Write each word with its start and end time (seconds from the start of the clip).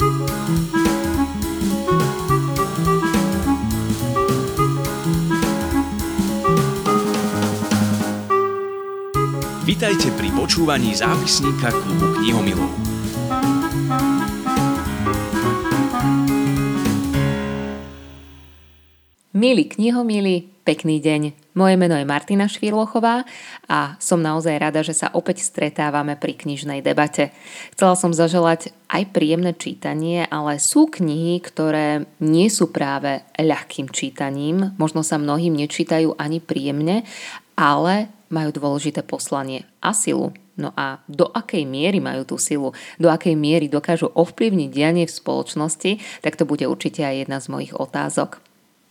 Vítajte 0.00 0.16
pri 10.16 10.32
počúvaní 10.32 10.96
zápisníka 10.96 11.68
klubu 11.68 12.16
knihomilov. 12.16 12.72
Milí 19.36 19.64
knihomili, 19.68 20.48
pekný 20.64 20.96
deň. 21.04 21.39
Moje 21.50 21.74
meno 21.74 21.98
je 21.98 22.06
Martina 22.06 22.46
Švirlochová 22.46 23.26
a 23.66 23.98
som 23.98 24.22
naozaj 24.22 24.54
rada, 24.54 24.86
že 24.86 24.94
sa 24.94 25.10
opäť 25.10 25.42
stretávame 25.42 26.14
pri 26.14 26.38
knižnej 26.38 26.78
debate. 26.78 27.34
Chcela 27.74 27.98
som 27.98 28.14
zaželať 28.14 28.70
aj 28.86 29.10
príjemné 29.10 29.58
čítanie, 29.58 30.30
ale 30.30 30.62
sú 30.62 30.86
knihy, 30.86 31.42
ktoré 31.42 32.06
nie 32.22 32.46
sú 32.46 32.70
práve 32.70 33.26
ľahkým 33.34 33.90
čítaním. 33.90 34.78
Možno 34.78 35.02
sa 35.02 35.18
mnohým 35.18 35.58
nečítajú 35.58 36.14
ani 36.22 36.38
príjemne, 36.38 37.02
ale 37.58 38.14
majú 38.30 38.54
dôležité 38.54 39.02
poslanie 39.02 39.66
a 39.82 39.90
silu. 39.90 40.30
No 40.54 40.70
a 40.78 41.02
do 41.10 41.26
akej 41.34 41.66
miery 41.66 41.98
majú 41.98 42.22
tú 42.22 42.36
silu, 42.38 42.70
do 42.94 43.10
akej 43.10 43.34
miery 43.34 43.66
dokážu 43.66 44.12
ovplyvniť 44.12 44.68
dianie 44.70 45.04
v 45.08 45.16
spoločnosti, 45.18 46.22
tak 46.22 46.38
to 46.38 46.46
bude 46.46 46.62
určite 46.62 47.02
aj 47.02 47.26
jedna 47.26 47.38
z 47.42 47.46
mojich 47.50 47.74
otázok. 47.74 48.49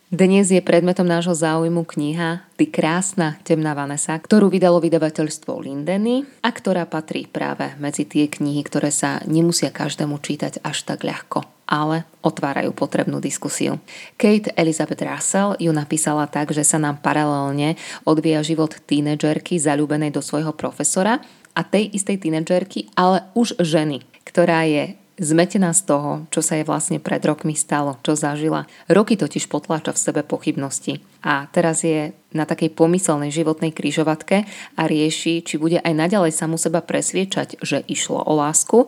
Dnes 0.09 0.49
je 0.49 0.57
predmetom 0.57 1.05
nášho 1.05 1.37
záujmu 1.37 1.85
kniha 1.85 2.41
Ty 2.57 2.65
krásna 2.73 3.37
temná 3.45 3.77
Vanessa, 3.77 4.17
ktorú 4.17 4.49
vydalo 4.49 4.81
vydavateľstvo 4.81 5.61
Lindeny 5.61 6.25
a 6.41 6.49
ktorá 6.49 6.89
patrí 6.89 7.29
práve 7.29 7.77
medzi 7.77 8.09
tie 8.09 8.25
knihy, 8.25 8.65
ktoré 8.65 8.89
sa 8.89 9.21
nemusia 9.29 9.69
každému 9.69 10.17
čítať 10.17 10.65
až 10.65 10.81
tak 10.81 11.05
ľahko 11.05 11.45
ale 11.69 12.09
otvárajú 12.25 12.73
potrebnú 12.73 13.21
diskusiu. 13.21 13.77
Kate 14.17 14.49
Elizabeth 14.57 15.05
Russell 15.05 15.53
ju 15.61 15.69
napísala 15.69 16.25
tak, 16.25 16.49
že 16.49 16.65
sa 16.65 16.81
nám 16.81 16.97
paralelne 16.97 17.77
odvíja 18.09 18.41
život 18.41 18.73
tínedžerky 18.89 19.61
zalúbenej 19.61 20.09
do 20.09 20.25
svojho 20.25 20.49
profesora 20.57 21.21
a 21.53 21.61
tej 21.61 21.93
istej 21.93 22.25
tínedžerky, 22.25 22.89
ale 22.97 23.29
už 23.37 23.61
ženy, 23.61 24.01
ktorá 24.25 24.65
je 24.65 24.97
zmetená 25.19 25.75
z 25.75 25.85
toho, 25.85 26.11
čo 26.31 26.39
sa 26.39 26.55
jej 26.57 26.65
vlastne 26.65 26.97
pred 26.97 27.19
rokmi 27.21 27.53
stalo, 27.53 27.99
čo 28.01 28.15
zažila. 28.15 28.65
Roky 28.87 29.19
totiž 29.19 29.51
potláča 29.51 29.93
v 29.93 30.01
sebe 30.01 30.21
pochybnosti 30.23 31.03
a 31.21 31.45
teraz 31.51 31.83
je 31.83 32.15
na 32.31 32.47
takej 32.47 32.71
pomyselnej 32.73 33.29
životnej 33.29 33.75
kryžovatke 33.75 34.47
a 34.79 34.81
rieši, 34.87 35.43
či 35.43 35.55
bude 35.59 35.83
aj 35.83 35.93
naďalej 35.93 36.31
samu 36.31 36.55
seba 36.55 36.79
presviečať, 36.79 37.59
že 37.59 37.83
išlo 37.85 38.23
o 38.23 38.33
lásku 38.39 38.87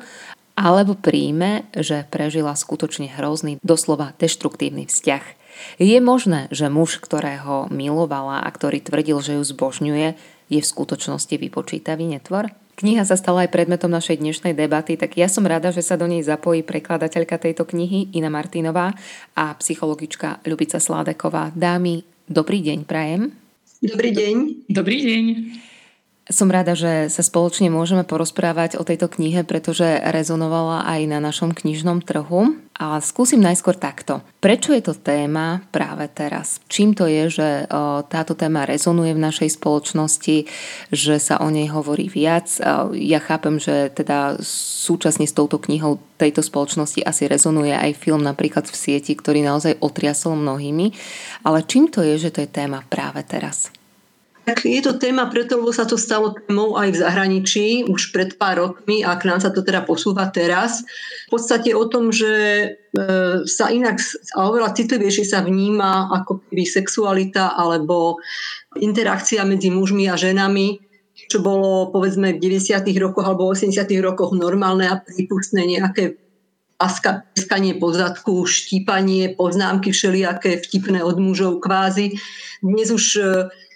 alebo 0.55 0.95
príjme, 0.95 1.67
že 1.75 2.07
prežila 2.11 2.55
skutočne 2.55 3.11
hrozný, 3.11 3.57
doslova 3.63 4.13
deštruktívny 4.19 4.87
vzťah. 4.87 5.23
Je 5.79 5.97
možné, 5.99 6.47
že 6.51 6.71
muž, 6.71 6.99
ktorého 7.03 7.67
milovala 7.71 8.43
a 8.43 8.49
ktorý 8.49 8.79
tvrdil, 8.79 9.19
že 9.19 9.35
ju 9.39 9.43
zbožňuje, 9.43 10.07
je 10.51 10.59
v 10.59 10.67
skutočnosti 10.67 11.31
vypočítavý 11.31 12.07
netvor? 12.07 12.51
Kniha 12.81 13.05
sa 13.05 13.13
stala 13.13 13.45
aj 13.45 13.53
predmetom 13.53 13.93
našej 13.93 14.17
dnešnej 14.17 14.57
debaty, 14.57 14.97
tak 14.97 15.13
ja 15.13 15.29
som 15.29 15.45
rada, 15.45 15.69
že 15.69 15.85
sa 15.85 16.01
do 16.01 16.09
nej 16.09 16.25
zapojí 16.25 16.65
prekladateľka 16.65 17.37
tejto 17.37 17.61
knihy 17.69 18.09
Ina 18.17 18.33
Martinová 18.33 18.97
a 19.37 19.53
psychologička 19.61 20.41
Ľubica 20.41 20.81
Sládeková. 20.81 21.53
Dámy, 21.53 22.01
dobrý 22.25 22.65
deň, 22.65 22.89
prajem. 22.89 23.37
Dobrý 23.85 24.09
deň. 24.17 24.65
Dobrý 24.65 24.97
deň. 24.97 25.25
Som 26.31 26.47
rada, 26.47 26.79
že 26.79 27.11
sa 27.11 27.27
spoločne 27.27 27.67
môžeme 27.67 28.07
porozprávať 28.07 28.79
o 28.79 28.87
tejto 28.87 29.11
knihe, 29.11 29.43
pretože 29.43 29.99
rezonovala 29.99 30.87
aj 30.87 31.01
na 31.11 31.19
našom 31.19 31.51
knižnom 31.51 31.99
trhu. 31.99 32.55
A 32.81 32.97
skúsim 33.03 33.37
najskôr 33.37 33.77
takto. 33.77 34.25
Prečo 34.41 34.73
je 34.73 34.81
to 34.81 34.97
téma 34.97 35.61
práve 35.69 36.07
teraz? 36.09 36.57
Čím 36.65 36.97
to 36.97 37.05
je, 37.05 37.29
že 37.29 37.47
táto 38.09 38.33
téma 38.33 38.65
rezonuje 38.65 39.13
v 39.13 39.21
našej 39.21 39.59
spoločnosti, 39.59 40.49
že 40.89 41.15
sa 41.21 41.37
o 41.45 41.53
nej 41.53 41.69
hovorí 41.69 42.09
viac? 42.09 42.49
Ja 42.97 43.19
chápem, 43.21 43.61
že 43.61 43.93
teda 43.93 44.41
súčasne 44.87 45.29
s 45.29 45.35
touto 45.35 45.61
knihou 45.61 46.01
tejto 46.17 46.41
spoločnosti 46.41 47.05
asi 47.05 47.29
rezonuje 47.29 47.75
aj 47.75 48.01
film 48.01 48.25
napríklad 48.25 48.65
v 48.65 48.73
sieti, 48.73 49.13
ktorý 49.13 49.45
naozaj 49.45 49.77
otriasol 49.77 50.33
mnohými. 50.39 50.95
Ale 51.45 51.61
čím 51.67 51.85
to 51.91 52.01
je, 52.01 52.17
že 52.17 52.33
to 52.33 52.41
je 52.41 52.49
téma 52.49 52.81
práve 52.89 53.21
teraz? 53.27 53.69
Tak 54.41 54.65
je 54.65 54.81
to 54.81 54.97
téma 54.97 55.29
preto, 55.29 55.61
lebo 55.61 55.69
sa 55.69 55.85
to 55.85 56.01
stalo 56.01 56.33
témou 56.33 56.73
aj 56.73 56.89
v 56.89 57.01
zahraničí 57.01 57.65
už 57.85 58.09
pred 58.09 58.41
pár 58.41 58.57
rokmi 58.57 59.05
a 59.05 59.13
k 59.13 59.29
nám 59.29 59.37
sa 59.37 59.53
to 59.53 59.61
teda 59.61 59.85
posúva 59.85 60.25
teraz. 60.33 60.81
V 61.29 61.37
podstate 61.37 61.77
o 61.77 61.85
tom, 61.85 62.09
že 62.09 62.33
e, 62.33 62.67
sa 63.45 63.69
inak 63.69 64.01
a 64.33 64.49
oveľa 64.49 64.73
citlivejšie 64.73 65.29
sa 65.29 65.45
vníma 65.45 66.09
ako 66.09 66.41
keby 66.49 66.63
sexualita 66.65 67.53
alebo 67.53 68.17
interakcia 68.81 69.45
medzi 69.45 69.69
mužmi 69.69 70.09
a 70.09 70.17
ženami, 70.17 70.81
čo 71.29 71.45
bolo 71.45 71.93
povedzme 71.93 72.33
v 72.33 72.41
90. 72.41 72.81
rokoch 72.97 73.25
alebo 73.27 73.45
80. 73.53 73.77
rokoch 74.01 74.33
normálne 74.33 74.89
a 74.89 74.97
prípustné 74.97 75.69
nejaké 75.69 76.20
láska, 76.81 77.21
pieskanie 77.37 77.77
po 77.77 77.93
zadku, 77.93 78.49
štípanie, 78.49 79.37
poznámky 79.37 79.93
všelijaké 79.93 80.57
vtipné 80.65 81.05
od 81.05 81.21
mužov 81.21 81.61
kvázi. 81.61 82.17
Dnes 82.65 82.89
už 82.89 83.05
e, 83.21 83.23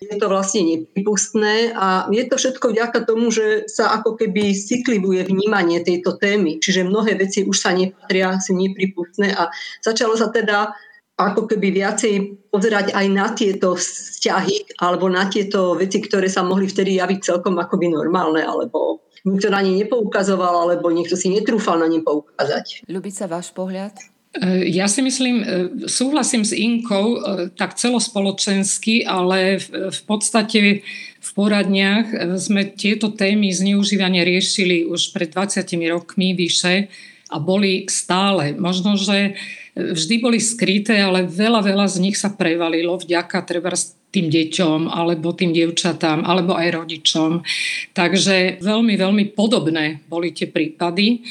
je 0.09 0.17
to 0.17 0.25
vlastne 0.25 0.65
nepripustné 0.65 1.77
a 1.77 2.09
je 2.09 2.25
to 2.25 2.35
všetko 2.41 2.73
vďaka 2.73 3.05
tomu, 3.05 3.29
že 3.29 3.69
sa 3.69 3.93
ako 4.01 4.17
keby 4.17 4.57
citlivuje 4.57 5.21
vnímanie 5.29 5.85
tejto 5.85 6.17
témy. 6.17 6.57
Čiže 6.57 6.89
mnohé 6.89 7.13
veci 7.13 7.45
už 7.45 7.53
sa 7.53 7.77
nepatria, 7.77 8.41
sú 8.41 8.57
nepripustné 8.57 9.37
a 9.37 9.53
začalo 9.85 10.17
sa 10.17 10.33
teda 10.33 10.73
ako 11.15 11.47
keby 11.47 11.71
viacej 11.71 12.43
pozerať 12.51 12.91
aj 12.91 13.05
na 13.07 13.31
tieto 13.31 13.79
vzťahy 13.79 14.81
alebo 14.83 15.07
na 15.07 15.31
tieto 15.31 15.77
veci, 15.79 16.03
ktoré 16.03 16.27
sa 16.27 16.43
mohli 16.43 16.67
vtedy 16.67 16.99
javiť 16.99 17.19
celkom 17.23 17.55
akoby 17.55 17.87
normálne 17.87 18.43
alebo 18.43 19.05
nikto 19.25 19.49
na 19.49 19.65
ne 19.65 19.73
nepoukazoval, 19.81 20.69
alebo 20.69 20.93
niekto 20.93 21.17
si 21.17 21.33
netrúfal 21.33 21.81
na 21.81 21.89
ne 21.89 21.99
poukázať. 22.05 22.85
sa 23.11 23.25
váš 23.25 23.49
pohľad? 23.51 23.97
E, 24.35 24.69
ja 24.69 24.85
si 24.85 25.01
myslím, 25.01 25.35
e, 25.41 25.45
súhlasím 25.87 26.43
s 26.43 26.51
Inkou 26.51 27.05
e, 27.15 27.19
tak 27.55 27.79
celospoločensky, 27.79 29.07
ale 29.07 29.57
v 29.71 30.01
podstate 30.05 30.85
v 31.25 31.29
poradniach 31.33 32.37
sme 32.37 32.69
tieto 32.69 33.09
témy 33.09 33.49
zneužívania 33.49 34.21
riešili 34.21 34.85
už 34.85 35.09
pred 35.09 35.33
20 35.33 35.65
rokmi 35.89 36.37
vyše 36.37 36.85
a 37.33 37.41
boli 37.41 37.89
stále. 37.89 38.53
Možno, 38.53 38.93
že 38.93 39.33
vždy 39.75 40.15
boli 40.23 40.39
skryté, 40.39 41.03
ale 41.03 41.27
veľa, 41.27 41.59
veľa 41.59 41.85
z 41.91 41.97
nich 41.99 42.15
sa 42.15 42.31
prevalilo 42.31 42.95
vďaka 42.95 43.43
treba 43.43 43.75
tým 44.15 44.31
deťom 44.31 44.87
alebo 44.87 45.35
tým 45.35 45.51
dievčatám 45.51 46.23
alebo 46.23 46.55
aj 46.55 46.71
rodičom. 46.71 47.43
Takže 47.91 48.63
veľmi, 48.63 48.95
veľmi 48.95 49.23
podobné 49.35 49.99
boli 50.07 50.31
tie 50.31 50.47
prípady. 50.47 51.27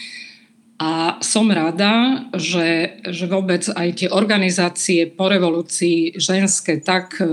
A 0.75 1.22
som 1.22 1.49
rada, 1.49 2.27
že, 2.34 2.99
že 3.06 3.31
vôbec 3.31 3.62
aj 3.72 3.88
tie 4.04 4.09
organizácie 4.10 5.06
po 5.06 5.31
revolúcii 5.31 6.19
ženské 6.19 6.83
tak 6.83 7.22
e, 7.22 7.25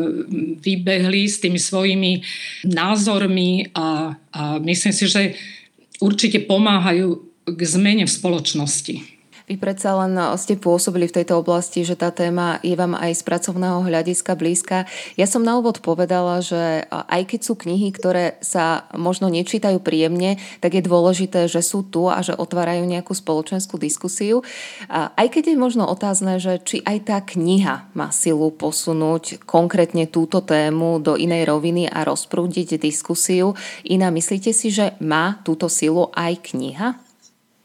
vybehli 0.62 1.26
s 1.26 1.42
tými 1.42 1.58
svojimi 1.58 2.22
názormi 2.70 3.74
a, 3.74 4.14
a 4.32 4.42
myslím 4.62 4.94
si, 4.94 5.10
že 5.10 5.34
určite 6.00 6.38
pomáhajú 6.46 7.18
k 7.50 7.62
zmene 7.66 8.06
v 8.06 8.14
spoločnosti. 8.14 9.21
Vy 9.52 9.60
predsa 9.60 10.00
len 10.00 10.16
eh, 10.16 10.32
ste 10.40 10.56
pôsobili 10.56 11.12
v 11.12 11.20
tejto 11.20 11.44
oblasti, 11.44 11.84
že 11.84 12.00
tá 12.00 12.08
téma 12.08 12.64
je 12.64 12.72
vám 12.72 12.96
aj 12.96 13.20
z 13.20 13.24
pracovného 13.28 13.84
hľadiska 13.84 14.40
blízka. 14.40 14.88
Ja 15.20 15.28
som 15.28 15.44
na 15.44 15.60
úvod 15.60 15.84
povedala, 15.84 16.40
že 16.40 16.56
eh, 16.56 16.88
aj 16.88 17.36
keď 17.36 17.40
sú 17.44 17.60
knihy, 17.60 17.92
ktoré 17.92 18.40
sa 18.40 18.88
možno 18.96 19.28
nečítajú 19.28 19.84
príjemne, 19.84 20.40
tak 20.64 20.80
je 20.80 20.88
dôležité, 20.88 21.52
že 21.52 21.60
sú 21.60 21.84
tu 21.84 22.08
a 22.08 22.24
že 22.24 22.32
otvárajú 22.32 22.88
nejakú 22.88 23.12
spoločenskú 23.12 23.76
diskusiu. 23.76 24.40
Aj 24.88 25.28
keď 25.28 25.52
je 25.52 25.58
možno 25.60 25.84
otázne, 25.90 26.40
že 26.40 26.62
či 26.62 26.80
aj 26.86 26.98
tá 27.12 27.18
kniha 27.20 27.92
má 27.92 28.08
silu 28.14 28.54
posunúť 28.54 29.44
konkrétne 29.44 30.08
túto 30.08 30.40
tému 30.40 31.04
do 31.04 31.20
inej 31.20 31.50
roviny 31.52 31.92
a 31.92 32.08
rozprúdiť 32.08 32.80
diskusiu. 32.80 33.58
Iná, 33.84 34.14
myslíte 34.14 34.56
si, 34.56 34.72
že 34.72 34.96
má 35.02 35.42
túto 35.44 35.68
silu 35.68 36.08
aj 36.14 36.54
kniha? 36.54 37.11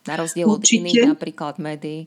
Na 0.06 0.14
rozdiel 0.14 0.47
od 0.47 0.62
iných 0.62 1.14
napríklad 1.14 1.58
médií. 1.58 2.06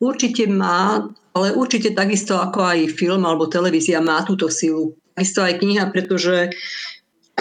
Určite 0.00 0.48
má, 0.48 1.04
ale 1.36 1.52
určite 1.52 1.92
takisto 1.92 2.40
ako 2.40 2.64
aj 2.64 2.96
film 2.96 3.28
alebo 3.28 3.44
televízia 3.44 4.00
má 4.00 4.24
túto 4.24 4.48
silu. 4.48 4.96
Takisto 5.12 5.44
aj 5.44 5.60
kniha, 5.60 5.92
pretože 5.92 6.48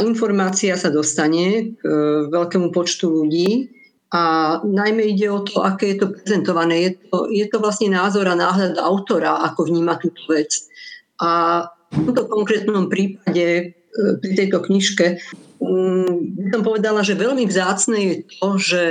informácia 0.03 0.75
sa 0.75 0.91
dostane 0.91 1.75
k 1.75 1.83
e, 1.83 1.91
veľkému 2.31 2.71
počtu 2.75 3.07
ľudí 3.07 3.71
a 4.09 4.57
najmä 4.65 5.15
ide 5.15 5.29
o 5.29 5.45
to, 5.45 5.61
aké 5.61 5.95
je 5.95 5.97
to 6.01 6.07
prezentované. 6.11 6.75
Je 6.81 6.91
to, 7.07 7.17
je 7.29 7.45
to 7.45 7.57
vlastne 7.61 7.93
názor 7.93 8.25
a 8.25 8.35
náhľad 8.35 8.81
autora, 8.81 9.43
ako 9.45 9.69
vníma 9.69 10.01
túto 10.01 10.19
vec. 10.27 10.65
A 11.21 11.63
v 11.93 12.09
tomto 12.09 12.25
konkrétnom 12.27 12.91
prípade 12.91 13.45
e, 13.47 13.63
pri 14.19 14.31
tejto 14.35 14.65
knižke 14.65 15.19
by 15.59 16.49
som 16.55 16.63
povedala, 16.63 17.03
že 17.03 17.19
veľmi 17.19 17.43
vzácne 17.43 17.97
je 17.99 18.15
to, 18.39 18.49
že 18.55 18.83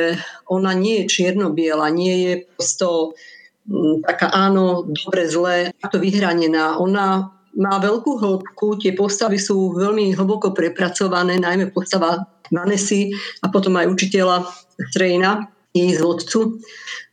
ona 0.53 0.77
nie 0.77 1.03
je 1.03 1.11
čierno-biela, 1.11 1.89
nie 1.89 2.15
je 2.29 2.33
prosto 2.45 3.17
mm, 3.65 4.05
taká 4.05 4.29
áno, 4.29 4.85
dobre, 4.85 5.25
zlé, 5.33 5.73
to 5.89 5.97
vyhranená. 5.97 6.77
Ona 6.77 7.33
má 7.57 7.75
veľkú 7.81 8.21
hĺbku, 8.21 8.79
tie 8.85 8.93
postavy 8.93 9.41
sú 9.41 9.75
veľmi 9.75 10.13
hlboko 10.13 10.53
prepracované, 10.53 11.41
najmä 11.41 11.73
postava 11.73 12.29
Vanessy 12.53 13.17
a 13.41 13.49
potom 13.49 13.77
aj 13.81 13.89
učiteľa 13.89 14.45
Strejna, 14.93 15.51
jej 15.75 15.97
zvodcu. 15.99 16.63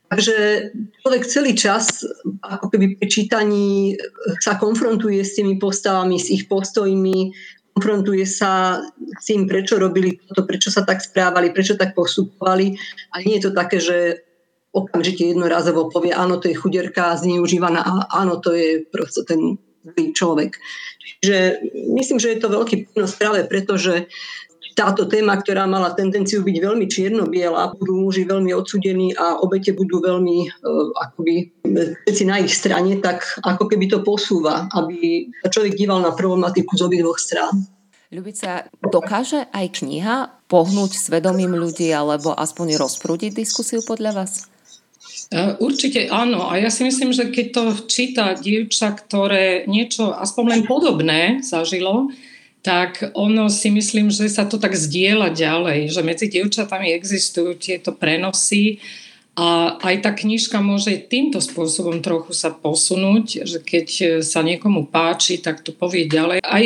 Takže 0.06 0.70
človek 1.02 1.24
celý 1.26 1.58
čas 1.58 2.06
ako 2.46 2.70
keby 2.70 3.02
pri 3.02 3.08
čítaní 3.10 3.98
sa 4.38 4.54
konfrontuje 4.62 5.18
s 5.26 5.34
tými 5.34 5.58
postavami, 5.58 6.22
s 6.22 6.30
ich 6.30 6.46
postojmi, 6.46 7.34
konfrontuje 7.76 8.24
sa 8.24 8.80
s 9.20 9.24
tým, 9.28 9.52
prečo 9.52 9.76
robili 9.76 10.16
toto, 10.16 10.48
prečo 10.48 10.72
sa 10.72 10.88
tak 10.88 11.04
správali, 11.04 11.52
prečo 11.52 11.76
tak 11.76 11.92
postupovali. 11.92 12.72
A 13.12 13.20
nie 13.20 13.36
je 13.36 13.52
to 13.52 13.52
také, 13.52 13.84
že 13.84 14.24
okamžite 14.72 15.36
jednorazovo 15.36 15.92
povie, 15.92 16.16
áno, 16.16 16.40
to 16.40 16.48
je 16.48 16.56
chuderka 16.56 17.20
zneužívaná 17.20 17.84
a 17.84 17.92
áno, 18.24 18.40
to 18.40 18.56
je 18.56 18.84
proste 18.88 19.28
ten 19.28 19.60
zlý 19.84 20.16
človek. 20.16 20.56
Čiže 21.20 21.38
myslím, 21.96 22.18
že 22.20 22.32
je 22.36 22.40
to 22.40 22.52
veľký 22.52 22.92
prínos 22.92 23.16
práve 23.16 23.44
preto, 23.48 23.76
že 23.76 24.08
táto 24.76 25.08
téma, 25.08 25.40
ktorá 25.40 25.64
mala 25.66 25.96
tendenciu 25.96 26.44
byť 26.44 26.58
veľmi 26.60 26.86
čierno-biela, 26.92 27.74
budú 27.80 28.06
muži 28.06 28.28
veľmi 28.28 28.52
odsudení 28.52 29.16
a 29.16 29.40
obete 29.40 29.72
budú 29.72 30.04
veľmi 30.04 30.38
uh, 30.52 30.92
akoby 31.00 31.50
všetci 32.04 32.24
na 32.28 32.44
ich 32.44 32.52
strane, 32.52 33.00
tak 33.00 33.24
ako 33.42 33.72
keby 33.72 33.88
to 33.88 34.04
posúva, 34.04 34.68
aby 34.76 35.32
sa 35.42 35.50
človek 35.50 35.80
díval 35.80 36.04
na 36.04 36.12
problematiku 36.12 36.76
z 36.76 36.86
obidvoch 36.86 37.18
strán. 37.18 37.66
Ľubica, 38.14 38.70
dokáže 38.86 39.50
aj 39.50 39.82
kniha 39.82 40.16
pohnúť 40.46 40.94
svedomím 40.94 41.58
ľudí 41.58 41.90
alebo 41.90 42.36
aspoň 42.38 42.78
rozprúdiť 42.78 43.34
diskusiu 43.34 43.82
podľa 43.82 44.24
vás? 44.24 44.46
E, 45.34 45.58
určite 45.58 46.06
áno. 46.14 46.46
A 46.48 46.62
ja 46.62 46.70
si 46.70 46.86
myslím, 46.86 47.10
že 47.12 47.34
keď 47.34 47.48
to 47.50 47.64
číta 47.90 48.38
dievča, 48.38 48.94
ktoré 48.94 49.66
niečo 49.66 50.14
aspoň 50.14 50.44
len 50.48 50.62
podobné 50.70 51.42
zažilo, 51.42 52.14
tak 52.66 53.14
ono 53.14 53.46
si 53.46 53.70
myslím, 53.70 54.10
že 54.10 54.26
sa 54.26 54.50
to 54.50 54.58
tak 54.58 54.74
zdieľa 54.74 55.38
ďalej, 55.38 55.94
že 55.94 56.02
medzi 56.02 56.26
dievčatami 56.26 56.90
existujú 56.98 57.54
tieto 57.62 57.94
prenosy 57.94 58.82
a 59.38 59.78
aj 59.84 59.96
tá 60.02 60.16
knižka 60.16 60.64
môže 60.64 60.96
týmto 61.12 61.44
spôsobom 61.44 62.00
trochu 62.00 62.32
sa 62.34 62.50
posunúť, 62.50 63.46
že 63.46 63.60
keď 63.62 63.88
sa 64.26 64.42
niekomu 64.42 64.90
páči, 64.90 65.44
tak 65.44 65.62
to 65.62 65.76
povie 65.76 66.10
ďalej. 66.10 66.40
Aj 66.42 66.64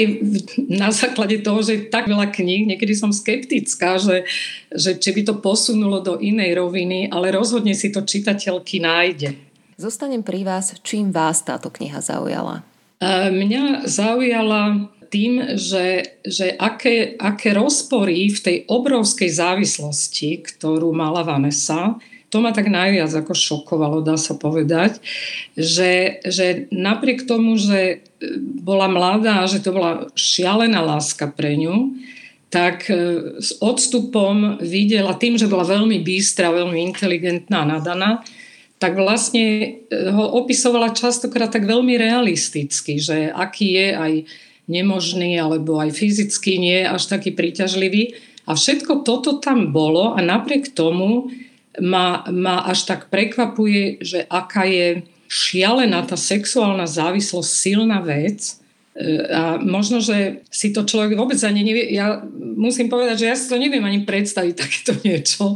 na 0.70 0.94
základe 0.94 1.42
toho, 1.44 1.60
že 1.66 1.72
je 1.76 1.82
tak 1.90 2.08
veľa 2.08 2.30
kníh, 2.32 2.70
niekedy 2.70 2.94
som 2.96 3.10
skeptická, 3.12 4.00
že, 4.00 4.30
že 4.72 4.96
či 4.96 5.10
by 5.12 5.22
to 5.28 5.36
posunulo 5.42 6.00
do 6.00 6.22
inej 6.22 6.62
roviny, 6.62 7.10
ale 7.12 7.34
rozhodne 7.36 7.74
si 7.74 7.90
to 7.92 8.06
čitateľky 8.06 8.80
nájde. 8.80 9.36
Zostanem 9.76 10.22
pri 10.22 10.46
vás, 10.46 10.78
čím 10.86 11.10
vás 11.10 11.42
táto 11.42 11.74
kniha 11.74 12.00
zaujala? 12.00 12.64
Mňa 13.34 13.90
zaujala 13.90 14.94
tým, 15.10 15.58
že, 15.58 16.18
že 16.22 16.54
aké, 16.56 17.18
aké 17.18 17.52
rozpory 17.58 18.30
v 18.30 18.40
tej 18.40 18.58
obrovskej 18.70 19.30
závislosti, 19.30 20.46
ktorú 20.46 20.94
mala 20.94 21.26
Vanessa, 21.26 21.98
to 22.30 22.46
ma 22.46 22.54
tak 22.54 22.70
najviac 22.70 23.10
ako 23.10 23.34
šokovalo, 23.34 24.06
dá 24.06 24.14
sa 24.14 24.38
povedať, 24.38 25.02
že, 25.58 26.22
že 26.22 26.70
napriek 26.70 27.26
tomu, 27.26 27.58
že 27.58 28.06
bola 28.62 28.86
mladá, 28.86 29.50
že 29.50 29.66
to 29.66 29.74
bola 29.74 30.14
šialená 30.14 30.78
láska 30.86 31.26
pre 31.26 31.58
ňu, 31.58 31.98
tak 32.54 32.90
e, 32.90 32.94
s 33.42 33.58
odstupom 33.62 34.62
videla, 34.62 35.18
tým, 35.18 35.38
že 35.38 35.50
bola 35.50 35.66
veľmi 35.66 36.02
bystra, 36.02 36.54
veľmi 36.54 36.82
inteligentná, 36.94 37.66
nadaná, 37.66 38.26
tak 38.82 38.98
vlastne 38.98 39.46
e, 39.46 39.70
ho 40.10 40.26
opisovala 40.42 40.94
častokrát 40.94 41.50
tak 41.50 41.66
veľmi 41.66 41.98
realisticky, 41.98 42.98
že 42.98 43.30
aký 43.30 43.68
je 43.74 43.88
aj 43.94 44.14
nemožný 44.70 45.36
alebo 45.42 45.82
aj 45.82 45.98
fyzicky 45.98 46.62
nie 46.62 46.86
až 46.86 47.10
taký 47.10 47.34
príťažlivý. 47.34 48.14
A 48.46 48.54
všetko 48.54 49.02
toto 49.02 49.42
tam 49.42 49.74
bolo 49.74 50.14
a 50.14 50.22
napriek 50.22 50.72
tomu 50.78 51.34
ma, 51.82 52.26
ma 52.30 52.66
až 52.70 52.86
tak 52.86 53.10
prekvapuje, 53.10 54.02
že 54.02 54.26
aká 54.30 54.66
je 54.70 55.04
šialená 55.30 56.06
tá 56.10 56.18
sexuálna 56.18 56.90
závislosť 56.90 57.50
silná 57.50 58.02
vec, 58.02 58.58
e, 58.98 59.22
a 59.30 59.62
možno, 59.62 60.02
že 60.02 60.42
si 60.50 60.74
to 60.74 60.82
človek 60.82 61.14
vôbec 61.14 61.38
ani 61.46 61.62
nevie, 61.62 61.94
ja 61.94 62.26
musím 62.58 62.90
povedať, 62.90 63.26
že 63.26 63.30
ja 63.30 63.36
si 63.38 63.46
to 63.46 63.62
neviem 63.62 63.86
ani 63.86 64.02
predstaviť 64.02 64.54
takéto 64.66 64.94
niečo. 65.06 65.54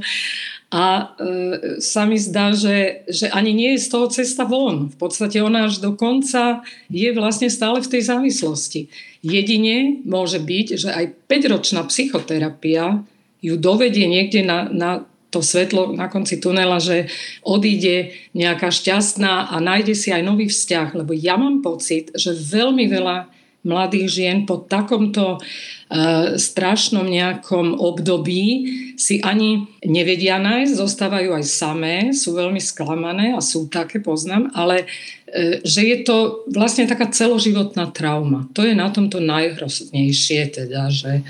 A 0.73 1.13
e, 1.21 1.77
sa 1.77 2.09
mi 2.09 2.17
zdá, 2.17 2.49
že, 2.57 3.05
že 3.05 3.29
ani 3.29 3.53
nie 3.53 3.77
je 3.77 3.85
z 3.85 3.87
toho 3.93 4.09
cesta 4.09 4.41
von. 4.41 4.89
V 4.89 4.97
podstate 4.97 5.37
ona 5.37 5.69
až 5.69 5.77
do 5.77 5.93
konca 5.93 6.65
je 6.89 7.13
vlastne 7.13 7.45
stále 7.53 7.77
v 7.77 7.91
tej 7.93 8.09
závislosti. 8.09 8.89
Jedine 9.21 10.01
môže 10.01 10.41
byť, 10.41 10.67
že 10.73 10.89
aj 10.89 11.05
5-ročná 11.29 11.85
psychoterapia 11.85 13.05
ju 13.45 13.53
dovedie 13.53 14.09
niekde 14.09 14.41
na, 14.41 14.65
na 14.65 14.91
to 15.29 15.45
svetlo 15.45 15.93
na 15.93 16.09
konci 16.09 16.41
tunela, 16.41 16.81
že 16.81 17.09
odíde 17.45 18.13
nejaká 18.33 18.73
šťastná 18.73 19.53
a 19.53 19.55
nájde 19.61 19.93
si 19.93 20.09
aj 20.09 20.25
nový 20.25 20.49
vzťah. 20.49 20.97
Lebo 20.97 21.13
ja 21.13 21.37
mám 21.37 21.61
pocit, 21.61 22.09
že 22.17 22.33
veľmi 22.33 22.89
veľa 22.89 23.29
mladých 23.63 24.07
žien 24.11 24.37
po 24.43 24.59
takomto 24.59 25.39
uh, 25.39 26.35
strašnom 26.35 27.07
nejakom 27.07 27.79
období 27.79 28.67
si 28.99 29.23
ani 29.23 29.65
nevedia 29.87 30.37
nájsť, 30.39 30.77
zostávajú 30.77 31.31
aj 31.31 31.45
samé, 31.47 31.95
sú 32.11 32.35
veľmi 32.35 32.59
sklamané 32.59 33.33
a 33.33 33.39
sú 33.39 33.71
také, 33.71 34.03
poznám, 34.03 34.51
ale 34.51 34.83
uh, 34.83 35.63
že 35.63 35.81
je 35.83 35.97
to 36.03 36.47
vlastne 36.51 36.85
taká 36.85 37.07
celoživotná 37.07 37.89
trauma. 37.95 38.51
To 38.51 38.67
je 38.67 38.75
na 38.75 38.91
tomto 38.91 39.23
najhroznejšie, 39.23 40.41
teda, 40.59 40.91
že, 40.91 41.23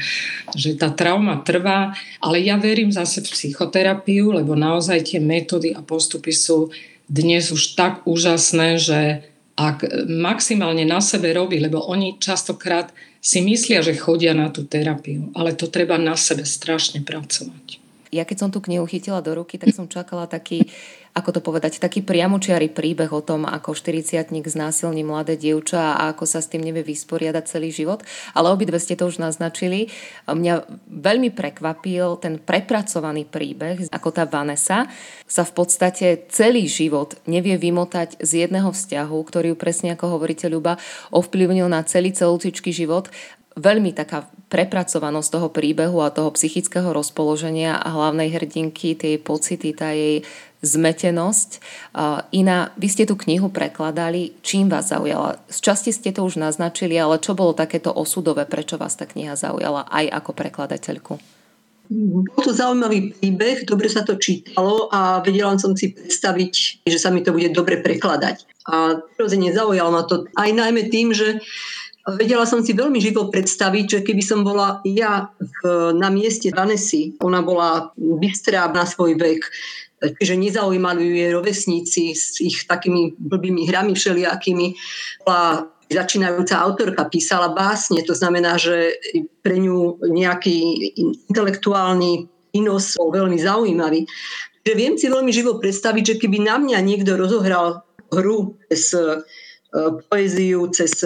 že 0.57 0.73
tá 0.73 0.89
trauma 0.89 1.39
trvá, 1.45 1.93
ale 2.17 2.41
ja 2.41 2.57
verím 2.57 2.89
zase 2.89 3.21
v 3.21 3.29
psychoterapiu, 3.29 4.33
lebo 4.33 4.57
naozaj 4.57 5.13
tie 5.13 5.19
metódy 5.21 5.71
a 5.73 5.85
postupy 5.85 6.33
sú 6.33 6.73
dnes 7.05 7.51
už 7.51 7.77
tak 7.77 8.07
úžasné, 8.09 8.79
že 8.79 8.99
ak 9.53 10.09
maximálne 10.09 10.81
na 10.81 10.97
sebe 10.97 11.29
robí, 11.29 11.61
lebo 11.61 11.85
oni 11.85 12.17
častokrát 12.17 12.89
si 13.21 13.39
myslia, 13.45 13.85
že 13.85 13.93
chodia 13.95 14.33
na 14.33 14.49
tú 14.49 14.65
terapiu, 14.65 15.29
ale 15.37 15.53
to 15.53 15.69
treba 15.69 16.01
na 16.01 16.17
sebe 16.17 16.41
strašne 16.41 17.05
pracovať. 17.05 17.82
Ja 18.13 18.29
keď 18.29 18.37
som 18.45 18.49
tú 18.53 18.61
knihu 18.61 18.85
chytila 18.85 19.25
do 19.25 19.33
ruky, 19.33 19.57
tak 19.57 19.73
som 19.73 19.89
čakala 19.89 20.29
taký 20.29 20.69
ako 21.13 21.29
to 21.29 21.41
povedať, 21.45 21.77
taký 21.77 22.01
priamočiarý 22.01 22.73
príbeh 22.73 23.13
o 23.13 23.21
tom, 23.21 23.45
ako 23.45 23.77
40 23.77 24.33
znásilní 24.33 25.05
mladé 25.05 25.37
dievča 25.37 25.93
a 25.93 26.09
ako 26.09 26.25
sa 26.25 26.41
s 26.41 26.49
tým 26.49 26.65
nevie 26.65 26.81
vysporiadať 26.81 27.43
celý 27.45 27.69
život. 27.69 28.01
Ale 28.33 28.49
obidve 28.49 28.81
ste 28.81 28.97
to 28.97 29.05
už 29.05 29.21
naznačili. 29.21 29.93
Mňa 30.25 30.65
veľmi 30.89 31.29
prekvapil 31.37 32.17
ten 32.17 32.41
prepracovaný 32.41 33.29
príbeh, 33.29 33.93
ako 33.93 34.09
tá 34.09 34.25
Vanessa 34.25 34.89
sa 35.29 35.43
v 35.45 35.53
podstate 35.53 36.25
celý 36.33 36.65
život 36.65 37.13
nevie 37.29 37.61
vymotať 37.61 38.17
z 38.17 38.49
jedného 38.49 38.73
vzťahu, 38.73 39.17
ktorý 39.21 39.53
ju 39.53 39.57
presne 39.57 39.93
ako 39.93 40.17
hovoríte 40.17 40.49
Ľuba, 40.49 40.81
ovplyvnil 41.13 41.69
na 41.69 41.85
celý 41.85 42.09
celúcičký 42.09 42.73
život 42.73 43.13
veľmi 43.53 43.93
taká 43.93 44.25
prepracovanosť 44.53 45.29
toho 45.33 45.49
príbehu 45.49 46.05
a 46.05 46.13
toho 46.13 46.29
psychického 46.29 46.93
rozpoloženia 46.93 47.73
a 47.73 47.89
hlavnej 47.89 48.29
hrdinky, 48.29 48.93
tie 48.93 49.17
pocity, 49.17 49.73
tá 49.73 49.89
jej 49.97 50.21
zmetenosť. 50.61 51.57
Ina, 52.31 52.71
vy 52.77 52.87
ste 52.87 53.09
tú 53.09 53.17
knihu 53.17 53.49
prekladali, 53.49 54.37
čím 54.45 54.69
vás 54.69 54.93
zaujala? 54.93 55.41
Z 55.49 55.57
časti 55.59 55.89
ste 55.89 56.13
to 56.13 56.21
už 56.21 56.37
naznačili, 56.37 56.93
ale 56.95 57.17
čo 57.17 57.33
bolo 57.33 57.57
takéto 57.57 57.89
osudové, 57.89 58.45
prečo 58.45 58.77
vás 58.77 58.93
tá 58.93 59.09
kniha 59.09 59.33
zaujala 59.33 59.89
aj 59.89 60.21
ako 60.23 60.31
prekladateľku? 60.37 61.13
Bol 61.91 62.41
to 62.41 62.55
zaujímavý 62.55 63.11
príbeh, 63.11 63.67
dobre 63.67 63.91
sa 63.91 64.07
to 64.07 64.15
čítalo 64.15 64.87
a 64.87 65.19
vedela 65.19 65.51
som 65.59 65.75
si 65.75 65.91
predstaviť, 65.91 66.87
že 66.87 66.97
sa 67.01 67.11
mi 67.11 67.19
to 67.25 67.35
bude 67.35 67.51
dobre 67.51 67.83
prekladať. 67.83 68.47
A 68.71 69.03
prirodzene 69.03 69.51
zaujalo 69.51 69.91
ma 69.91 70.07
to 70.07 70.31
aj 70.31 70.49
najmä 70.55 70.87
tým, 70.87 71.11
že 71.11 71.43
Vedela 72.03 72.43
som 72.43 72.59
si 72.59 72.75
veľmi 72.75 72.99
živo 72.99 73.31
predstaviť, 73.31 73.85
že 73.87 73.99
keby 74.03 74.19
som 74.19 74.43
bola 74.43 74.83
ja 74.83 75.31
v, 75.39 75.95
na 75.95 76.11
mieste 76.11 76.51
Vanessy, 76.51 77.15
ona 77.23 77.39
bola 77.39 77.95
bystrá 77.95 78.67
na 78.75 78.83
svoj 78.83 79.15
vek, 79.15 79.39
čiže 80.19 80.35
nezaujímali 80.35 80.99
ju 80.99 81.13
jej 81.15 81.31
rovesníci 81.31 82.03
s 82.11 82.43
ich 82.43 82.67
takými 82.67 83.15
blbými 83.15 83.63
hrami 83.71 83.95
všelijakými. 83.95 84.75
Bola 85.23 85.71
začínajúca 85.87 86.59
autorka, 86.59 87.07
písala 87.07 87.55
básne, 87.55 88.03
to 88.03 88.11
znamená, 88.11 88.59
že 88.59 88.99
pre 89.39 89.55
ňu 89.63 90.03
nejaký 90.03 90.91
intelektuálny 90.99 92.27
inos 92.51 92.99
bol 92.99 93.15
veľmi 93.15 93.39
zaujímavý. 93.39 94.03
Že 94.67 94.73
viem 94.75 94.95
si 94.99 95.07
veľmi 95.07 95.31
živo 95.31 95.55
predstaviť, 95.55 96.03
že 96.03 96.19
keby 96.19 96.43
na 96.43 96.59
mňa 96.59 96.83
niekto 96.83 97.15
rozohral 97.15 97.83
hru 98.11 98.59
s 98.67 98.91
poéziu, 100.05 100.69
cez 100.69 101.01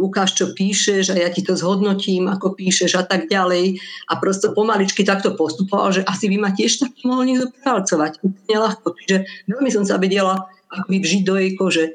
ukáž, 0.00 0.32
čo 0.32 0.56
píšeš 0.56 1.12
a 1.12 1.20
ja 1.20 1.28
ti 1.28 1.44
to 1.44 1.52
zhodnotím, 1.52 2.32
ako 2.32 2.56
píšeš 2.56 2.96
a 2.96 3.04
tak 3.04 3.28
ďalej. 3.28 3.76
A 4.08 4.16
prosto 4.16 4.56
pomaličky 4.56 5.04
takto 5.04 5.36
postupoval, 5.36 5.92
že 5.92 6.00
asi 6.08 6.32
by 6.32 6.36
ma 6.40 6.50
tiež 6.56 6.80
tak 6.80 6.96
mohol 7.04 7.28
niekto 7.28 7.52
prevalcovať 7.52 8.24
úplne 8.24 8.56
ľahko. 8.56 8.96
Čiže 9.04 9.16
veľmi 9.52 9.70
som 9.70 9.84
sa 9.84 10.00
vedela 10.00 10.48
akoby 10.72 10.96
vžiť 11.04 11.22
do 11.28 11.34
jej 11.36 11.52
kože. 11.54 11.86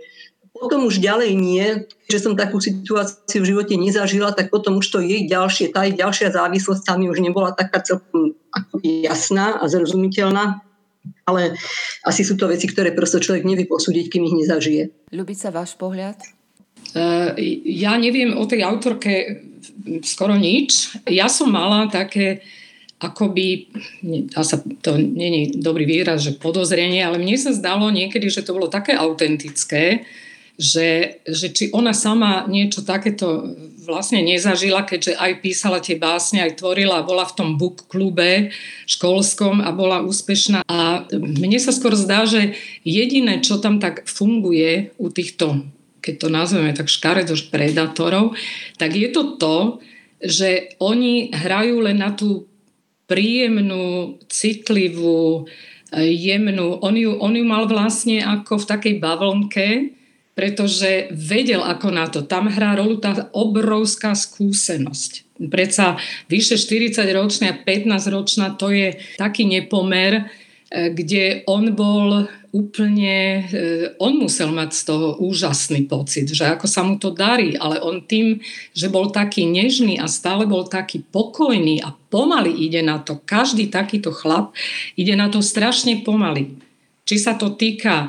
Potom 0.53 0.85
už 0.85 0.99
ďalej 0.99 1.31
nie, 1.39 1.87
že 2.11 2.19
som 2.19 2.35
takú 2.35 2.59
situáciu 2.59 3.41
v 3.41 3.49
živote 3.55 3.79
nezažila, 3.79 4.35
tak 4.35 4.51
potom 4.51 4.83
už 4.83 4.87
to 4.91 4.99
jej 4.99 5.23
ďalšie, 5.23 5.71
tá 5.71 5.87
jej 5.87 5.95
ďalšia 5.95 6.35
závislosť 6.35 6.83
sa 6.83 6.99
mi 6.99 7.07
už 7.07 7.23
nebola 7.23 7.55
taká 7.55 7.79
celkom 7.79 8.35
jasná 8.83 9.55
a 9.55 9.65
zrozumiteľná 9.71 10.68
ale 11.29 11.53
asi 12.03 12.25
sú 12.25 12.33
to 12.33 12.49
veci, 12.49 12.65
ktoré 12.65 12.97
prosto 12.97 13.21
človek 13.21 13.45
nevie 13.45 13.69
posúdiť, 13.69 14.09
kým 14.09 14.25
ich 14.25 14.35
nezažije. 14.45 15.13
sa 15.37 15.53
váš 15.53 15.77
pohľad? 15.77 16.17
Uh, 16.89 17.37
ja 17.69 17.93
neviem 18.01 18.33
o 18.33 18.49
tej 18.49 18.65
autorke 18.65 19.45
skoro 20.01 20.33
nič. 20.33 20.97
Ja 21.05 21.29
som 21.29 21.53
mala 21.53 21.85
také 21.87 22.41
akoby, 22.99 23.71
sa, 24.35 24.59
to 24.83 24.99
nie 24.99 25.29
je 25.31 25.63
dobrý 25.63 25.87
výraz, 25.87 26.19
že 26.19 26.35
podozrenie, 26.35 26.99
ale 26.99 27.15
mne 27.15 27.39
sa 27.39 27.55
zdalo 27.55 27.87
niekedy, 27.87 28.27
že 28.27 28.43
to 28.43 28.51
bolo 28.51 28.67
také 28.67 28.91
autentické, 28.91 30.03
že, 30.59 31.23
že 31.23 31.47
či 31.55 31.71
ona 31.71 31.95
sama 31.95 32.43
niečo 32.51 32.83
takéto 32.83 33.55
vlastne 33.87 34.19
nezažila, 34.19 34.83
keďže 34.83 35.15
aj 35.15 35.31
písala 35.39 35.79
tie 35.79 35.95
básne, 35.95 36.43
aj 36.43 36.59
tvorila, 36.59 37.07
bola 37.07 37.23
v 37.23 37.35
tom 37.39 37.49
book 37.55 37.87
klube 37.87 38.51
školskom 38.85 39.63
a 39.63 39.71
bola 39.71 40.03
úspešná. 40.03 40.67
A 40.67 41.07
mne 41.15 41.57
sa 41.63 41.71
skôr 41.71 41.95
zdá, 41.95 42.27
že 42.27 42.59
jediné, 42.83 43.39
čo 43.39 43.57
tam 43.63 43.79
tak 43.79 44.03
funguje 44.05 44.91
u 44.99 45.07
týchto, 45.07 45.63
keď 46.03 46.15
to 46.19 46.27
nazveme 46.27 46.75
tak 46.75 46.91
škaredo 46.91 47.39
predátorov, 47.49 48.35
tak 48.75 48.93
je 48.99 49.09
to 49.15 49.39
to, 49.39 49.57
že 50.19 50.75
oni 50.83 51.31
hrajú 51.31 51.87
len 51.87 52.03
na 52.03 52.11
tú 52.11 52.51
príjemnú, 53.07 54.19
citlivú, 54.27 55.47
jemnú. 55.97 56.77
On 56.83 56.93
ju, 56.93 57.17
on 57.17 57.33
ju 57.33 57.45
mal 57.47 57.65
vlastne 57.65 58.21
ako 58.21 58.61
v 58.61 58.69
takej 58.69 58.95
bavlnke, 59.01 59.67
pretože 60.39 61.11
vedel 61.11 61.59
ako 61.59 61.87
na 61.91 62.07
to. 62.07 62.23
Tam 62.23 62.47
hrá 62.47 62.79
rolu 62.79 62.95
tá 62.95 63.27
obrovská 63.35 64.15
skúsenosť. 64.15 65.35
Predsa 65.51 65.99
vyše 66.31 66.55
40 66.55 66.95
ročná, 67.11 67.51
15 67.51 68.07
ročná, 68.07 68.55
to 68.55 68.71
je 68.71 68.95
taký 69.19 69.43
nepomer, 69.43 70.31
e, 70.71 70.95
kde 70.95 71.43
on 71.43 71.75
bol 71.75 72.23
úplne, 72.55 73.43
e, 73.51 73.99
on 73.99 74.15
musel 74.15 74.55
mať 74.55 74.71
z 74.71 74.81
toho 74.87 75.19
úžasný 75.19 75.91
pocit, 75.91 76.31
že 76.31 76.47
ako 76.47 76.71
sa 76.71 76.87
mu 76.87 76.95
to 76.95 77.11
darí, 77.11 77.59
ale 77.59 77.83
on 77.83 77.99
tým, 77.99 78.39
že 78.71 78.87
bol 78.87 79.11
taký 79.11 79.43
nežný 79.43 79.99
a 79.99 80.07
stále 80.07 80.47
bol 80.47 80.63
taký 80.71 81.03
pokojný 81.03 81.83
a 81.83 81.91
pomaly 82.07 82.55
ide 82.63 82.79
na 82.79 83.03
to, 83.03 83.19
každý 83.27 83.67
takýto 83.67 84.15
chlap 84.15 84.55
ide 84.95 85.19
na 85.19 85.27
to 85.27 85.43
strašne 85.43 85.99
pomaly. 86.07 86.55
Či 87.03 87.27
sa 87.27 87.35
to 87.35 87.59
týka 87.59 88.07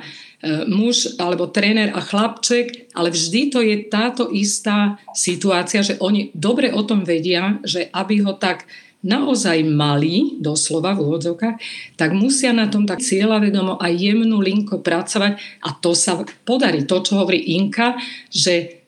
muž 0.69 1.21
alebo 1.21 1.53
tréner 1.53 1.93
a 1.93 2.01
chlapček, 2.01 2.93
ale 2.97 3.13
vždy 3.13 3.41
to 3.53 3.61
je 3.61 3.77
táto 3.93 4.33
istá 4.33 4.97
situácia, 5.13 5.85
že 5.85 6.01
oni 6.01 6.33
dobre 6.33 6.73
o 6.73 6.81
tom 6.81 7.05
vedia, 7.05 7.61
že 7.61 7.93
aby 7.93 8.25
ho 8.25 8.33
tak 8.33 8.65
naozaj 9.01 9.65
mali, 9.65 10.37
doslova 10.41 10.93
v 10.93 11.09
úvodzovkách, 11.09 11.57
tak 11.97 12.13
musia 12.13 12.53
na 12.53 12.69
tom 12.69 12.85
tak 12.85 13.01
cieľavedomo 13.01 13.81
a 13.81 13.89
jemnú 13.89 14.41
linko 14.45 14.85
pracovať 14.85 15.41
a 15.65 15.69
to 15.73 15.97
sa 15.97 16.21
podarí. 16.45 16.85
To, 16.85 17.01
čo 17.01 17.21
hovorí 17.21 17.57
Inka, 17.57 17.97
že 18.29 18.80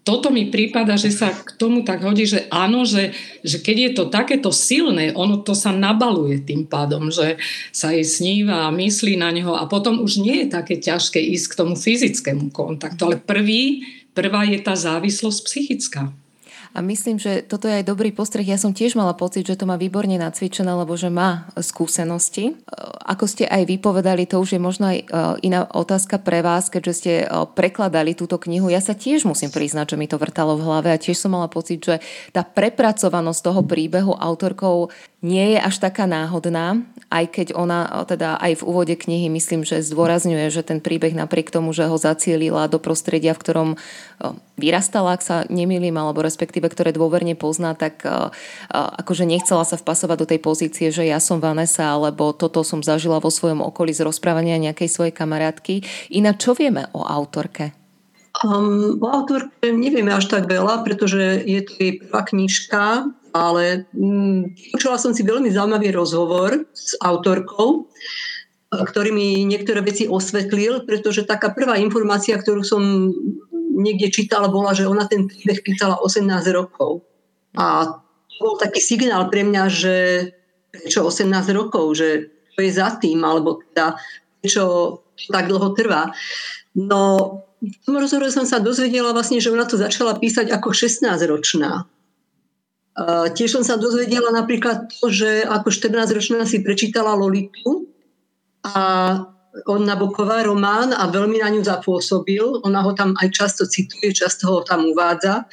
toto 0.00 0.32
mi 0.32 0.48
prípada, 0.48 0.96
že 0.96 1.12
sa 1.12 1.34
k 1.34 1.54
tomu 1.60 1.84
tak 1.84 2.00
hodí, 2.06 2.24
že 2.24 2.48
áno, 2.48 2.88
že, 2.88 3.12
že 3.44 3.60
keď 3.60 3.76
je 3.76 3.90
to 3.94 4.04
takéto 4.08 4.50
silné, 4.54 5.12
ono 5.12 5.42
to 5.44 5.52
sa 5.52 5.74
nabaluje 5.74 6.40
tým 6.40 6.64
pádom, 6.64 7.12
že 7.12 7.36
sa 7.74 7.92
jej 7.92 8.06
sníva 8.06 8.66
a 8.66 8.74
myslí 8.74 9.20
na 9.20 9.28
neho 9.34 9.52
a 9.52 9.68
potom 9.68 10.00
už 10.00 10.22
nie 10.22 10.46
je 10.46 10.48
také 10.48 10.80
ťažké 10.80 11.20
ísť 11.20 11.46
k 11.52 11.58
tomu 11.58 11.74
fyzickému 11.76 12.48
kontaktu, 12.54 13.00
ale 13.02 13.16
prvý, 13.20 13.84
prvá 14.16 14.48
je 14.48 14.58
tá 14.62 14.72
závislosť 14.72 15.38
psychická. 15.44 16.08
A 16.70 16.78
myslím, 16.86 17.18
že 17.18 17.42
toto 17.42 17.66
je 17.66 17.82
aj 17.82 17.88
dobrý 17.90 18.14
postreh. 18.14 18.46
Ja 18.46 18.54
som 18.54 18.70
tiež 18.70 18.94
mala 18.94 19.18
pocit, 19.18 19.42
že 19.42 19.58
to 19.58 19.66
má 19.66 19.74
výborne 19.74 20.14
nacvičené, 20.14 20.70
lebo 20.70 20.94
že 20.94 21.10
má 21.10 21.50
skúsenosti. 21.58 22.54
Ako 23.02 23.26
ste 23.26 23.50
aj 23.50 23.66
vypovedali, 23.66 24.30
to 24.30 24.38
už 24.38 24.54
je 24.54 24.60
možno 24.62 24.94
aj 24.94 24.98
e, 25.02 25.04
iná 25.50 25.66
otázka 25.66 26.22
pre 26.22 26.46
vás, 26.46 26.70
keďže 26.70 26.94
ste 26.94 27.12
e, 27.22 27.26
prekladali 27.26 28.14
túto 28.14 28.38
knihu. 28.38 28.70
Ja 28.70 28.78
sa 28.78 28.94
tiež 28.94 29.26
musím 29.26 29.50
priznať, 29.50 29.94
že 29.94 29.98
mi 29.98 30.06
to 30.06 30.14
vrtalo 30.14 30.54
v 30.54 30.62
hlave 30.62 30.94
a 30.94 31.02
tiež 31.02 31.18
som 31.18 31.34
mala 31.34 31.50
pocit, 31.50 31.82
že 31.82 31.98
tá 32.30 32.46
prepracovanosť 32.46 33.40
toho 33.42 33.66
príbehu 33.66 34.14
autorkou 34.14 34.94
nie 35.26 35.58
je 35.58 35.58
až 35.58 35.82
taká 35.82 36.06
náhodná, 36.06 36.86
aj 37.10 37.24
keď 37.34 37.58
ona 37.58 37.90
teda 38.06 38.38
aj 38.38 38.62
v 38.62 38.66
úvode 38.70 38.94
knihy 38.94 39.26
myslím, 39.34 39.66
že 39.66 39.82
zdôrazňuje, 39.82 40.46
že 40.54 40.62
ten 40.62 40.78
príbeh 40.78 41.10
napriek 41.10 41.50
tomu, 41.50 41.74
že 41.74 41.90
ho 41.90 41.98
zacielila 41.98 42.70
do 42.70 42.78
prostredia, 42.78 43.34
v 43.34 43.42
ktorom 43.42 43.68
vyrastala, 44.54 45.18
ak 45.18 45.22
sa 45.26 45.36
nemýlim, 45.50 45.98
alebo 45.98 46.22
respektíve 46.22 46.70
ktoré 46.70 46.94
dôverne 46.94 47.34
pozná, 47.34 47.74
tak 47.74 48.06
akože 48.70 49.26
nechcela 49.26 49.66
sa 49.66 49.74
vpasovať 49.74 50.16
do 50.22 50.30
tej 50.30 50.40
pozície, 50.40 50.94
že 50.94 51.02
ja 51.02 51.18
som 51.18 51.42
Vanessa, 51.42 51.90
alebo 51.90 52.30
toto 52.30 52.62
som 52.62 52.78
zažila 52.78 53.18
vo 53.18 53.34
svojom 53.34 53.58
okolí 53.58 53.90
z 53.90 54.06
rozprávania 54.06 54.62
nejakej 54.62 54.86
svojej 54.86 55.14
kamarátky. 55.16 55.82
Inak 56.14 56.38
čo 56.38 56.54
vieme 56.54 56.86
o 56.94 57.02
autorke? 57.02 57.74
Um, 58.46 59.02
o 59.02 59.10
autorke 59.10 59.74
nevieme 59.74 60.14
až 60.14 60.30
tak 60.30 60.46
veľa, 60.46 60.86
pretože 60.86 61.42
je 61.42 61.60
to 61.66 61.72
jej 61.74 61.92
prvá 61.98 62.22
knižka, 62.22 63.10
ale 63.32 63.86
um, 63.94 64.46
počula 64.74 64.98
som 64.98 65.14
si 65.14 65.22
veľmi 65.22 65.50
zaujímavý 65.50 65.94
rozhovor 65.94 66.66
s 66.74 66.94
autorkou, 67.00 67.90
ktorý 68.70 69.10
mi 69.10 69.42
niektoré 69.42 69.82
veci 69.82 70.06
osvetlil, 70.06 70.86
pretože 70.86 71.26
taká 71.26 71.50
prvá 71.50 71.74
informácia, 71.78 72.38
ktorú 72.38 72.62
som 72.62 73.10
niekde 73.80 74.14
čítala, 74.14 74.46
bola, 74.46 74.76
že 74.76 74.86
ona 74.86 75.10
ten 75.10 75.26
príbeh 75.26 75.62
písala 75.66 75.98
18 75.98 76.26
rokov. 76.54 77.02
A 77.58 77.98
to 78.30 78.38
bol 78.38 78.54
taký 78.60 78.78
signál 78.78 79.26
pre 79.26 79.42
mňa, 79.42 79.64
že 79.66 79.96
prečo 80.70 81.02
18 81.02 81.26
rokov, 81.50 81.98
že 81.98 82.30
to 82.54 82.62
je 82.62 82.70
za 82.70 82.94
tým, 83.02 83.26
alebo 83.26 83.58
teda 83.74 83.98
prečo 84.38 84.64
tak 85.28 85.50
dlho 85.50 85.74
trvá. 85.74 86.14
No 86.78 87.02
v 87.60 87.76
tom 87.84 88.00
rozhovore 88.00 88.32
som 88.32 88.48
sa 88.48 88.62
dozvedela 88.62 89.12
vlastne, 89.12 89.42
že 89.42 89.52
ona 89.52 89.68
to 89.68 89.76
začala 89.76 90.16
písať 90.16 90.48
ako 90.48 90.72
16-ročná. 90.72 91.84
Tiež 93.36 93.48
som 93.54 93.62
sa 93.62 93.78
dozvedela 93.78 94.34
napríklad 94.34 94.90
to, 94.90 95.08
že 95.08 95.46
ako 95.46 95.70
14-ročná 95.70 96.42
si 96.44 96.60
prečítala 96.60 97.14
Lolitu 97.14 97.86
a 98.66 98.76
on 99.66 99.82
Naboková 99.82 100.46
román 100.46 100.94
a 100.94 101.10
veľmi 101.10 101.42
na 101.42 101.50
ňu 101.50 101.62
zapôsobil. 101.62 102.62
Ona 102.66 102.86
ho 102.86 102.92
tam 102.94 103.18
aj 103.18 103.28
často 103.34 103.66
cituje, 103.66 104.14
často 104.14 104.46
ho 104.46 104.58
tam 104.62 104.86
uvádza. 104.90 105.46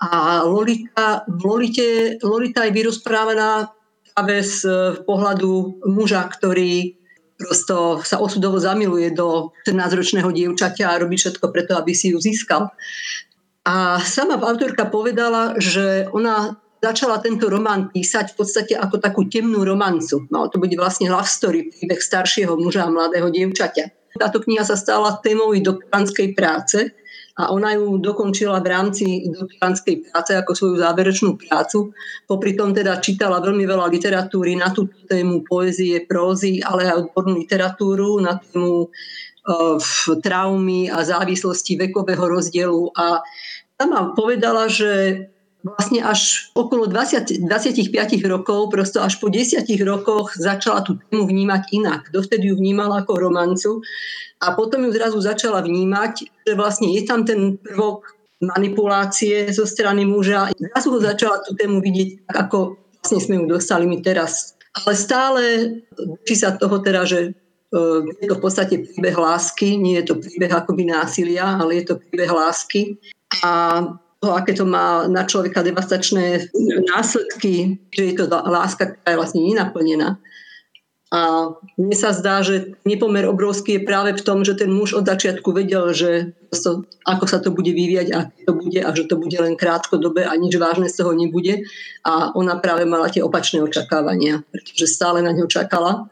A 0.00 0.42
Lolita, 0.46 1.26
v 1.26 1.40
Lolite, 1.44 1.88
Lolita 2.22 2.64
je 2.68 2.72
vyrozprávaná 2.72 3.70
práve 4.14 4.42
z 4.44 4.66
pohľadu 5.06 5.82
muža, 5.88 6.26
ktorý 6.30 6.94
prosto 7.40 8.04
sa 8.04 8.20
osudovo 8.20 8.60
zamiluje 8.60 9.16
do 9.16 9.56
14-ročného 9.64 10.28
dievčaťa 10.28 10.92
a 10.92 11.00
robí 11.00 11.16
všetko 11.16 11.48
preto, 11.48 11.72
aby 11.74 11.96
si 11.96 12.12
ju 12.12 12.20
získal. 12.20 12.68
A 13.64 13.96
sama 14.04 14.36
autorka 14.36 14.84
povedala, 14.88 15.56
že 15.56 16.04
ona 16.12 16.60
začala 16.80 17.20
tento 17.20 17.46
román 17.52 17.92
písať 17.92 18.32
v 18.32 18.36
podstate 18.40 18.74
ako 18.74 18.98
takú 18.98 19.28
temnú 19.28 19.62
romancu. 19.62 20.24
Mal 20.32 20.48
to 20.48 20.56
byť 20.56 20.72
vlastne 20.80 21.12
love 21.12 21.28
story, 21.28 21.68
príbeh 21.68 22.00
staršieho 22.00 22.56
muža 22.56 22.88
a 22.88 22.92
mladého 22.92 23.28
dievčaťa. 23.28 24.16
Táto 24.18 24.42
kniha 24.42 24.66
sa 24.66 24.74
stala 24.74 25.20
témou 25.22 25.54
doktorantskej 25.54 26.34
práce 26.34 26.90
a 27.38 27.54
ona 27.54 27.78
ju 27.78 27.96
dokončila 28.02 28.58
v 28.58 28.66
rámci 28.68 29.04
doktorantskej 29.30 30.10
práce 30.10 30.32
ako 30.34 30.52
svoju 30.52 30.76
záverečnú 30.82 31.38
prácu. 31.38 31.94
Popri 32.26 32.58
tom 32.58 32.74
teda 32.74 32.98
čítala 32.98 33.38
veľmi 33.38 33.62
veľa 33.64 33.86
literatúry 33.86 34.58
na 34.58 34.74
túto 34.74 34.98
tému 35.06 35.46
poézie, 35.46 36.02
prózy, 36.04 36.58
ale 36.58 36.90
aj 36.90 37.06
odbornú 37.06 37.38
literatúru 37.38 38.18
na 38.18 38.36
tému 38.42 38.90
uh, 38.90 40.18
traumy 40.20 40.90
a 40.90 41.06
závislosti 41.06 41.78
vekového 41.78 42.24
rozdielu 42.26 42.92
a 42.98 43.22
tam 43.80 44.12
povedala, 44.12 44.68
že 44.68 45.24
vlastne 45.60 46.00
až 46.00 46.52
okolo 46.56 46.88
20, 46.88 47.44
25 47.44 47.92
rokov, 48.26 48.72
prosto 48.72 49.04
až 49.04 49.20
po 49.20 49.28
10 49.28 49.64
rokoch 49.84 50.32
začala 50.36 50.80
tú 50.80 50.96
tému 51.08 51.28
vnímať 51.28 51.62
inak. 51.76 52.08
Dovtedy 52.12 52.48
ju 52.52 52.56
vnímala 52.56 53.04
ako 53.04 53.12
romancu 53.20 53.70
a 54.40 54.56
potom 54.56 54.88
ju 54.88 54.90
zrazu 54.96 55.20
začala 55.20 55.60
vnímať, 55.60 56.12
že 56.48 56.52
vlastne 56.56 56.88
je 56.92 57.02
tam 57.04 57.28
ten 57.28 57.60
prvok 57.60 58.08
manipulácie 58.40 59.52
zo 59.52 59.68
strany 59.68 60.08
muža. 60.08 60.48
Zrazu 60.56 60.88
ho 60.96 61.00
začala 61.00 61.44
tú 61.44 61.52
tému 61.52 61.84
vidieť, 61.84 62.24
ako 62.32 62.80
vlastne 63.00 63.20
sme 63.20 63.34
ju 63.40 63.44
dostali 63.44 63.84
my 63.84 64.00
teraz. 64.00 64.56
Ale 64.72 64.96
stále 64.96 65.42
či 66.24 66.34
sa 66.40 66.56
toho 66.56 66.80
teda, 66.80 67.04
že 67.04 67.36
je 68.18 68.26
to 68.26 68.34
v 68.34 68.42
podstate 68.42 68.74
príbeh 68.82 69.14
lásky, 69.14 69.78
nie 69.78 70.00
je 70.02 70.10
to 70.10 70.14
príbeh 70.18 70.50
akoby 70.50 70.90
násilia, 70.90 71.60
ale 71.60 71.78
je 71.82 71.94
to 71.94 72.02
príbeh 72.02 72.30
lásky. 72.32 72.98
A 73.46 73.78
to, 74.20 74.36
aké 74.36 74.52
to 74.52 74.68
má 74.68 75.08
na 75.08 75.24
človeka 75.24 75.64
devastačné 75.64 76.52
následky, 76.92 77.80
že 77.88 78.02
je 78.04 78.14
to 78.20 78.28
láska, 78.28 78.92
ktorá 78.92 79.08
je 79.08 79.20
vlastne 79.20 79.40
nenaplnená. 79.40 80.20
A 81.10 81.50
mne 81.74 81.96
sa 81.98 82.14
zdá, 82.14 82.38
že 82.38 82.78
nepomer 82.86 83.26
obrovský 83.26 83.82
je 83.82 83.86
práve 83.88 84.14
v 84.14 84.22
tom, 84.22 84.46
že 84.46 84.54
ten 84.54 84.70
muž 84.70 84.94
od 84.94 85.02
začiatku 85.10 85.50
vedel, 85.50 85.90
že 85.90 86.38
to, 86.54 86.86
ako 87.02 87.24
sa 87.26 87.42
to 87.42 87.50
bude 87.50 87.66
vyvíjať 87.66 88.08
a 88.14 88.30
to 88.46 88.54
bude 88.54 88.78
a 88.78 88.90
že 88.94 89.10
to 89.10 89.18
bude 89.18 89.34
len 89.34 89.58
krátkodobé 89.58 90.22
a 90.22 90.38
nič 90.38 90.54
vážne 90.54 90.86
z 90.86 91.02
toho 91.02 91.10
nebude. 91.10 91.66
A 92.06 92.30
ona 92.38 92.62
práve 92.62 92.86
mala 92.86 93.10
tie 93.10 93.26
opačné 93.26 93.58
očakávania, 93.58 94.46
pretože 94.54 94.86
stále 94.86 95.18
na 95.18 95.34
ňu 95.34 95.50
čakala. 95.50 96.06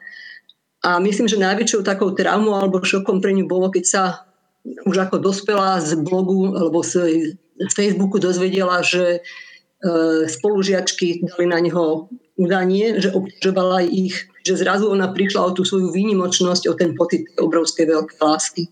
A 0.82 0.98
myslím, 0.98 1.30
že 1.30 1.38
najväčšou 1.38 1.86
takou 1.86 2.10
traumou 2.10 2.58
alebo 2.58 2.82
šokom 2.82 3.22
pre 3.22 3.30
ňu 3.38 3.46
bolo, 3.46 3.70
keď 3.70 3.84
sa 3.86 4.02
už 4.82 4.98
ako 4.98 5.22
dospela 5.22 5.78
z 5.78 5.94
blogu 6.02 6.58
alebo 6.58 6.82
z, 6.82 7.38
z 7.58 7.72
Facebooku 7.74 8.22
dozvedela, 8.22 8.80
že 8.86 9.18
e, 9.18 9.20
spolužiačky 10.30 11.26
dali 11.26 11.44
na 11.50 11.58
neho 11.58 12.06
udanie, 12.38 13.02
že 13.02 13.10
obťažovala 13.10 13.82
ich 13.90 14.30
že 14.48 14.64
zrazu 14.64 14.88
ona 14.88 15.12
prišla 15.12 15.44
o 15.44 15.52
tú 15.52 15.60
svoju 15.60 15.92
výnimočnosť, 15.92 16.72
o 16.72 16.74
ten 16.74 16.96
pocit 16.96 17.28
obrovskej 17.36 17.84
veľkej 17.84 18.16
lásky. 18.16 18.64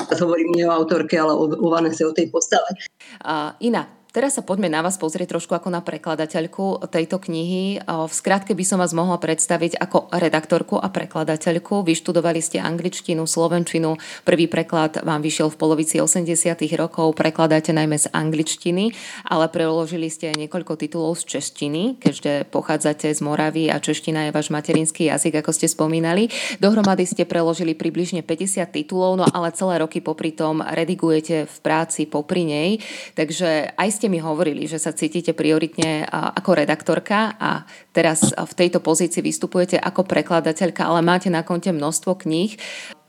Ja 0.00 0.16
hovorím 0.16 0.56
nie 0.56 0.64
o 0.64 0.72
autorke, 0.72 1.12
ale 1.20 1.36
o, 1.36 1.44
o 1.44 1.68
Vanese, 1.68 2.08
o 2.08 2.16
tej 2.16 2.32
postave. 2.32 2.72
Uh, 3.20 3.52
Ina, 3.60 3.84
Teraz 4.10 4.34
sa 4.34 4.42
poďme 4.42 4.66
na 4.66 4.82
vás 4.82 4.98
pozrieť 4.98 5.38
trošku 5.38 5.54
ako 5.54 5.70
na 5.70 5.86
prekladateľku 5.86 6.82
tejto 6.90 7.22
knihy. 7.22 7.78
V 7.86 8.10
skratke 8.10 8.58
by 8.58 8.64
som 8.66 8.82
vás 8.82 8.90
mohla 8.90 9.22
predstaviť 9.22 9.78
ako 9.78 10.10
redaktorku 10.10 10.82
a 10.82 10.90
prekladateľku. 10.90 11.86
Vyštudovali 11.86 12.42
ste 12.42 12.58
angličtinu, 12.58 13.22
slovenčinu. 13.22 13.94
Prvý 14.26 14.50
preklad 14.50 15.06
vám 15.06 15.22
vyšiel 15.22 15.54
v 15.54 15.56
polovici 15.62 16.02
80. 16.02 16.26
rokov. 16.74 17.14
Prekladáte 17.14 17.70
najmä 17.70 18.02
z 18.02 18.10
angličtiny, 18.10 18.90
ale 19.30 19.46
preložili 19.46 20.10
ste 20.10 20.34
aj 20.34 20.42
niekoľko 20.42 20.74
titulov 20.74 21.14
z 21.22 21.38
češtiny, 21.38 22.02
keďže 22.02 22.50
pochádzate 22.50 23.14
z 23.14 23.20
Moravy 23.22 23.70
a 23.70 23.78
čeština 23.78 24.26
je 24.26 24.34
váš 24.34 24.50
materinský 24.50 25.06
jazyk, 25.06 25.38
ako 25.38 25.54
ste 25.54 25.70
spomínali. 25.70 26.26
Dohromady 26.58 27.06
ste 27.06 27.22
preložili 27.30 27.78
približne 27.78 28.26
50 28.26 28.74
titulov, 28.74 29.22
no 29.22 29.26
ale 29.30 29.54
celé 29.54 29.78
roky 29.78 30.02
popri 30.02 30.34
tom 30.34 30.66
redigujete 30.66 31.46
v 31.46 31.56
práci 31.62 32.10
popri 32.10 32.42
nej. 32.42 32.82
Takže 33.14 33.78
aj 33.78 33.99
ste 34.00 34.08
mi 34.08 34.16
hovorili, 34.16 34.64
že 34.64 34.80
sa 34.80 34.96
cítite 34.96 35.36
prioritne 35.36 36.08
ako 36.08 36.56
redaktorka 36.56 37.36
a 37.36 37.68
teraz 37.92 38.32
v 38.32 38.52
tejto 38.56 38.80
pozícii 38.80 39.20
vystupujete 39.20 39.76
ako 39.76 40.08
prekladateľka, 40.08 40.88
ale 40.88 41.04
máte 41.04 41.28
na 41.28 41.44
konte 41.44 41.68
množstvo 41.68 42.16
kníh. 42.24 42.56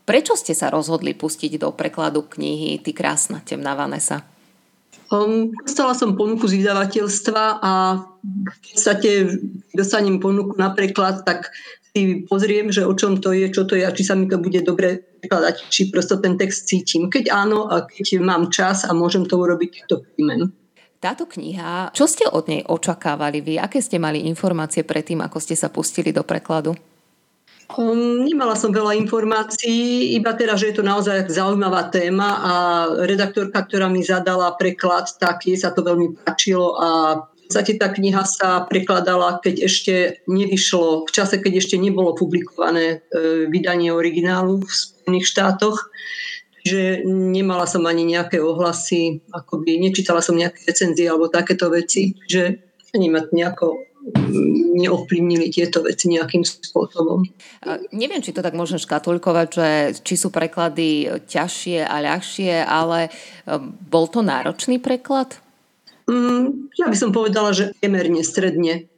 Prečo 0.04 0.36
ste 0.36 0.52
sa 0.52 0.68
rozhodli 0.68 1.16
pustiť 1.16 1.56
do 1.56 1.72
prekladu 1.72 2.28
knihy 2.28 2.84
Ty 2.84 2.92
krásna 2.92 3.40
temná 3.40 3.72
Vanessa? 3.72 4.28
Um, 5.08 5.56
som 5.64 6.20
ponuku 6.20 6.52
z 6.52 6.60
vydavateľstva 6.60 7.64
a 7.64 8.04
v 8.20 8.58
podstate 8.60 9.40
dostanem 9.72 10.20
ponuku 10.20 10.60
na 10.60 10.76
preklad, 10.76 11.24
tak 11.24 11.56
si 11.96 12.28
pozriem, 12.28 12.68
že 12.68 12.84
o 12.84 12.92
čom 12.92 13.24
to 13.24 13.32
je, 13.32 13.48
čo 13.48 13.64
to 13.64 13.80
je 13.80 13.88
a 13.88 13.96
či 13.96 14.04
sa 14.04 14.20
mi 14.20 14.28
to 14.28 14.44
bude 14.44 14.60
dobre 14.68 15.00
prekladať, 15.24 15.56
či 15.72 15.88
prosto 15.88 16.20
ten 16.20 16.36
text 16.36 16.68
cítim. 16.68 17.08
Keď 17.08 17.32
áno 17.32 17.72
a 17.72 17.88
keď 17.88 18.20
mám 18.20 18.52
čas 18.52 18.84
a 18.84 18.92
môžem 18.92 19.24
to 19.24 19.40
urobiť, 19.40 19.88
to 19.88 20.04
príjmem. 20.04 20.52
Táto 21.02 21.26
kniha, 21.26 21.90
čo 21.98 22.06
ste 22.06 22.30
od 22.30 22.46
nej 22.46 22.62
očakávali 22.62 23.42
vy? 23.42 23.58
Aké 23.58 23.82
ste 23.82 23.98
mali 23.98 24.30
informácie 24.30 24.86
predtým, 24.86 25.26
ako 25.26 25.42
ste 25.42 25.58
sa 25.58 25.74
pustili 25.74 26.14
do 26.14 26.22
prekladu? 26.22 26.78
Um, 27.74 28.22
nemala 28.22 28.54
som 28.54 28.70
veľa 28.70 28.94
informácií, 29.02 30.14
iba 30.14 30.38
teda, 30.38 30.54
že 30.54 30.70
je 30.70 30.76
to 30.78 30.86
naozaj 30.86 31.26
zaujímavá 31.26 31.90
téma 31.90 32.30
a 32.38 32.54
redaktorka, 33.08 33.66
ktorá 33.66 33.90
mi 33.90 34.06
zadala 34.06 34.54
preklad, 34.54 35.10
tak 35.18 35.48
jej 35.48 35.58
sa 35.58 35.74
to 35.74 35.82
veľmi 35.82 36.22
páčilo 36.22 36.78
a 36.78 36.88
v 37.26 37.50
podstate 37.50 37.82
tá 37.82 37.90
kniha 37.90 38.24
sa 38.28 38.64
prekladala, 38.70 39.42
keď 39.42 39.68
ešte 39.68 39.94
nevyšlo, 40.30 41.08
v 41.08 41.12
čase, 41.12 41.42
keď 41.42 41.66
ešte 41.66 41.76
nebolo 41.82 42.16
publikované 42.16 43.04
e, 43.12 43.48
vydanie 43.52 43.92
originálu 43.92 44.64
v 44.64 44.72
Spojených 44.72 45.28
štátoch 45.28 45.92
že 46.62 47.02
nemala 47.06 47.66
som 47.66 47.86
ani 47.90 48.06
nejaké 48.06 48.38
ohlasy, 48.38 49.22
akoby 49.34 49.82
nečítala 49.82 50.22
som 50.22 50.38
nejaké 50.38 50.66
recenzie 50.70 51.10
alebo 51.10 51.32
takéto 51.32 51.70
veci, 51.74 52.14
že 52.30 52.62
ani 52.92 53.08
ma 53.10 53.24
nejako 53.26 53.92
neovplyvnili 54.82 55.54
tieto 55.54 55.86
veci 55.86 56.10
nejakým 56.10 56.42
spôsobom. 56.42 57.22
Neviem, 57.94 58.22
či 58.26 58.34
to 58.34 58.42
tak 58.42 58.58
môžem 58.58 58.82
škatulkovať, 58.82 59.48
že 59.54 59.70
či 60.02 60.18
sú 60.18 60.34
preklady 60.34 61.22
ťažšie 61.30 61.86
a 61.86 61.96
ľahšie, 62.02 62.66
ale 62.66 63.08
e, 63.08 63.10
bol 63.62 64.10
to 64.10 64.26
náročný 64.26 64.82
preklad? 64.82 65.38
Mm, 66.10 66.74
ja 66.82 66.90
by 66.90 66.98
som 66.98 67.14
povedala, 67.14 67.54
že 67.54 67.78
priemerne 67.78 68.26
stredne, 68.26 68.90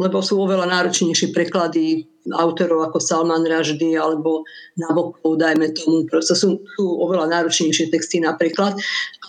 lebo 0.00 0.24
sú 0.24 0.40
oveľa 0.40 0.64
náročnejšie 0.64 1.36
preklady 1.36 2.08
autorov 2.32 2.88
ako 2.88 2.98
Salman 3.04 3.44
Rushdie 3.44 4.00
alebo 4.00 4.48
Nabokov, 4.80 5.36
dajme 5.36 5.76
tomu. 5.76 6.08
Proste 6.08 6.32
sú, 6.32 6.64
sú 6.72 6.84
oveľa 7.04 7.28
náročnejšie 7.28 7.92
texty 7.92 8.24
napríklad. 8.24 8.80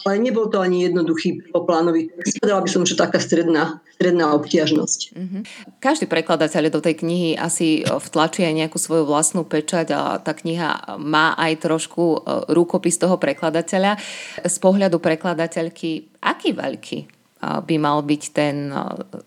Ale 0.05 0.21
nebol 0.21 0.47
to 0.47 0.61
ani 0.61 0.85
jednoduchý 0.85 1.43
prvoplánový 1.49 2.07
text. 2.13 2.37
Povedala 2.39 2.61
by 2.61 2.69
som, 2.69 2.85
že 2.85 2.93
taká 2.95 3.17
stredná, 3.17 3.81
stredná 3.97 4.37
obtiažnosť. 4.37 4.99
Mm-hmm. 5.17 5.41
Každý 5.81 6.05
prekladateľ 6.05 6.69
do 6.69 6.79
tej 6.79 7.01
knihy 7.01 7.33
asi 7.35 7.81
vtlačí 7.83 8.45
aj 8.45 8.53
nejakú 8.53 8.77
svoju 8.77 9.03
vlastnú 9.09 9.43
pečať 9.43 9.91
a 9.97 10.21
tá 10.21 10.37
kniha 10.37 11.01
má 11.01 11.33
aj 11.35 11.57
trošku 11.57 12.03
e, 12.05 12.17
rukopis 12.53 13.01
toho 13.01 13.17
prekladateľa. 13.17 13.97
Z 14.45 14.55
pohľadu 14.61 15.01
prekladateľky, 15.01 16.21
aký 16.21 16.53
veľký 16.53 17.14
by 17.45 17.75
mal 17.77 18.01
byť 18.01 18.23
ten 18.33 18.73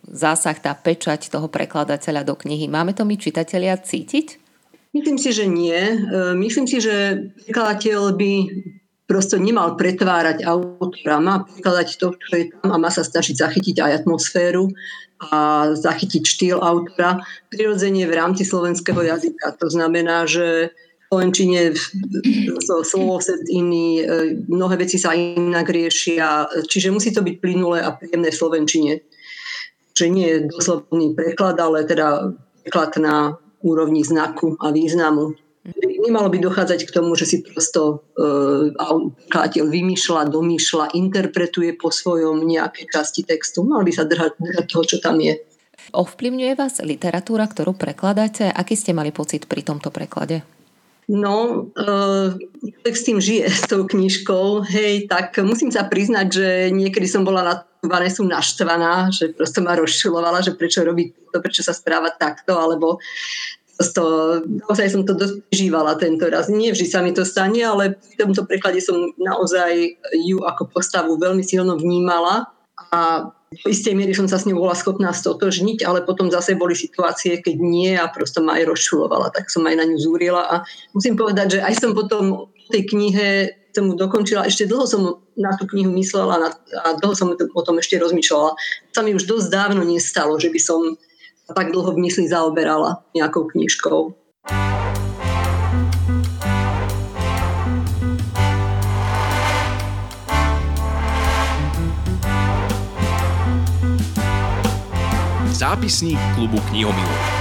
zásah, 0.08 0.56
tá 0.58 0.74
pečať 0.74 1.30
toho 1.30 1.46
prekladateľa 1.46 2.26
do 2.26 2.34
knihy. 2.34 2.66
Máme 2.66 2.96
to 2.96 3.06
my 3.06 3.14
čitatelia 3.14 3.78
cítiť? 3.78 4.48
Myslím 4.96 5.20
si, 5.20 5.30
že 5.36 5.44
nie. 5.44 5.76
E, 5.76 5.96
myslím 6.34 6.66
si, 6.66 6.80
že 6.80 7.28
prekladateľ 7.44 8.00
by 8.16 8.32
prosto 9.08 9.40
nemal 9.40 9.76
pretvárať 9.76 10.44
autora, 10.44 11.16
má 11.20 11.44
prekladať 11.44 11.88
to, 11.96 12.12
čo 12.16 12.32
je 12.36 12.44
tam 12.52 12.76
a 12.76 12.82
má 12.82 12.92
sa 12.92 13.00
snažiť 13.00 13.40
zachytiť 13.40 13.76
aj 13.80 14.04
atmosféru 14.04 14.68
a 15.32 15.72
zachytiť 15.74 16.22
štýl 16.22 16.58
autora 16.60 17.24
prirodzene 17.48 18.04
v 18.04 18.16
rámci 18.16 18.44
slovenského 18.44 19.00
jazyka. 19.00 19.56
To 19.58 19.66
znamená, 19.72 20.28
že 20.28 20.76
Slovenčine 21.08 21.72
set 23.24 23.42
iný, 23.48 24.04
e, 24.04 24.44
mnohé 24.44 24.76
veci 24.76 25.00
sa 25.00 25.16
inak 25.16 25.64
riešia, 25.72 26.44
čiže 26.68 26.92
musí 26.92 27.16
to 27.16 27.24
byť 27.24 27.40
plynulé 27.40 27.80
a 27.80 27.96
príjemné 27.96 28.28
v 28.28 28.36
Slovenčine. 28.36 28.92
Že 29.96 30.06
nie 30.12 30.28
je 30.28 30.38
doslovný 30.52 31.16
preklad, 31.16 31.56
ale 31.56 31.88
teda 31.88 32.36
preklad 32.60 33.00
na 33.00 33.40
úrovni 33.64 34.04
znaku 34.04 34.60
a 34.60 34.68
významu. 34.68 35.32
Nemalo 35.80 36.28
by 36.28 36.38
dochádzať 36.44 36.84
k 36.84 36.94
tomu, 36.94 37.16
že 37.16 37.24
si 37.28 37.36
prosto 37.44 38.04
uh, 38.16 38.72
vymýšľa, 39.58 40.28
domýšľa, 40.32 40.96
interpretuje 40.96 41.76
po 41.76 41.92
svojom 41.92 42.40
nejaké 42.44 42.88
časti 42.88 43.24
textu. 43.24 43.64
Mal 43.64 43.84
by 43.84 43.92
sa 43.92 44.04
držať, 44.08 44.36
držať 44.40 44.64
toho, 44.68 44.84
čo 44.84 44.96
tam 45.00 45.20
je. 45.20 45.36
Ovplyvňuje 45.92 46.52
vás 46.52 46.80
literatúra, 46.84 47.48
ktorú 47.48 47.76
prekladáte? 47.76 48.48
Aký 48.48 48.76
ste 48.76 48.92
mali 48.92 49.12
pocit 49.12 49.48
pri 49.48 49.64
tomto 49.64 49.88
preklade? 49.88 50.57
No, 51.08 51.64
uh, 51.72 52.36
s 52.84 53.02
tým 53.08 53.16
žije, 53.16 53.48
s 53.48 53.64
tou 53.64 53.88
knižkou, 53.88 54.68
hej, 54.68 55.08
tak 55.08 55.40
musím 55.40 55.72
sa 55.72 55.88
priznať, 55.88 56.26
že 56.28 56.48
niekedy 56.68 57.08
som 57.08 57.24
bola 57.24 57.40
na 57.40 57.54
Vanesu 57.80 58.28
naštvaná, 58.28 59.08
že 59.08 59.32
proste 59.32 59.64
ma 59.64 59.72
rozšilovala, 59.72 60.44
že 60.44 60.52
prečo 60.52 60.84
robí 60.84 61.16
to, 61.32 61.40
prečo 61.40 61.64
sa 61.64 61.72
správa 61.72 62.12
takto, 62.12 62.60
alebo 62.60 63.00
to, 63.78 64.04
naozaj 64.44 64.90
som 64.90 65.06
to 65.06 65.14
dosť 65.14 65.48
prežívala 65.48 65.94
tento 65.94 66.26
raz. 66.26 66.50
Nie 66.50 66.74
vždy 66.74 66.86
sa 66.90 66.98
mi 67.00 67.14
to 67.14 67.22
stane, 67.22 67.62
ale 67.62 67.94
v 67.94 68.14
tomto 68.18 68.42
preklade 68.44 68.82
som 68.82 69.14
naozaj 69.14 69.96
ju 70.26 70.42
ako 70.42 70.66
postavu 70.68 71.14
veľmi 71.14 71.46
silno 71.46 71.78
vnímala 71.78 72.50
a 72.90 73.30
v 73.48 73.66
istej 73.72 73.96
miery 73.96 74.12
som 74.12 74.28
sa 74.28 74.36
s 74.36 74.44
ňou 74.44 74.60
bola 74.60 74.76
schopná 74.76 75.08
stotožniť, 75.08 75.80
ale 75.88 76.04
potom 76.04 76.28
zase 76.28 76.52
boli 76.52 76.76
situácie, 76.76 77.40
keď 77.40 77.56
nie 77.56 77.96
a 77.96 78.12
prosto 78.12 78.44
ma 78.44 78.60
aj 78.60 78.68
rozčulovala, 78.68 79.32
tak 79.32 79.48
som 79.48 79.64
aj 79.64 79.74
na 79.76 79.88
ňu 79.88 79.96
zúrila 79.96 80.44
a 80.44 80.54
musím 80.92 81.16
povedať, 81.16 81.56
že 81.56 81.64
aj 81.64 81.74
som 81.80 81.96
potom 81.96 82.52
v 82.52 82.68
tej 82.68 82.82
knihe 82.92 83.28
som 83.72 83.88
mu 83.88 83.94
dokončila, 83.96 84.44
ešte 84.44 84.68
dlho 84.68 84.84
som 84.84 85.02
na 85.38 85.54
tú 85.56 85.64
knihu 85.70 85.94
myslela 85.96 86.50
a 86.82 86.88
dlho 86.98 87.14
som 87.14 87.32
o 87.32 87.62
tom 87.62 87.78
ešte 87.78 87.96
rozmýšľala. 87.96 88.52
Sa 88.92 89.00
mi 89.00 89.14
už 89.14 89.24
dosť 89.24 89.48
dávno 89.48 89.86
nestalo, 89.86 90.36
že 90.36 90.50
by 90.52 90.60
som 90.60 90.98
tak 91.48 91.72
dlho 91.72 91.96
v 91.96 92.02
mysli 92.04 92.28
zaoberala 92.28 93.06
nejakou 93.16 93.48
knižkou. 93.48 94.12
Zápisník 105.58 106.14
klubu 106.38 106.62
knihomilov. 106.70 107.37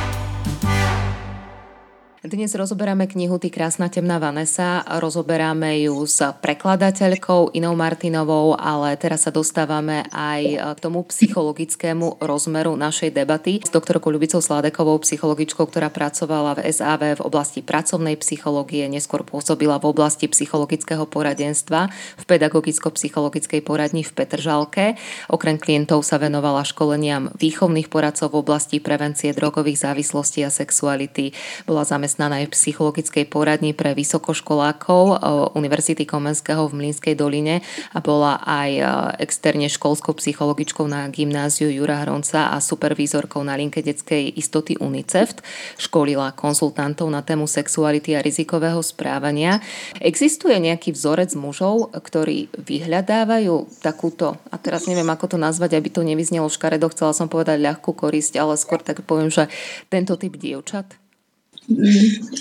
Dnes 2.27 2.51
rozoberáme 2.51 3.07
knihu 3.07 3.39
Ty 3.39 3.47
krásna 3.47 3.87
temná 3.87 4.19
Vanessa, 4.19 4.83
rozoberáme 4.99 5.79
ju 5.87 6.03
s 6.03 6.19
prekladateľkou 6.19 7.55
Inou 7.55 7.71
Martinovou, 7.71 8.51
ale 8.51 8.99
teraz 8.99 9.23
sa 9.23 9.31
dostávame 9.31 10.03
aj 10.11 10.75
k 10.75 10.79
tomu 10.83 11.07
psychologickému 11.07 12.19
rozmeru 12.19 12.75
našej 12.75 13.15
debaty 13.15 13.63
s 13.63 13.71
doktorkou 13.71 14.11
Ľubicou 14.11 14.43
Sladekovou, 14.43 14.99
psychologičkou, 15.07 15.71
ktorá 15.71 15.87
pracovala 15.87 16.59
v 16.59 16.67
SAV 16.67 17.15
v 17.15 17.23
oblasti 17.23 17.63
pracovnej 17.63 18.19
psychológie, 18.19 18.91
neskôr 18.91 19.23
pôsobila 19.23 19.79
v 19.79 19.87
oblasti 19.87 20.27
psychologického 20.27 21.07
poradenstva 21.07 21.87
v 22.19 22.23
pedagogicko-psychologickej 22.27 23.63
poradni 23.63 24.03
v 24.03 24.11
Petržalke. 24.11 24.99
Okrem 25.31 25.55
klientov 25.55 26.03
sa 26.03 26.19
venovala 26.19 26.67
školeniam 26.67 27.31
výchovných 27.39 27.87
poradcov 27.87 28.35
v 28.35 28.43
oblasti 28.43 28.83
prevencie 28.83 29.31
drogových 29.31 29.87
závislostí 29.87 30.43
a 30.43 30.51
sexuality. 30.51 31.31
Bola 31.63 31.87
zamestnaná 31.87 32.16
zamestnaná 32.17 32.49
v 32.49 32.49
psychologickej 32.49 33.29
poradni 33.29 33.77
pre 33.77 33.93
vysokoškolákov 33.93 35.03
e, 35.05 35.15
Univerzity 35.53 36.09
Komenského 36.09 36.65
v 36.65 36.73
Mlínskej 36.73 37.13
doline 37.13 37.61
a 37.93 38.01
bola 38.01 38.41
aj 38.41 38.71
e, 38.73 38.83
externe 39.21 39.69
školskou 39.69 40.17
psychologičkou 40.17 40.89
na 40.89 41.13
gymnáziu 41.13 41.69
Jura 41.69 42.01
Hronca 42.01 42.49
a 42.49 42.57
supervízorkou 42.57 43.45
na 43.45 43.53
linke 43.53 43.85
detskej 43.85 44.33
istoty 44.33 44.81
UNICEF. 44.81 45.37
Školila 45.77 46.33
konzultantov 46.33 47.05
na 47.13 47.21
tému 47.21 47.45
sexuality 47.45 48.17
a 48.17 48.25
rizikového 48.25 48.81
správania. 48.81 49.61
Existuje 50.01 50.57
nejaký 50.57 50.97
vzorec 50.97 51.37
mužov, 51.37 51.93
ktorí 51.93 52.49
vyhľadávajú 52.57 53.85
takúto, 53.85 54.41
a 54.49 54.57
teraz 54.57 54.89
neviem, 54.89 55.05
ako 55.05 55.29
to 55.29 55.37
nazvať, 55.37 55.77
aby 55.77 55.93
to 55.93 56.01
nevyznelo 56.01 56.49
škaredo, 56.49 56.89
chcela 56.89 57.13
som 57.13 57.29
povedať 57.29 57.61
ľahkú 57.61 57.93
korisť, 57.93 58.41
ale 58.41 58.57
skôr 58.57 58.81
tak 58.81 59.05
poviem, 59.05 59.29
že 59.29 59.45
tento 59.93 60.17
typ 60.17 60.33
dievčat? 60.33 61.06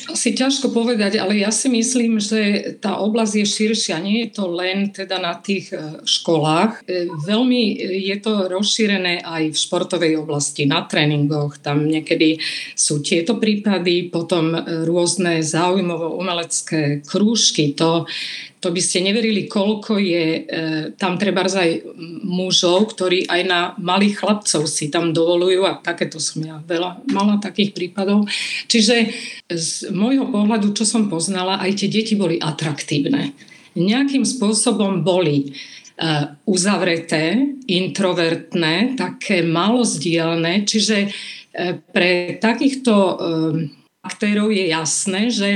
Asi 0.07 0.39
ťažko 0.39 0.71
povedať, 0.71 1.19
ale 1.19 1.43
ja 1.43 1.51
si 1.51 1.67
myslím, 1.67 2.23
že 2.23 2.73
tá 2.79 3.03
oblasť 3.03 3.43
je 3.43 3.47
širšia. 3.47 3.99
Nie 3.99 4.31
je 4.31 4.39
to 4.39 4.47
len 4.47 4.95
teda 4.95 5.19
na 5.19 5.35
tých 5.35 5.75
e, 5.75 5.99
školách. 6.07 6.87
E, 6.87 7.11
veľmi 7.11 7.75
je 8.07 8.17
to 8.23 8.47
rozšírené 8.47 9.27
aj 9.27 9.51
v 9.51 9.59
športovej 9.59 10.15
oblasti, 10.23 10.71
na 10.71 10.87
tréningoch. 10.87 11.59
Tam 11.59 11.91
niekedy 11.91 12.39
sú 12.79 13.03
tieto 13.03 13.43
prípady, 13.43 14.15
potom 14.15 14.55
rôzne 14.87 15.43
zaujímavo-umelecké 15.43 17.03
krúžky. 17.03 17.75
To, 17.75 18.07
to 18.61 18.73
by 18.73 18.81
ste 18.81 19.05
neverili, 19.05 19.45
koľko 19.47 20.01
je 20.01 20.25
e, 20.27 20.41
tam 20.97 21.21
treba 21.21 21.45
aj 21.45 21.85
mužov, 22.25 22.97
ktorí 22.97 23.29
aj 23.29 23.43
na 23.45 23.61
malých 23.77 24.25
chlapcov 24.25 24.65
si 24.65 24.89
tam 24.89 25.13
dovolujú 25.13 25.63
a 25.69 25.79
takéto 25.79 26.17
som 26.17 26.41
ja 26.41 26.57
veľa 26.65 27.05
mala 27.13 27.37
takých 27.37 27.77
prípadov. 27.77 28.25
Čiže 28.67 29.13
z 29.53 29.93
môjho 29.93 30.33
pohľadu, 30.33 30.73
čo 30.73 30.89
som 30.89 31.13
poznala, 31.13 31.61
aj 31.61 31.85
tie 31.85 31.89
deti 31.93 32.17
boli 32.17 32.41
atraktívne. 32.41 33.37
Nejakým 33.77 34.25
spôsobom 34.25 35.05
boli 35.05 35.37
e, 35.45 35.49
uzavreté, 36.49 37.37
introvertné, 37.69 38.97
také 38.97 39.45
malo 39.45 39.85
zdielne, 39.85 40.65
čiže 40.65 40.97
e, 41.05 41.09
pre 41.93 42.41
takýchto 42.41 42.95
e, 42.97 43.15
aktérov 44.01 44.49
je 44.49 44.65
jasné, 44.73 45.23
že 45.29 45.51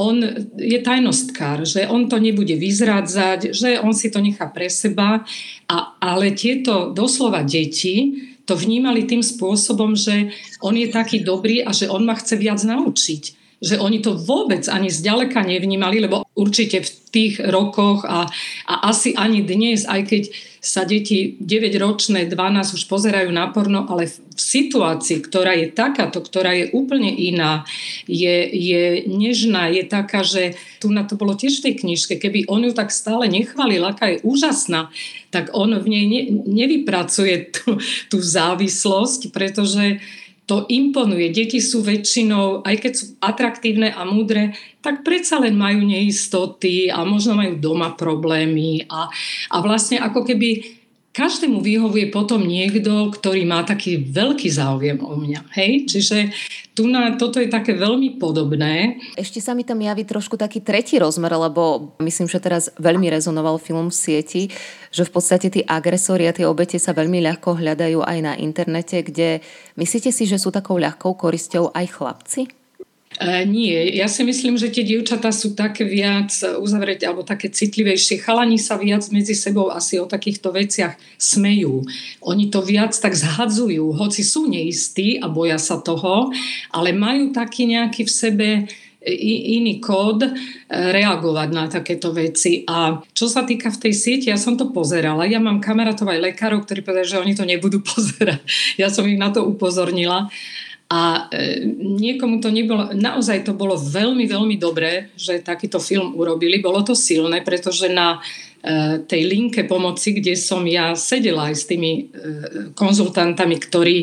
on 0.00 0.16
je 0.56 0.80
tajnostkár, 0.80 1.68
že 1.68 1.84
on 1.84 2.08
to 2.08 2.16
nebude 2.16 2.56
vyzrádzať, 2.56 3.52
že 3.52 3.76
on 3.84 3.92
si 3.92 4.08
to 4.08 4.24
nechá 4.24 4.48
pre 4.48 4.72
seba, 4.72 5.28
a, 5.68 5.76
ale 6.00 6.32
tieto 6.32 6.96
doslova 6.96 7.44
deti 7.44 8.16
to 8.48 8.56
vnímali 8.56 9.04
tým 9.04 9.20
spôsobom, 9.20 9.92
že 9.92 10.32
on 10.64 10.72
je 10.72 10.88
taký 10.88 11.20
dobrý 11.20 11.60
a 11.60 11.76
že 11.76 11.92
on 11.92 12.08
ma 12.08 12.16
chce 12.16 12.40
viac 12.40 12.64
naučiť. 12.64 13.38
Že 13.60 13.76
oni 13.76 14.00
to 14.00 14.16
vôbec 14.16 14.64
ani 14.72 14.88
zďaleka 14.88 15.44
nevnímali, 15.44 16.00
lebo 16.00 16.24
určite 16.32 16.80
v 16.80 16.90
tých 17.12 17.34
rokoch 17.44 18.08
a, 18.08 18.24
a 18.64 18.74
asi 18.88 19.12
ani 19.12 19.44
dnes, 19.44 19.84
aj 19.84 20.08
keď 20.08 20.22
sa 20.60 20.84
deti 20.84 21.40
9-ročné, 21.40 22.28
12 22.28 22.76
už 22.76 22.84
pozerajú 22.84 23.32
na 23.32 23.48
porno, 23.48 23.88
ale 23.88 24.12
v 24.12 24.16
situácii, 24.36 25.24
ktorá 25.24 25.56
je 25.56 25.72
takáto, 25.72 26.20
ktorá 26.20 26.52
je 26.52 26.68
úplne 26.76 27.08
iná, 27.08 27.64
je, 28.04 28.44
je 28.44 29.08
nežná, 29.08 29.72
je 29.72 29.88
taká, 29.88 30.20
že 30.20 30.60
tu 30.76 30.92
na 30.92 31.08
to 31.08 31.16
bolo 31.16 31.32
tiež 31.32 31.60
v 31.60 31.64
tej 31.72 31.74
knižke, 31.80 32.20
keby 32.20 32.44
on 32.52 32.68
ju 32.68 32.76
tak 32.76 32.92
stále 32.92 33.24
nechválil, 33.24 33.80
aká 33.88 34.12
je 34.12 34.20
úžasná, 34.20 34.92
tak 35.32 35.48
on 35.56 35.72
v 35.80 35.86
nej 35.88 36.04
ne, 36.04 36.22
nevypracuje 36.44 37.56
tú, 37.56 37.80
tú 38.12 38.18
závislosť, 38.20 39.32
pretože 39.32 40.04
to 40.50 40.66
imponuje. 40.66 41.30
Deti 41.30 41.62
sú 41.62 41.86
väčšinou, 41.86 42.66
aj 42.66 42.76
keď 42.82 42.92
sú 42.98 43.14
atraktívne 43.22 43.94
a 43.94 44.02
múdre, 44.02 44.58
tak 44.82 45.06
predsa 45.06 45.38
len 45.38 45.54
majú 45.54 45.86
neistoty 45.86 46.90
a 46.90 47.06
možno 47.06 47.38
majú 47.38 47.54
doma 47.54 47.94
problémy 47.94 48.82
a, 48.90 49.06
a 49.46 49.56
vlastne 49.62 50.02
ako 50.02 50.26
keby 50.26 50.79
každému 51.10 51.58
vyhovuje 51.58 52.06
potom 52.14 52.46
niekto, 52.46 53.10
ktorý 53.10 53.42
má 53.42 53.66
taký 53.66 53.98
veľký 54.14 54.46
záujem 54.46 54.98
o 55.02 55.18
mňa. 55.18 55.42
Hej? 55.58 55.90
Čiže 55.90 56.16
tu 56.78 56.86
na, 56.86 57.18
toto 57.18 57.42
je 57.42 57.50
také 57.50 57.74
veľmi 57.74 58.22
podobné. 58.22 59.02
Ešte 59.18 59.42
sa 59.42 59.58
mi 59.58 59.66
tam 59.66 59.82
javí 59.82 60.06
trošku 60.06 60.38
taký 60.38 60.62
tretí 60.62 61.02
rozmer, 61.02 61.34
lebo 61.34 61.94
myslím, 61.98 62.30
že 62.30 62.38
teraz 62.38 62.70
veľmi 62.78 63.10
rezonoval 63.10 63.58
film 63.58 63.90
v 63.90 63.98
sieti, 63.98 64.42
že 64.94 65.02
v 65.02 65.10
podstate 65.10 65.50
tí 65.50 65.60
agresori 65.66 66.30
a 66.30 66.36
tie 66.36 66.46
obete 66.46 66.78
sa 66.78 66.94
veľmi 66.94 67.18
ľahko 67.26 67.58
hľadajú 67.58 68.06
aj 68.06 68.18
na 68.22 68.32
internete, 68.38 69.02
kde 69.02 69.42
myslíte 69.74 70.14
si, 70.14 70.30
že 70.30 70.38
sú 70.38 70.54
takou 70.54 70.78
ľahkou 70.78 71.18
korisťou 71.18 71.74
aj 71.74 71.86
chlapci? 71.90 72.59
E, 73.20 73.44
nie, 73.44 74.00
ja 74.00 74.08
si 74.08 74.24
myslím, 74.24 74.56
že 74.56 74.72
tie 74.72 74.80
dievčatá 74.80 75.28
sú 75.28 75.52
také 75.52 75.84
viac 75.84 76.32
uzavrieť 76.56 77.04
alebo 77.04 77.20
také 77.20 77.52
citlivejšie. 77.52 78.24
Chalani 78.24 78.56
sa 78.56 78.80
viac 78.80 79.04
medzi 79.12 79.36
sebou 79.36 79.68
asi 79.68 80.00
o 80.00 80.08
takýchto 80.08 80.48
veciach 80.48 80.96
smejú. 81.20 81.84
Oni 82.24 82.48
to 82.48 82.64
viac 82.64 82.96
tak 82.96 83.12
zhadzujú, 83.12 83.92
hoci 83.92 84.24
sú 84.24 84.48
neistí 84.48 85.20
a 85.20 85.28
boja 85.28 85.60
sa 85.60 85.76
toho, 85.84 86.32
ale 86.72 86.96
majú 86.96 87.28
taký 87.36 87.68
nejaký 87.68 88.08
v 88.08 88.12
sebe 88.12 88.48
iný 89.04 89.80
kód 89.80 90.24
e, 90.24 90.30
reagovať 90.68 91.48
na 91.52 91.68
takéto 91.68 92.12
veci. 92.12 92.64
A 92.68 93.00
čo 93.16 93.28
sa 93.28 93.44
týka 93.44 93.72
v 93.72 93.80
tej 93.88 93.92
sieti, 93.96 94.26
ja 94.28 94.36
som 94.36 94.56
to 94.60 94.72
pozerala. 94.72 95.24
Ja 95.24 95.40
mám 95.40 95.60
kamarátov 95.60 96.08
aj 96.08 96.20
lekárov, 96.20 96.64
ktorí 96.64 96.84
povedali, 96.84 97.08
že 97.08 97.20
oni 97.20 97.32
to 97.36 97.44
nebudú 97.48 97.84
pozerať. 97.92 98.40
Ja 98.76 98.92
som 98.92 99.08
ich 99.08 99.20
na 99.20 99.32
to 99.32 99.44
upozornila. 99.44 100.28
A 100.90 101.30
e, 101.30 101.62
niekomu 101.78 102.42
to 102.42 102.50
nebolo, 102.50 102.90
naozaj 102.90 103.46
to 103.46 103.54
bolo 103.54 103.78
veľmi, 103.78 104.26
veľmi 104.26 104.58
dobré, 104.58 105.14
že 105.14 105.38
takýto 105.38 105.78
film 105.78 106.18
urobili. 106.18 106.58
Bolo 106.58 106.82
to 106.82 106.98
silné, 106.98 107.46
pretože 107.46 107.86
na 107.86 108.18
e, 108.58 108.98
tej 109.06 109.22
linke 109.22 109.62
pomoci, 109.70 110.18
kde 110.18 110.34
som 110.34 110.66
ja 110.66 110.98
sedela 110.98 111.46
aj 111.46 111.54
s 111.54 111.64
tými 111.70 111.90
e, 111.94 112.02
konzultantami, 112.74 113.56
ktorí 113.62 113.98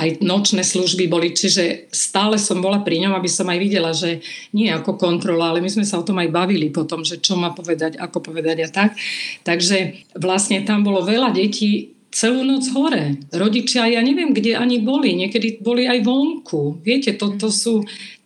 aj 0.00 0.24
nočné 0.24 0.64
služby 0.64 1.04
boli, 1.04 1.36
čiže 1.36 1.92
stále 1.92 2.40
som 2.40 2.64
bola 2.64 2.80
pri 2.80 3.04
ňom, 3.04 3.12
aby 3.12 3.28
som 3.28 3.44
aj 3.52 3.60
videla, 3.60 3.92
že 3.92 4.24
nie 4.56 4.72
ako 4.72 4.96
kontrola, 4.96 5.52
ale 5.52 5.60
my 5.60 5.68
sme 5.68 5.84
sa 5.84 6.00
o 6.00 6.06
tom 6.08 6.16
aj 6.24 6.32
bavili 6.32 6.72
potom, 6.72 7.04
že 7.04 7.20
čo 7.20 7.36
má 7.36 7.52
povedať, 7.52 8.00
ako 8.00 8.32
povedať 8.32 8.64
a 8.64 8.68
tak. 8.72 8.96
Takže 9.44 10.08
vlastne 10.16 10.64
tam 10.64 10.80
bolo 10.88 11.04
veľa 11.04 11.36
detí, 11.36 11.99
celú 12.10 12.42
noc 12.42 12.66
hore. 12.74 13.18
Rodičia, 13.30 13.86
ja 13.86 14.02
neviem, 14.02 14.34
kde 14.34 14.58
ani 14.58 14.82
boli. 14.82 15.14
Niekedy 15.14 15.62
boli 15.62 15.86
aj 15.86 16.02
vonku. 16.02 16.82
Viete, 16.82 17.14
toto 17.14 17.46
to 17.46 17.48
sú 17.48 17.74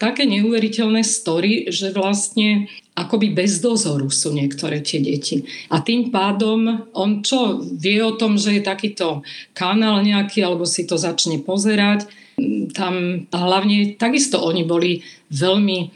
také 0.00 0.24
neuveriteľné 0.24 1.04
story, 1.04 1.68
že 1.68 1.92
vlastne 1.92 2.66
akoby 2.96 3.34
bez 3.34 3.60
dozoru 3.60 4.08
sú 4.08 4.32
niektoré 4.32 4.80
tie 4.80 5.02
deti. 5.02 5.44
A 5.68 5.82
tým 5.84 6.08
pádom 6.08 6.88
on 6.96 7.20
čo 7.20 7.60
vie 7.60 8.00
o 8.00 8.16
tom, 8.16 8.40
že 8.40 8.58
je 8.58 8.62
takýto 8.64 9.26
kanál 9.52 10.00
nejaký, 10.00 10.40
alebo 10.40 10.64
si 10.64 10.86
to 10.88 10.96
začne 10.96 11.42
pozerať, 11.42 12.08
tam 12.74 13.26
a 13.30 13.36
hlavne 13.38 13.94
takisto 13.94 14.42
oni 14.42 14.66
boli 14.66 15.06
veľmi 15.30 15.78
e, 15.78 15.86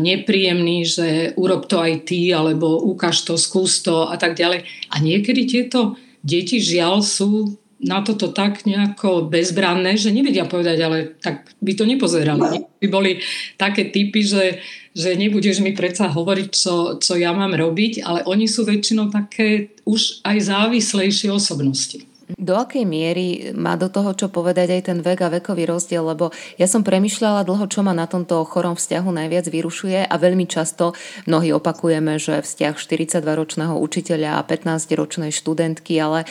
nepríjemní, 0.00 0.88
že 0.88 1.36
urob 1.36 1.68
to 1.68 1.84
aj 1.84 2.08
ty, 2.08 2.32
alebo 2.32 2.80
ukáž 2.80 3.28
to, 3.28 3.36
skús 3.36 3.84
to 3.84 4.08
a 4.08 4.16
tak 4.16 4.32
ďalej. 4.32 4.64
A 4.88 4.94
niekedy 5.04 5.44
tieto 5.44 6.00
deti 6.22 6.62
žiaľ 6.62 7.02
sú 7.02 7.58
na 7.82 7.98
toto 8.06 8.30
tak 8.30 8.62
nejako 8.62 9.26
bezbranné, 9.26 9.98
že 9.98 10.14
nevedia 10.14 10.46
povedať, 10.46 10.78
ale 10.86 11.18
tak 11.18 11.50
by 11.58 11.72
to 11.74 11.82
nepozerali. 11.82 12.62
By 12.78 12.86
boli 12.86 13.18
také 13.58 13.90
typy, 13.90 14.22
že, 14.22 14.62
že 14.94 15.18
nebudeš 15.18 15.58
mi 15.58 15.74
predsa 15.74 16.06
hovoriť, 16.06 16.48
čo, 16.54 17.02
čo 17.02 17.18
ja 17.18 17.34
mám 17.34 17.58
robiť, 17.58 18.06
ale 18.06 18.22
oni 18.22 18.46
sú 18.46 18.62
väčšinou 18.62 19.10
také 19.10 19.74
už 19.82 20.22
aj 20.22 20.36
závislejšie 20.46 21.34
osobnosti. 21.34 22.11
Do 22.38 22.54
akej 22.56 22.84
miery 22.84 23.52
má 23.56 23.74
do 23.76 23.88
toho, 23.88 24.16
čo 24.16 24.32
povedať 24.32 24.74
aj 24.78 24.82
ten 24.88 24.98
vek 25.00 25.20
a 25.24 25.32
vekový 25.32 25.68
rozdiel, 25.68 26.04
lebo 26.04 26.30
ja 26.60 26.68
som 26.68 26.84
premyšľala 26.84 27.46
dlho, 27.46 27.64
čo 27.68 27.84
ma 27.84 27.92
na 27.92 28.04
tomto 28.06 28.44
chorom 28.48 28.76
vzťahu 28.76 29.08
najviac 29.08 29.46
vyrušuje 29.48 30.06
a 30.06 30.14
veľmi 30.16 30.46
často 30.48 30.96
mnohí 31.26 31.50
opakujeme, 31.56 32.16
že 32.16 32.44
vzťah 32.44 32.74
42-ročného 32.78 33.74
učiteľa 33.76 34.40
a 34.40 34.46
15-ročnej 34.46 35.32
študentky, 35.34 35.98
ale 35.98 36.24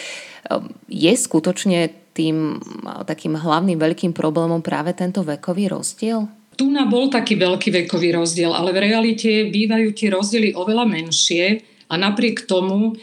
um, 0.49 0.69
je 0.87 1.13
skutočne 1.13 1.91
tým 2.11 2.59
takým 3.07 3.39
hlavným 3.39 3.79
veľkým 3.79 4.11
problémom 4.11 4.59
práve 4.59 4.91
tento 4.91 5.23
vekový 5.23 5.71
rozdiel? 5.71 6.27
tu 6.61 6.69
na 6.69 6.85
bol 6.85 7.09
taký 7.09 7.41
veľký 7.41 7.73
vekový 7.73 8.13
rozdiel, 8.13 8.53
ale 8.53 8.69
v 8.69 8.85
realite 8.85 9.49
bývajú 9.49 9.97
tie 9.97 10.13
rozdiely 10.13 10.53
oveľa 10.53 10.85
menšie 10.85 11.65
a 11.89 11.97
napriek 11.97 12.45
tomu 12.45 12.93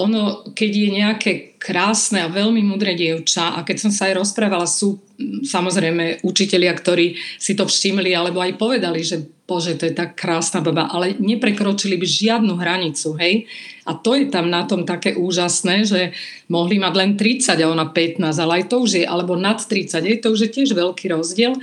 ono, 0.00 0.48
keď 0.56 0.70
je 0.72 0.88
nejaké 0.88 1.32
krásne 1.60 2.24
a 2.24 2.32
veľmi 2.32 2.64
mudré 2.64 2.96
dievča 2.96 3.52
a 3.52 3.60
keď 3.60 3.76
som 3.76 3.92
sa 3.92 4.08
aj 4.08 4.16
rozprávala, 4.16 4.64
sú 4.64 4.96
samozrejme 5.44 6.24
učitelia, 6.24 6.72
ktorí 6.72 7.20
si 7.36 7.52
to 7.52 7.68
všimli 7.68 8.16
alebo 8.16 8.40
aj 8.40 8.56
povedali, 8.56 9.04
že 9.04 9.20
bože, 9.44 9.76
to 9.76 9.90
je 9.90 9.94
tak 9.98 10.14
krásna 10.16 10.62
baba, 10.62 10.88
ale 10.88 11.18
neprekročili 11.18 11.98
by 11.98 12.06
žiadnu 12.06 12.54
hranicu, 12.54 13.18
hej. 13.18 13.50
A 13.82 13.98
to 13.98 14.14
je 14.14 14.30
tam 14.30 14.46
na 14.46 14.62
tom 14.62 14.86
také 14.86 15.18
úžasné, 15.18 15.82
že 15.82 16.14
mohli 16.46 16.78
mať 16.78 16.94
len 16.94 17.10
30 17.18 17.58
a 17.58 17.66
ona 17.66 17.90
15, 17.90 18.30
ale 18.30 18.62
aj 18.62 18.64
to 18.70 18.76
už 18.86 19.02
je, 19.02 19.04
alebo 19.04 19.34
nad 19.34 19.58
30, 19.58 20.06
hej, 20.06 20.22
to 20.22 20.30
už 20.30 20.46
je 20.46 20.50
tiež 20.54 20.70
veľký 20.72 21.10
rozdiel. 21.10 21.58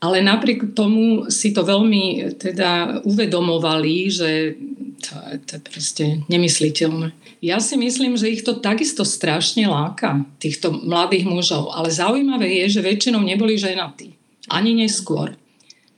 Ale 0.00 0.24
napriek 0.24 0.72
tomu 0.72 1.28
si 1.30 1.52
to 1.52 1.62
veľmi 1.62 2.34
teda 2.40 3.04
uvedomovali, 3.04 3.96
že 4.08 4.56
to, 5.00 5.16
to 5.48 5.52
je 5.56 5.62
proste 5.64 6.04
nemysliteľné. 6.28 7.16
Ja 7.40 7.58
si 7.58 7.80
myslím, 7.80 8.20
že 8.20 8.28
ich 8.28 8.44
to 8.44 8.60
takisto 8.60 9.02
strašne 9.02 9.64
láka, 9.66 10.28
týchto 10.36 10.70
mladých 10.70 11.24
mužov. 11.24 11.72
Ale 11.72 11.88
zaujímavé 11.88 12.60
je, 12.64 12.78
že 12.78 12.86
väčšinou 12.86 13.24
neboli 13.24 13.56
ženatí. 13.56 14.12
Ani 14.52 14.76
neskôr. 14.76 15.34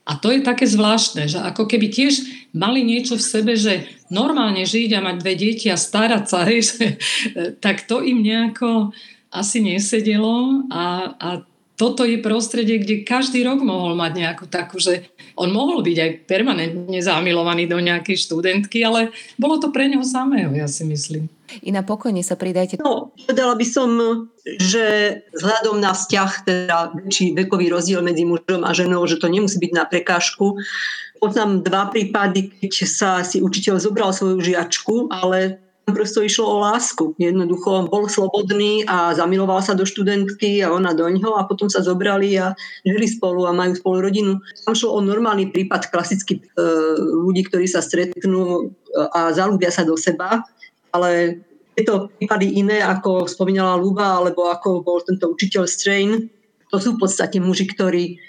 A 0.03 0.19
to 0.19 0.35
je 0.35 0.43
také 0.43 0.67
zvláštne, 0.67 1.31
že 1.31 1.39
ako 1.39 1.71
keby 1.71 1.87
tiež 1.87 2.27
mali 2.51 2.83
niečo 2.83 3.15
v 3.15 3.23
sebe, 3.23 3.53
že 3.55 3.87
normálne 4.11 4.67
žiť 4.67 4.99
a 4.99 5.05
mať 5.05 5.17
dve 5.23 5.35
deti 5.39 5.67
a 5.71 5.79
starať 5.79 6.25
sa, 6.27 6.43
hej, 6.51 6.61
že, 6.67 6.87
tak 7.63 7.87
to 7.87 8.03
im 8.03 8.23
nejako 8.23 8.91
asi 9.33 9.65
nesedelo 9.65 10.69
a, 10.69 11.17
a 11.17 11.29
toto 11.77 12.05
je 12.05 12.21
prostredie, 12.21 12.79
kde 12.79 13.03
každý 13.03 13.43
rok 13.43 13.65
mohol 13.65 13.97
mať 13.97 14.13
nejakú 14.15 14.45
takú, 14.47 14.77
že 14.77 15.09
on 15.35 15.49
mohol 15.49 15.81
byť 15.81 15.97
aj 15.99 16.11
permanentne 16.29 17.01
zamilovaný 17.01 17.65
do 17.65 17.81
nejakej 17.81 18.29
študentky, 18.29 18.85
ale 18.85 19.11
bolo 19.41 19.57
to 19.57 19.73
pre 19.73 19.89
neho 19.89 20.05
samého, 20.05 20.53
ja 20.53 20.69
si 20.69 20.85
myslím. 20.85 21.33
na 21.65 21.81
pokojne 21.85 22.21
sa 22.21 22.37
pridajte. 22.37 22.81
No, 22.81 23.13
povedala 23.25 23.57
by 23.57 23.67
som, 23.67 23.89
že 24.45 25.19
vzhľadom 25.33 25.81
na 25.81 25.97
vzťah, 25.97 26.31
teda 26.45 26.79
či 27.09 27.33
vekový 27.33 27.73
rozdiel 27.73 28.05
medzi 28.05 28.29
mužom 28.29 28.65
a 28.65 28.73
ženou, 28.77 29.05
že 29.09 29.21
to 29.21 29.33
nemusí 29.33 29.57
byť 29.57 29.73
na 29.73 29.85
prekážku. 29.89 30.61
Poznám 31.21 31.65
dva 31.65 31.89
prípady, 31.89 32.53
keď 32.61 32.73
sa 32.85 33.11
si 33.25 33.41
učiteľ 33.41 33.81
zobral 33.81 34.11
svoju 34.13 34.43
žiačku, 34.43 35.09
ale 35.09 35.72
prosto 35.91 36.23
išlo 36.23 36.47
o 36.47 36.63
lásku. 36.63 37.19
Jednoducho 37.19 37.91
bol 37.91 38.07
slobodný 38.07 38.87
a 38.87 39.11
zamiloval 39.19 39.59
sa 39.59 39.75
do 39.75 39.83
študentky 39.83 40.63
a 40.63 40.71
ona 40.71 40.95
do 40.95 41.11
ňoho 41.11 41.35
a 41.35 41.47
potom 41.51 41.67
sa 41.67 41.83
zobrali 41.83 42.39
a 42.39 42.55
žili 42.87 43.11
spolu 43.11 43.51
a 43.51 43.57
majú 43.57 43.75
spolu 43.75 44.07
rodinu. 44.07 44.39
Tam 44.63 44.79
šlo 44.79 44.95
o 44.97 45.01
normálny 45.03 45.51
prípad 45.51 45.91
klasicky 45.91 46.39
e, 46.39 46.43
ľudí, 47.27 47.51
ktorí 47.51 47.67
sa 47.67 47.83
stretnú 47.83 48.71
a 48.95 49.35
zalúbia 49.35 49.75
sa 49.75 49.83
do 49.83 49.99
seba, 49.99 50.47
ale 50.95 51.43
tieto 51.75 52.13
prípady 52.21 52.61
iné, 52.61 52.85
ako 52.85 53.25
spomínala 53.25 53.81
Luba, 53.81 54.21
alebo 54.21 54.53
ako 54.53 54.85
bol 54.85 55.01
tento 55.01 55.33
učiteľ 55.33 55.65
Strain, 55.65 56.29
to 56.69 56.77
sú 56.77 56.97
v 56.97 57.01
podstate 57.05 57.41
muži, 57.41 57.69
ktorí 57.69 58.21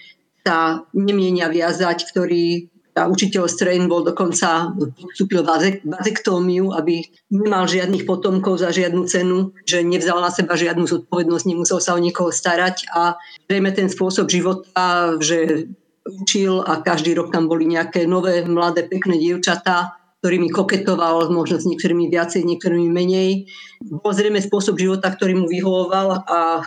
sa 0.44 0.84
nemienia 0.92 1.48
viazať, 1.48 2.12
ktorí 2.12 2.73
a 2.94 3.10
učiteľ 3.10 3.50
Strain 3.50 3.90
bol 3.90 4.06
dokonca, 4.06 4.70
vstúpil 5.18 5.42
vazektómiu, 5.82 6.78
aby 6.78 7.02
nemal 7.34 7.66
žiadnych 7.66 8.06
potomkov 8.06 8.62
za 8.62 8.70
žiadnu 8.70 9.10
cenu, 9.10 9.50
že 9.66 9.82
nevzal 9.82 10.22
na 10.22 10.30
seba 10.30 10.54
žiadnu 10.54 10.86
zodpovednosť, 10.86 11.46
nemusel 11.50 11.82
sa 11.82 11.98
o 11.98 12.04
niekoho 12.04 12.30
starať 12.30 12.90
a 12.94 13.18
zrejme 13.50 13.74
ten 13.74 13.90
spôsob 13.90 14.30
života, 14.30 15.18
že 15.18 15.70
učil 16.06 16.62
a 16.62 16.86
každý 16.86 17.18
rok 17.18 17.34
tam 17.34 17.50
boli 17.50 17.66
nejaké 17.66 18.06
nové, 18.06 18.46
mladé, 18.46 18.86
pekné 18.86 19.18
dievčatá, 19.18 19.98
ktorými 20.22 20.54
koketoval, 20.54 21.34
možno 21.34 21.60
s 21.60 21.68
niektorými 21.68 22.08
viacej, 22.08 22.48
niektorými 22.48 22.88
menej. 22.94 23.52
Bol 23.84 24.14
zrejme 24.16 24.40
spôsob 24.40 24.80
života, 24.80 25.12
ktorý 25.12 25.36
mu 25.36 25.46
vyhovoval 25.50 26.24
a 26.24 26.64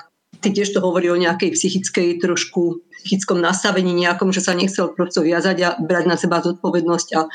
tiež 0.52 0.74
to 0.76 0.84
hovorí 0.84 1.08
o 1.10 1.18
nejakej 1.18 1.54
psychickej 1.54 2.20
trošku 2.22 2.82
psychickom 3.02 3.38
nastavení 3.38 3.94
nejakom, 3.94 4.34
že 4.34 4.42
sa 4.42 4.52
nechcel 4.52 4.90
prosto 4.90 5.22
viazať 5.22 5.56
a 5.62 5.68
brať 5.78 6.04
na 6.10 6.16
seba 6.18 6.42
zodpovednosť 6.42 7.08
a 7.14 7.30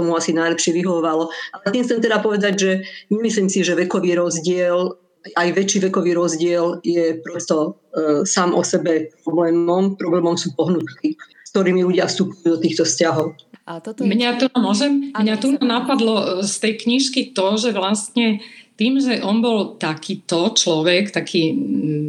tomu 0.00 0.16
asi 0.16 0.32
najlepšie 0.32 0.72
vyhovovalo. 0.72 1.28
Ale 1.28 1.68
tým 1.68 1.84
chcem 1.84 2.00
teda 2.00 2.24
povedať, 2.24 2.54
že 2.56 2.70
nemyslím 3.12 3.52
si, 3.52 3.60
že 3.60 3.76
vekový 3.76 4.16
rozdiel 4.16 4.96
aj 5.22 5.48
väčší 5.54 5.78
vekový 5.86 6.18
rozdiel 6.18 6.82
je 6.82 7.22
prosto 7.22 7.78
e, 7.94 8.26
sám 8.26 8.58
o 8.58 8.62
sebe 8.66 9.14
problémom. 9.22 9.94
Problémom 9.94 10.34
sú 10.34 10.50
pohnutky, 10.58 11.14
s 11.14 11.50
ktorými 11.54 11.86
ľudia 11.86 12.10
vstupujú 12.10 12.42
do 12.42 12.58
týchto 12.58 12.82
vzťahov. 12.82 13.38
A 13.62 13.78
toto 13.78 14.02
je... 14.02 14.10
Mňa 14.10 14.30
tu 14.42 14.46
môžem, 14.58 15.14
mňa 15.14 15.36
tu 15.38 15.54
napadlo 15.62 16.42
z 16.42 16.54
tej 16.58 16.72
knižky 16.82 17.30
to, 17.30 17.54
že 17.54 17.70
vlastne 17.70 18.42
tým, 18.82 18.98
že 18.98 19.22
on 19.22 19.38
bol 19.38 19.78
takýto 19.78 20.50
človek, 20.58 21.14
taký 21.14 21.54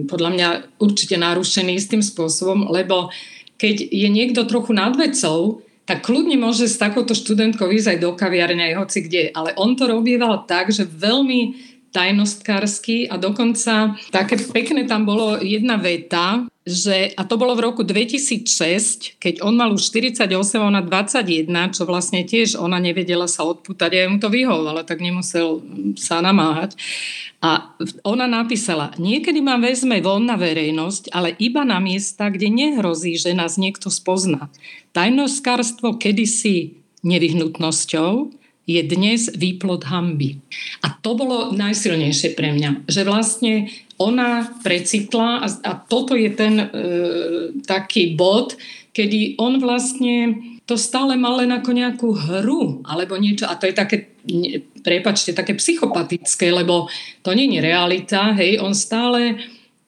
podľa 0.09 0.29
mňa 0.33 0.47
určite 0.81 1.21
narušený 1.21 1.77
istým 1.77 2.01
spôsobom, 2.01 2.73
lebo 2.73 3.13
keď 3.61 3.93
je 3.93 4.09
niekto 4.09 4.49
trochu 4.49 4.73
nad 4.73 4.97
vecou, 4.97 5.61
tak 5.85 6.01
kľudne 6.01 6.41
môže 6.41 6.65
s 6.65 6.81
takouto 6.81 7.13
študentkou 7.13 7.69
ísť 7.69 7.93
aj 7.93 7.99
do 8.01 8.09
kaviarne, 8.17 8.73
aj 8.73 8.79
hoci 8.81 9.05
kde. 9.05 9.29
Ale 9.37 9.53
on 9.53 9.77
to 9.77 9.85
robieval 9.85 10.49
tak, 10.49 10.73
že 10.73 10.89
veľmi 10.89 11.72
tajnostkársky 11.93 13.07
a 13.07 13.21
dokonca 13.21 13.95
také 14.09 14.35
pekné 14.49 14.89
tam 14.89 15.05
bolo 15.05 15.37
jedna 15.37 15.77
veta, 15.77 16.49
že, 16.63 17.11
a 17.19 17.27
to 17.27 17.35
bolo 17.35 17.59
v 17.59 17.69
roku 17.69 17.83
2006, 17.83 19.19
keď 19.19 19.43
on 19.43 19.59
mal 19.59 19.75
už 19.75 19.83
48, 19.91 20.31
ona 20.63 20.79
21, 20.79 21.75
čo 21.75 21.83
vlastne 21.83 22.23
tiež 22.23 22.55
ona 22.55 22.79
nevedela 22.79 23.27
sa 23.27 23.43
odputať 23.43 23.91
a 23.93 23.99
ja 24.03 24.07
mu 24.07 24.17
to 24.17 24.31
vyhovovalo, 24.31 24.87
tak 24.87 25.03
nemusel 25.03 25.59
sa 25.99 26.23
namáhať. 26.23 26.79
A 27.43 27.75
ona 28.07 28.23
napísala, 28.31 28.95
niekedy 28.95 29.43
ma 29.43 29.59
vezme 29.59 29.99
von 29.99 30.23
na 30.23 30.39
verejnosť, 30.39 31.11
ale 31.11 31.35
iba 31.35 31.67
na 31.67 31.83
miesta, 31.83 32.31
kde 32.31 32.47
nehrozí, 32.47 33.19
že 33.19 33.35
nás 33.35 33.59
niekto 33.59 33.91
spozná. 33.91 34.47
Tajnoskárstvo 34.95 35.99
kedysi 35.99 36.79
nevyhnutnosťou, 37.03 38.31
je 38.63 38.79
dnes 38.83 39.27
výplod 39.35 39.83
hamby. 39.83 40.39
A 40.83 40.95
to 41.03 41.19
bolo 41.19 41.51
najsilnejšie 41.51 42.31
pre 42.35 42.55
mňa, 42.55 42.87
že 42.87 43.03
vlastne 43.03 43.67
ona 43.99 44.47
precitla 44.63 45.43
a, 45.43 45.47
a 45.67 45.71
toto 45.75 46.15
je 46.15 46.31
ten 46.31 46.55
e, 46.59 46.67
taký 47.67 48.15
bod, 48.15 48.55
kedy 48.95 49.35
on 49.41 49.59
vlastne 49.59 50.39
to 50.63 50.79
stále 50.79 51.19
mal 51.19 51.43
len 51.43 51.51
ako 51.51 51.71
nejakú 51.75 52.09
hru 52.15 52.79
alebo 52.87 53.19
niečo 53.19 53.51
a 53.51 53.59
to 53.59 53.67
je 53.67 53.75
také, 53.75 54.15
prepačte, 54.79 55.35
také 55.35 55.59
psychopatické, 55.59 56.55
lebo 56.55 56.87
to 57.19 57.35
nie 57.35 57.51
je 57.51 57.59
realita, 57.59 58.31
hej, 58.31 58.63
on 58.63 58.71
stále 58.71 59.43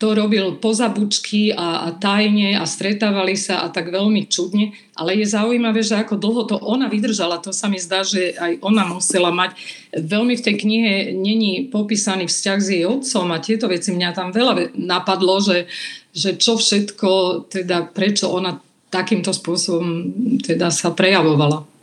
to 0.06 0.14
robil 0.14 0.62
poza 0.62 0.86
bučky 0.86 1.50
a, 1.50 1.90
a 1.90 1.98
tajne 1.98 2.62
a 2.62 2.70
stretávali 2.70 3.34
sa 3.34 3.66
a 3.66 3.74
tak 3.74 3.90
veľmi 3.90 4.30
čudne, 4.30 4.78
ale 4.94 5.18
je 5.18 5.26
zaujímavé, 5.26 5.82
že 5.82 5.98
ako 5.98 6.22
dlho 6.22 6.46
to 6.46 6.62
ona 6.62 6.86
vydržala, 6.86 7.42
to 7.42 7.50
sa 7.50 7.66
mi 7.66 7.82
zdá, 7.82 8.06
že 8.06 8.38
aj 8.38 8.62
ona 8.62 8.86
musela 8.86 9.34
mať. 9.34 9.58
Veľmi 9.98 10.38
v 10.38 10.46
tej 10.46 10.56
knihe 10.62 10.94
není 11.18 11.74
popísaný 11.74 12.30
vzťah 12.30 12.60
s 12.62 12.68
jej 12.70 12.86
otcom 12.86 13.34
a 13.34 13.42
tieto 13.42 13.66
veci 13.66 13.98
mňa 13.98 14.14
tam 14.14 14.30
veľa 14.30 14.78
napadlo, 14.78 15.42
že, 15.42 15.66
že 16.14 16.38
čo 16.38 16.62
všetko, 16.62 17.10
teda 17.50 17.90
prečo 17.90 18.30
ona 18.30 18.62
takýmto 18.94 19.34
spôsobom 19.34 20.14
teda 20.46 20.70
sa 20.70 20.94
prejavovala. 20.94 21.75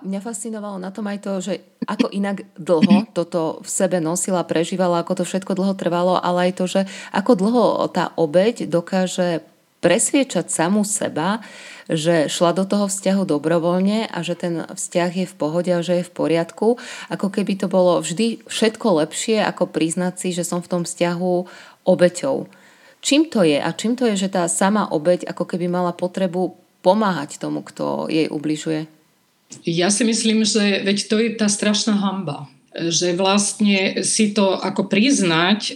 Mňa 0.00 0.20
fascinovalo 0.24 0.80
na 0.80 0.88
tom 0.88 1.04
aj 1.08 1.18
to, 1.20 1.32
že 1.44 1.54
ako 1.84 2.08
inak 2.08 2.48
dlho 2.56 3.04
toto 3.16 3.60
v 3.60 3.68
sebe 3.68 4.00
nosila, 4.00 4.44
prežívala, 4.48 5.04
ako 5.04 5.20
to 5.20 5.24
všetko 5.28 5.52
dlho 5.56 5.74
trvalo, 5.76 6.16
ale 6.16 6.50
aj 6.50 6.52
to, 6.56 6.64
že 6.64 6.80
ako 7.12 7.36
dlho 7.36 7.64
tá 7.92 8.12
obeď 8.16 8.64
dokáže 8.68 9.44
presviečať 9.80 10.52
samú 10.52 10.84
seba, 10.84 11.40
že 11.88 12.28
šla 12.28 12.52
do 12.52 12.68
toho 12.68 12.86
vzťahu 12.86 13.24
dobrovoľne 13.24 14.06
a 14.12 14.18
že 14.20 14.36
ten 14.36 14.68
vzťah 14.68 15.12
je 15.24 15.26
v 15.26 15.34
pohode 15.34 15.72
a 15.72 15.80
že 15.80 16.00
je 16.00 16.04
v 16.06 16.14
poriadku, 16.14 16.76
ako 17.08 17.26
keby 17.32 17.56
to 17.56 17.66
bolo 17.66 17.98
vždy 17.98 18.44
všetko 18.46 19.02
lepšie, 19.02 19.40
ako 19.40 19.72
priznať 19.72 20.14
si, 20.20 20.28
že 20.36 20.44
som 20.44 20.60
v 20.60 20.70
tom 20.70 20.82
vzťahu 20.84 21.34
obeťou. 21.88 22.46
Čím 23.00 23.32
to 23.32 23.40
je 23.40 23.56
a 23.56 23.72
čím 23.72 23.96
to 23.96 24.04
je, 24.12 24.28
že 24.28 24.36
tá 24.36 24.44
sama 24.46 24.84
obeť 24.92 25.24
ako 25.32 25.48
keby 25.48 25.66
mala 25.72 25.96
potrebu 25.96 26.52
pomáhať 26.84 27.40
tomu, 27.40 27.64
kto 27.64 28.12
jej 28.12 28.28
ubližuje? 28.28 28.99
Ja 29.66 29.90
si 29.90 30.06
myslím, 30.06 30.46
že 30.46 30.82
veď 30.86 30.98
to 31.10 31.16
je 31.18 31.28
tá 31.34 31.50
strašná 31.50 31.98
hamba 31.98 32.46
že 32.70 33.18
vlastne 33.18 34.06
si 34.06 34.30
to 34.30 34.54
ako 34.54 34.86
priznať 34.86 35.60
e, 35.66 35.72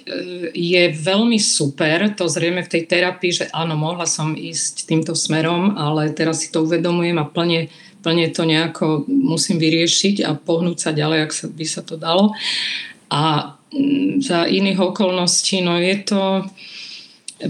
je 0.55 0.83
veľmi 0.95 1.43
super, 1.43 2.15
to 2.15 2.31
zrejme 2.31 2.63
v 2.63 2.71
tej 2.71 2.83
terapii, 2.87 3.33
že 3.35 3.45
áno, 3.51 3.75
mohla 3.75 4.07
som 4.07 4.39
ísť 4.39 4.87
týmto 4.87 5.13
smerom, 5.19 5.75
ale 5.75 6.15
teraz 6.15 6.47
si 6.47 6.55
to 6.55 6.63
uvedomujem 6.63 7.19
a 7.19 7.27
plne, 7.27 7.67
plne 7.99 8.31
to 8.31 8.47
nejako 8.47 9.11
musím 9.11 9.59
vyriešiť 9.59 10.23
a 10.23 10.39
pohnúť 10.39 10.79
sa 10.79 10.91
ďalej, 10.95 11.19
ak 11.27 11.33
sa, 11.35 11.47
by 11.51 11.67
sa 11.67 11.83
to 11.83 11.99
dalo. 11.99 12.31
A 13.11 13.59
za 14.23 14.47
iných 14.47 14.79
okolností, 14.79 15.67
no 15.67 15.75
je 15.83 15.99
to, 16.07 16.23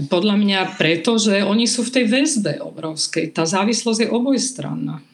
Podľa 0.09 0.35
mňa 0.41 0.59
preto, 0.81 1.21
že 1.21 1.45
oni 1.45 1.69
sú 1.69 1.85
v 1.85 1.93
tej 2.01 2.05
väzbe 2.09 2.57
obrovskej. 2.57 3.29
Tá 3.31 3.45
závislosť 3.45 4.03
je 4.03 4.09
obojstranná. 4.09 5.05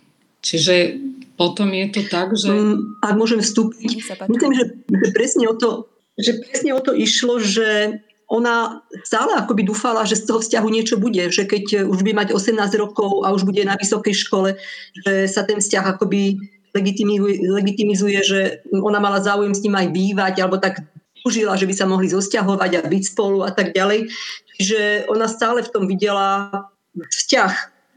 Čiže 0.41 0.97
potom 1.37 1.69
je 1.73 1.87
to 1.89 2.01
tak, 2.05 2.33
že... 2.37 2.49
Um, 2.49 2.97
ak 3.01 3.17
môžem 3.17 3.41
vstúpiť, 3.41 3.97
myslím, 4.29 4.53
že, 4.53 4.65
že, 4.89 5.09
presne 5.13 5.45
o 5.49 5.55
to, 5.57 5.89
že 6.17 6.37
presne 6.37 6.71
o 6.77 6.81
to 6.81 6.93
išlo, 6.93 7.41
že 7.41 8.01
ona 8.31 8.79
stále 9.03 9.35
akoby 9.35 9.67
dúfala, 9.67 10.07
že 10.07 10.15
z 10.15 10.23
toho 10.29 10.39
vzťahu 10.39 10.67
niečo 10.71 10.95
bude, 10.95 11.33
že 11.33 11.43
keď 11.43 11.83
už 11.83 11.99
bude 11.99 12.15
mať 12.15 12.31
18 12.31 12.55
rokov 12.79 13.27
a 13.27 13.35
už 13.35 13.43
bude 13.43 13.59
na 13.67 13.75
vysokej 13.75 14.15
škole, 14.15 14.55
že 15.03 15.27
sa 15.27 15.43
ten 15.43 15.59
vzťah 15.59 15.97
akoby 15.97 16.39
legitimizuje, 16.71 17.51
legitimizuje 17.51 18.19
že 18.23 18.39
ona 18.71 19.03
mala 19.03 19.19
záujem 19.19 19.51
s 19.51 19.63
ním 19.67 19.75
aj 19.75 19.87
bývať, 19.91 20.33
alebo 20.39 20.63
tak 20.63 20.79
užila, 21.27 21.59
že 21.59 21.67
by 21.67 21.73
sa 21.75 21.85
mohli 21.85 22.07
zosťahovať 22.07 22.71
a 22.79 22.87
byť 22.87 23.03
spolu 23.03 23.43
a 23.43 23.51
tak 23.51 23.75
ďalej. 23.75 24.07
Čiže 24.57 25.11
ona 25.11 25.27
stále 25.27 25.61
v 25.61 25.71
tom 25.73 25.83
videla 25.85 26.49
vzťah. 26.95 27.51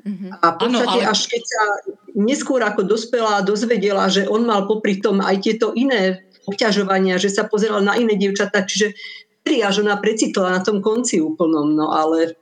Mm-hmm. 0.04 0.30
A 0.36 0.46
v 0.52 0.56
podstate 0.60 1.00
ano, 1.00 1.00
ale... 1.00 1.12
až 1.16 1.20
keď 1.32 1.42
sa 1.48 1.62
neskôr 2.12 2.60
ako 2.60 2.84
dospela 2.84 3.40
a 3.40 3.46
dozvedela, 3.46 4.12
že 4.12 4.28
on 4.28 4.44
mal 4.44 4.68
popri 4.68 5.00
tom 5.00 5.24
aj 5.24 5.40
tieto 5.40 5.72
iné 5.72 6.28
obťažovania, 6.44 7.16
že 7.16 7.32
sa 7.32 7.48
pozeral 7.48 7.80
na 7.80 7.96
iné 7.96 8.20
dievčatá, 8.20 8.68
čiže 8.68 8.92
až 9.44 9.84
ona 9.84 10.00
precitla 10.00 10.56
na 10.56 10.60
tom 10.64 10.80
konci 10.80 11.20
úplnom, 11.20 11.72
no 11.76 11.92
ale 11.92 12.36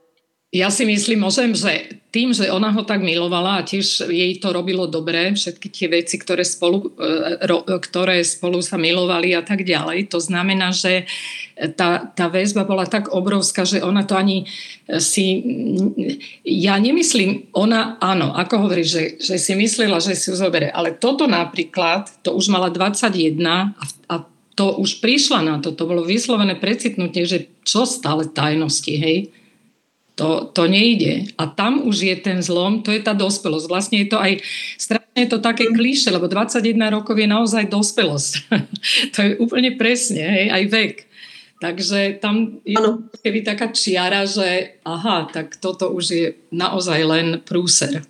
ja 0.52 0.68
si 0.68 0.84
myslím, 0.84 1.24
môžem, 1.24 1.56
že 1.56 1.96
tým, 2.12 2.36
že 2.36 2.52
ona 2.52 2.68
ho 2.76 2.84
tak 2.84 3.00
milovala 3.00 3.64
a 3.64 3.64
tiež 3.64 4.04
jej 4.12 4.36
to 4.36 4.52
robilo 4.52 4.84
dobre, 4.84 5.32
všetky 5.32 5.68
tie 5.72 5.88
veci, 5.88 6.20
ktoré 6.20 6.44
spolu, 6.44 6.92
e, 6.92 7.48
ktoré 7.80 8.20
spolu 8.20 8.60
sa 8.60 8.76
milovali 8.76 9.32
a 9.32 9.40
tak 9.40 9.64
ďalej, 9.64 10.12
to 10.12 10.20
znamená, 10.20 10.76
že 10.76 11.08
tá, 11.72 12.04
tá 12.12 12.28
väzba 12.28 12.68
bola 12.68 12.84
tak 12.84 13.08
obrovská, 13.16 13.64
že 13.64 13.80
ona 13.80 14.04
to 14.04 14.12
ani 14.12 14.44
si... 15.00 15.40
Ja 16.44 16.76
nemyslím, 16.76 17.48
ona 17.56 17.96
áno, 17.96 18.36
ako 18.36 18.68
hovorí, 18.68 18.84
že, 18.84 19.16
že 19.16 19.40
si 19.40 19.56
myslela, 19.56 20.04
že 20.04 20.12
si 20.12 20.28
ju 20.28 20.36
zoberie, 20.36 20.68
ale 20.68 20.92
toto 20.92 21.24
napríklad, 21.24 22.12
to 22.20 22.36
už 22.36 22.52
mala 22.52 22.68
21 22.68 23.40
a, 23.40 23.72
a 24.12 24.14
to 24.52 24.76
už 24.76 25.00
prišla 25.00 25.40
na 25.40 25.56
to, 25.64 25.72
to 25.72 25.88
bolo 25.88 26.04
vyslovené 26.04 26.60
precitnutie, 26.60 27.24
že 27.24 27.48
čo 27.64 27.88
stále 27.88 28.28
tajnosti, 28.28 28.92
hej? 29.00 29.32
To, 30.22 30.46
to 30.54 30.70
nejde. 30.70 31.34
A 31.34 31.50
tam 31.50 31.82
už 31.82 32.06
je 32.06 32.16
ten 32.22 32.38
zlom, 32.38 32.86
to 32.86 32.94
je 32.94 33.02
tá 33.02 33.12
dospelosť. 33.12 33.66
Vlastne 33.66 33.96
je 34.00 34.08
to 34.08 34.18
aj, 34.22 34.38
strašne 34.78 35.18
je 35.18 35.28
to 35.28 35.38
také 35.42 35.66
klíše, 35.74 36.14
lebo 36.14 36.30
21 36.30 36.78
rokov 36.94 37.18
je 37.18 37.28
naozaj 37.28 37.66
dospelosť. 37.66 38.32
to 39.14 39.18
je 39.18 39.30
úplne 39.42 39.74
presne, 39.74 40.22
hej, 40.22 40.46
aj 40.54 40.64
vek. 40.70 40.96
Takže 41.62 42.18
tam 42.18 42.58
je 42.66 42.74
keby 43.22 43.46
taká 43.46 43.70
čiara, 43.70 44.26
že 44.26 44.82
aha, 44.82 45.30
tak 45.30 45.62
toto 45.62 45.94
už 45.94 46.04
je 46.10 46.26
naozaj 46.50 47.00
len 47.06 47.26
prúser. 47.38 48.02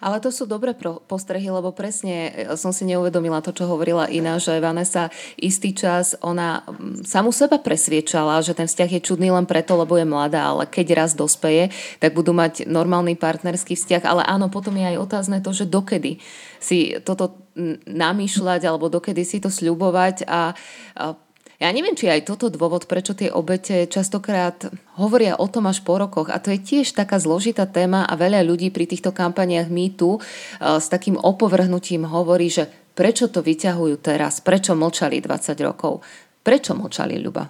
Ale 0.00 0.20
to 0.20 0.30
sú 0.32 0.44
dobré 0.44 0.76
postrehy, 1.06 1.48
lebo 1.48 1.72
presne 1.72 2.32
e, 2.32 2.58
som 2.58 2.70
si 2.70 2.84
neuvedomila 2.88 3.40
to, 3.40 3.52
čo 3.52 3.68
hovorila 3.68 4.10
Ina, 4.10 4.40
že 4.40 4.58
Vanessa 4.62 5.08
istý 5.36 5.72
čas, 5.72 6.18
ona 6.20 6.64
samu 7.04 7.30
seba 7.32 7.60
presviečala, 7.60 8.44
že 8.44 8.56
ten 8.56 8.68
vzťah 8.68 8.90
je 8.98 9.06
čudný 9.06 9.28
len 9.32 9.44
preto, 9.44 9.76
lebo 9.76 9.96
je 9.96 10.08
mladá, 10.08 10.52
ale 10.52 10.64
keď 10.68 11.06
raz 11.06 11.10
dospeje, 11.12 11.72
tak 12.00 12.16
budú 12.16 12.32
mať 12.36 12.68
normálny 12.68 13.16
partnerský 13.18 13.76
vzťah. 13.76 14.02
Ale 14.04 14.22
áno, 14.24 14.48
potom 14.52 14.76
je 14.76 14.96
aj 14.96 15.00
otázne 15.00 15.38
to, 15.40 15.50
že 15.52 15.68
dokedy 15.68 16.20
si 16.60 16.96
toto 17.04 17.46
namýšľať 17.88 18.68
alebo 18.68 18.92
dokedy 18.92 19.24
si 19.24 19.40
to 19.40 19.48
sľubovať 19.48 20.28
a, 20.28 20.52
a 20.92 21.16
ja 21.56 21.72
neviem, 21.72 21.96
či 21.96 22.12
aj 22.12 22.28
toto 22.28 22.52
dôvod, 22.52 22.84
prečo 22.84 23.16
tie 23.16 23.32
obete 23.32 23.88
častokrát 23.88 24.68
hovoria 25.00 25.40
o 25.40 25.48
tom 25.48 25.64
až 25.68 25.80
po 25.80 25.96
rokoch. 25.96 26.28
A 26.28 26.36
to 26.36 26.52
je 26.52 26.60
tiež 26.60 26.92
taká 26.92 27.16
zložitá 27.16 27.64
téma 27.64 28.04
a 28.04 28.12
veľa 28.12 28.44
ľudí 28.44 28.68
pri 28.68 28.84
týchto 28.84 29.16
kampaniách 29.16 29.72
MeToo 29.72 30.20
uh, 30.20 30.20
s 30.76 30.92
takým 30.92 31.16
opovrhnutím 31.16 32.04
hovorí, 32.04 32.52
že 32.52 32.68
prečo 32.92 33.32
to 33.32 33.40
vyťahujú 33.40 33.96
teraz, 34.04 34.44
prečo 34.44 34.76
mlčali 34.76 35.20
20 35.24 35.56
rokov. 35.64 36.04
Prečo 36.44 36.76
mlčali, 36.76 37.16
Ľuba? 37.20 37.44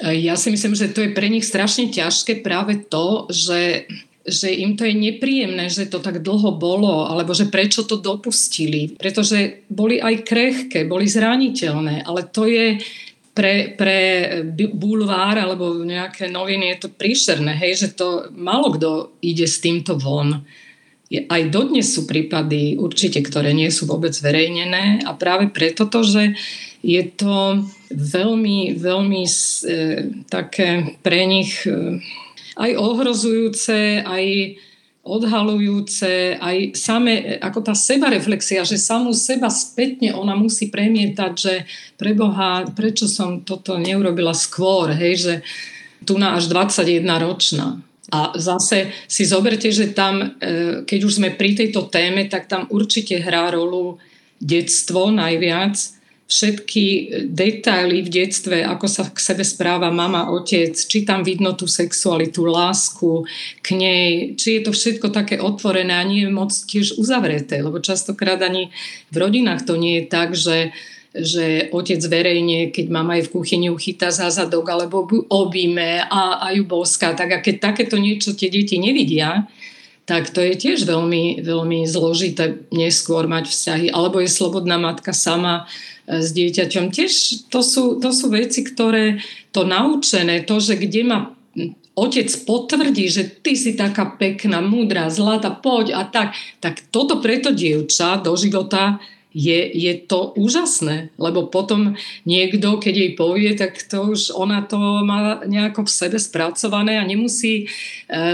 Ja 0.00 0.32
si 0.32 0.48
myslím, 0.48 0.72
že 0.72 0.88
to 0.92 1.04
je 1.04 1.12
pre 1.12 1.28
nich 1.28 1.44
strašne 1.44 1.92
ťažké 1.92 2.40
práve 2.40 2.88
to, 2.88 3.28
že 3.28 3.84
že 4.26 4.52
im 4.52 4.76
to 4.76 4.84
je 4.84 4.92
nepríjemné, 4.92 5.72
že 5.72 5.88
to 5.88 5.98
tak 6.04 6.20
dlho 6.20 6.60
bolo, 6.60 7.08
alebo 7.08 7.32
že 7.32 7.48
prečo 7.48 7.88
to 7.88 7.96
dopustili. 7.96 8.92
Pretože 9.00 9.64
boli 9.72 9.96
aj 9.96 10.28
krehké, 10.28 10.84
boli 10.84 11.08
zraniteľné, 11.08 12.04
ale 12.04 12.28
to 12.28 12.44
je 12.44 12.76
pre, 13.32 13.72
pre 13.78 13.98
bulvár 14.52 15.38
alebo 15.40 15.80
nejaké 15.80 16.28
noviny 16.28 16.76
je 16.76 16.78
to 16.84 16.88
príšerné, 16.92 17.56
hej, 17.56 17.86
že 17.86 17.88
to 17.96 18.28
malo 18.36 18.74
kto 18.74 19.16
ide 19.24 19.48
s 19.48 19.62
týmto 19.62 19.96
von. 19.96 20.44
Aj 21.10 21.42
dodnes 21.50 21.90
sú 21.90 22.06
prípady 22.06 22.78
určite, 22.78 23.18
ktoré 23.24 23.50
nie 23.50 23.72
sú 23.72 23.88
vôbec 23.88 24.14
zverejnené 24.14 25.02
a 25.02 25.10
práve 25.16 25.50
preto 25.50 25.90
to, 25.90 26.06
že 26.06 26.38
je 26.86 27.02
to 27.02 27.66
veľmi, 27.90 28.78
veľmi 28.78 29.22
e, 29.26 29.32
také 30.30 30.96
pre 31.02 31.26
nich 31.26 31.66
e, 31.66 31.98
aj 32.60 32.70
ohrozujúce, 32.76 34.04
aj 34.04 34.26
odhalujúce, 35.00 36.36
aj 36.36 36.76
same, 36.76 37.40
ako 37.40 37.64
tá 37.64 37.72
sebareflexia, 37.72 38.68
že 38.68 38.76
samú 38.76 39.16
seba 39.16 39.48
spätne 39.48 40.12
ona 40.12 40.36
musí 40.36 40.68
premietať, 40.68 41.32
že 41.32 41.54
preboha, 41.96 42.68
prečo 42.76 43.08
som 43.08 43.40
toto 43.40 43.80
neurobila 43.80 44.36
skôr, 44.36 44.92
hej, 44.92 45.14
že 45.16 45.34
tu 46.04 46.20
na 46.20 46.36
až 46.36 46.52
21 46.52 47.00
ročná. 47.16 47.80
A 48.12 48.36
zase 48.36 48.92
si 49.08 49.24
zoberte, 49.24 49.72
že 49.72 49.94
tam, 49.96 50.20
e, 50.20 50.82
keď 50.84 51.00
už 51.06 51.16
sme 51.22 51.32
pri 51.32 51.56
tejto 51.56 51.88
téme, 51.88 52.28
tak 52.28 52.50
tam 52.50 52.68
určite 52.68 53.16
hrá 53.22 53.48
rolu 53.54 53.96
detstvo 54.36 55.08
najviac, 55.08 55.99
všetky 56.30 56.84
detaily 57.26 58.06
v 58.06 58.22
detstve, 58.22 58.62
ako 58.62 58.86
sa 58.86 59.02
k 59.10 59.18
sebe 59.18 59.42
správa 59.42 59.90
mama, 59.90 60.30
otec, 60.30 60.78
či 60.78 61.02
tam 61.02 61.26
vidno 61.26 61.58
tú 61.58 61.66
sexualitu, 61.66 62.46
lásku 62.46 63.26
k 63.58 63.68
nej, 63.74 64.08
či 64.38 64.62
je 64.62 64.62
to 64.62 64.70
všetko 64.70 65.10
také 65.10 65.42
otvorené 65.42 65.98
a 65.98 66.06
nie 66.06 66.22
je 66.22 66.30
moc 66.30 66.54
tiež 66.54 67.02
uzavreté, 67.02 67.58
lebo 67.58 67.82
častokrát 67.82 68.38
ani 68.46 68.70
v 69.10 69.16
rodinách 69.18 69.66
to 69.66 69.74
nie 69.74 70.00
je 70.00 70.04
tak, 70.06 70.38
že 70.38 70.70
že 71.10 71.74
otec 71.74 71.98
verejne, 72.06 72.70
keď 72.70 72.86
mama 72.86 73.18
je 73.18 73.26
v 73.26 73.34
kuchyni, 73.34 73.66
uchytá 73.66 74.14
za 74.14 74.30
zadok 74.30 74.70
alebo 74.70 75.02
objíme 75.26 76.06
a, 76.06 76.38
a 76.38 76.54
ju 76.54 76.62
boská. 76.62 77.18
Tak 77.18 77.28
a 77.34 77.42
keď 77.42 77.54
takéto 77.58 77.98
niečo 77.98 78.30
tie 78.30 78.46
deti 78.46 78.78
nevidia, 78.78 79.50
tak 80.06 80.30
to 80.30 80.38
je 80.38 80.54
tiež 80.54 80.86
veľmi, 80.86 81.42
veľmi 81.42 81.86
zložité 81.86 82.62
neskôr 82.74 83.26
mať 83.26 83.50
vzťahy. 83.50 83.86
Alebo 83.90 84.22
je 84.22 84.30
slobodná 84.30 84.78
matka 84.78 85.10
sama 85.10 85.66
s 86.10 86.34
dieťaťom. 86.34 86.90
Tiež 86.90 87.12
to 87.46 87.62
sú, 87.62 88.02
to 88.02 88.10
sú 88.10 88.34
veci, 88.34 88.66
ktoré 88.66 89.22
to 89.54 89.62
naučené, 89.62 90.42
to, 90.42 90.58
že 90.58 90.74
kde 90.74 91.02
ma 91.06 91.18
otec 91.94 92.28
potvrdí, 92.46 93.06
že 93.06 93.28
ty 93.28 93.54
si 93.54 93.78
taká 93.78 94.18
pekná, 94.18 94.58
múdra, 94.58 95.10
zlata, 95.12 95.54
poď 95.54 95.94
a 95.94 96.02
tak, 96.08 96.34
tak 96.58 96.82
toto 96.90 97.22
preto 97.22 97.54
dievča 97.54 98.18
do 98.18 98.34
života 98.34 98.98
je, 99.30 99.62
je 99.62 99.94
to 100.10 100.34
úžasné, 100.34 101.14
lebo 101.14 101.46
potom 101.46 101.94
niekto, 102.26 102.82
keď 102.82 102.94
jej 102.94 103.12
povie, 103.14 103.54
tak 103.54 103.78
to 103.86 104.10
už 104.10 104.34
ona 104.34 104.66
to 104.66 104.78
má 105.06 105.46
nejako 105.46 105.86
v 105.86 105.90
sebe 105.90 106.18
spracované 106.18 106.98
a 106.98 107.06
nemusí 107.06 107.62
e, 107.62 107.66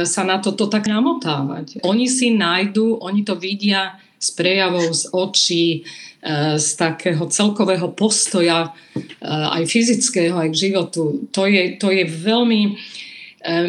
sa 0.08 0.24
na 0.24 0.40
toto 0.40 0.72
tak 0.72 0.88
namotávať. 0.88 1.84
Oni 1.84 2.08
si 2.08 2.32
nájdu, 2.32 2.96
oni 2.96 3.28
to 3.28 3.36
vidia 3.36 4.00
z 4.16 4.28
prejavov, 4.32 4.88
z 4.96 5.04
očí, 5.12 5.66
z 6.58 6.68
takého 6.74 7.30
celkového 7.30 7.94
postoja 7.94 8.66
e, 8.66 9.00
aj 9.30 9.62
fyzického, 9.70 10.34
aj 10.34 10.50
k 10.50 10.60
životu. 10.68 11.30
To 11.30 11.46
je, 11.46 11.78
to 11.78 11.94
je 11.94 12.02
veľmi 12.02 12.60
e, 12.66 12.70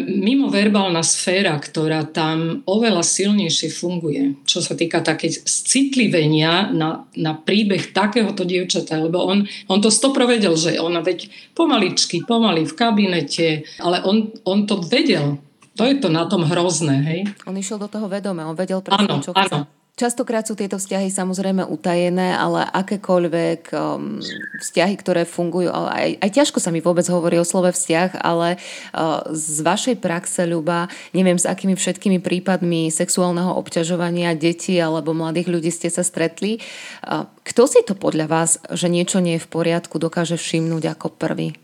mimoverbálna 0.02 0.98
sféra, 1.06 1.54
ktorá 1.54 2.02
tam 2.10 2.66
oveľa 2.66 3.06
silnejšie 3.06 3.70
funguje, 3.70 4.42
čo 4.42 4.58
sa 4.58 4.74
týka 4.74 5.06
také 5.06 5.30
citlivenia 5.46 6.74
na, 6.74 7.06
na 7.14 7.38
príbeh 7.38 7.94
takéhoto 7.94 8.42
dievčata, 8.42 9.06
lebo 9.06 9.22
on, 9.22 9.46
on 9.70 9.78
to 9.78 9.94
stopro 9.94 10.26
vedel, 10.26 10.58
že 10.58 10.82
ona 10.82 10.98
veď 10.98 11.30
pomaličky, 11.54 12.26
pomaly 12.26 12.66
v 12.66 12.74
kabinete, 12.74 13.48
ale 13.78 14.02
on, 14.02 14.34
on 14.42 14.66
to 14.66 14.82
vedel. 14.82 15.38
To 15.78 15.86
je 15.86 15.94
to 16.02 16.10
na 16.10 16.26
tom 16.26 16.42
hrozné, 16.42 16.96
hej? 17.06 17.20
On 17.46 17.54
išiel 17.54 17.78
do 17.78 17.86
toho 17.86 18.10
vedome, 18.10 18.42
on 18.42 18.58
vedel 18.58 18.82
presne, 18.82 19.22
čo 19.22 19.30
chce. 19.30 19.77
Častokrát 19.98 20.46
sú 20.46 20.54
tieto 20.54 20.78
vzťahy 20.78 21.10
samozrejme 21.10 21.66
utajené, 21.66 22.30
ale 22.30 22.62
akékoľvek 22.70 23.74
um, 23.74 24.22
vzťahy, 24.62 24.94
ktoré 24.94 25.26
fungujú, 25.26 25.74
aj, 25.74 26.22
aj 26.22 26.30
ťažko 26.38 26.62
sa 26.62 26.70
mi 26.70 26.78
vôbec 26.78 27.02
hovorí 27.10 27.34
o 27.34 27.42
slove 27.42 27.74
vzťah, 27.74 28.22
ale 28.22 28.62
uh, 28.94 29.26
z 29.34 29.58
vašej 29.66 29.98
praxe, 29.98 30.46
Ľuba, 30.46 30.86
neviem 31.10 31.34
s 31.34 31.50
akými 31.50 31.74
všetkými 31.74 32.22
prípadmi 32.22 32.94
sexuálneho 32.94 33.58
obťažovania 33.58 34.38
detí 34.38 34.78
alebo 34.78 35.18
mladých 35.18 35.50
ľudí 35.50 35.74
ste 35.74 35.90
sa 35.90 36.06
stretli. 36.06 36.62
Uh, 37.02 37.26
kto 37.42 37.66
si 37.66 37.82
to 37.82 37.98
podľa 37.98 38.30
vás, 38.30 38.62
že 38.70 38.86
niečo 38.86 39.18
nie 39.18 39.34
je 39.34 39.42
v 39.42 39.50
poriadku, 39.50 39.98
dokáže 39.98 40.38
všimnúť 40.38 40.94
ako 40.94 41.10
prvý? 41.10 41.58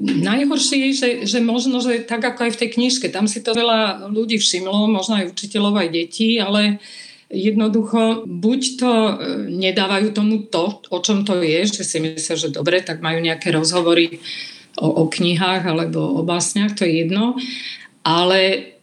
Najhoršie 0.00 0.76
je, 0.78 0.90
že, 0.94 1.08
že 1.26 1.38
možno, 1.44 1.82
že 1.82 2.06
tak 2.06 2.22
ako 2.22 2.48
aj 2.48 2.52
v 2.54 2.60
tej 2.64 2.70
knižke, 2.78 3.06
tam 3.10 3.26
si 3.26 3.42
to 3.44 3.50
veľa 3.50 4.08
ľudí 4.08 4.38
všimlo, 4.38 4.86
možno 4.86 5.18
aj 5.20 5.34
učiteľov, 5.34 5.74
aj 5.74 5.88
detí, 5.90 6.38
ale 6.38 6.78
jednoducho 7.30 8.24
buď 8.26 8.60
to 8.76 8.92
e, 8.92 9.14
nedávajú 9.48 10.12
tomu 10.12 10.44
to, 10.48 10.80
o 10.90 10.98
čom 11.00 11.24
to 11.24 11.40
je, 11.40 11.64
že 11.66 11.82
si 11.84 11.98
myslia, 12.00 12.36
že 12.36 12.52
dobre, 12.52 12.84
tak 12.84 13.00
majú 13.00 13.20
nejaké 13.20 13.52
rozhovory 13.52 14.20
o, 14.76 14.86
o 14.86 15.04
knihách 15.08 15.64
alebo 15.64 16.00
o 16.00 16.22
básniach, 16.22 16.76
to 16.76 16.84
je 16.84 17.06
jedno, 17.06 17.38
ale 18.04 18.74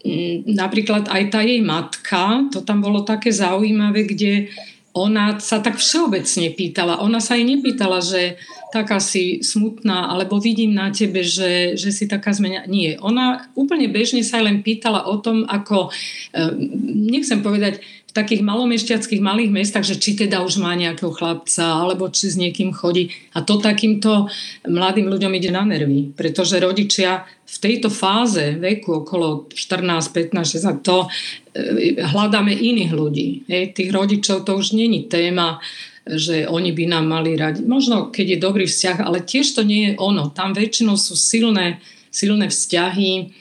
napríklad 0.50 1.06
aj 1.14 1.24
tá 1.30 1.46
jej 1.46 1.62
matka, 1.62 2.50
to 2.50 2.66
tam 2.66 2.82
bolo 2.82 3.06
také 3.06 3.30
zaujímavé, 3.30 4.10
kde 4.10 4.50
ona 4.92 5.40
sa 5.40 5.64
tak 5.64 5.80
všeobecne 5.80 6.52
pýtala. 6.52 7.00
Ona 7.00 7.24
sa 7.24 7.40
jej 7.40 7.48
nepýtala, 7.48 8.04
že 8.04 8.36
taká 8.76 9.00
si 9.00 9.40
smutná, 9.40 10.12
alebo 10.12 10.40
vidím 10.40 10.76
na 10.76 10.92
tebe, 10.92 11.24
že, 11.24 11.80
že 11.80 11.96
si 11.96 12.12
taká 12.12 12.36
zmenia. 12.36 12.68
Nie, 12.68 13.00
ona 13.00 13.48
úplne 13.56 13.88
bežne 13.88 14.20
sa 14.24 14.44
len 14.44 14.60
pýtala 14.64 15.08
o 15.08 15.20
tom, 15.24 15.48
ako, 15.48 15.92
eh, 16.36 16.52
nechcem 16.88 17.40
povedať, 17.40 17.80
v 18.12 18.20
takých 18.20 18.44
malomešťackých 18.44 19.24
malých 19.24 19.56
mestách, 19.56 19.88
že 19.88 19.96
či 19.96 20.20
teda 20.20 20.44
už 20.44 20.60
má 20.60 20.76
nejakého 20.76 21.16
chlapca, 21.16 21.64
alebo 21.80 22.12
či 22.12 22.28
s 22.28 22.36
niekým 22.36 22.76
chodí. 22.76 23.08
A 23.32 23.40
to 23.40 23.56
takýmto 23.56 24.28
mladým 24.68 25.08
ľuďom 25.08 25.32
ide 25.40 25.48
na 25.48 25.64
nervy, 25.64 26.12
pretože 26.12 26.60
rodičia 26.60 27.24
v 27.48 27.58
tejto 27.64 27.88
fáze 27.88 28.60
veku 28.60 29.08
okolo 29.08 29.48
14, 29.48 30.12
15, 30.12 30.60
16, 30.60 30.84
to 30.84 31.08
e, 31.56 32.04
hľadáme 32.04 32.52
iných 32.52 32.92
ľudí. 32.92 33.48
Tých 33.48 33.90
rodičov 33.96 34.44
to 34.44 34.60
už 34.60 34.76
není 34.76 35.08
téma, 35.08 35.64
že 36.04 36.52
oni 36.52 36.76
by 36.76 36.92
nám 36.92 37.08
mali 37.08 37.40
radiť. 37.40 37.64
Možno, 37.64 38.12
keď 38.12 38.36
je 38.36 38.44
dobrý 38.44 38.66
vzťah, 38.68 39.08
ale 39.08 39.24
tiež 39.24 39.56
to 39.56 39.64
nie 39.64 39.88
je 39.88 39.94
ono. 39.96 40.36
Tam 40.36 40.52
väčšinou 40.52 41.00
sú 41.00 41.16
silné, 41.16 41.80
silné 42.12 42.52
vzťahy, 42.52 43.32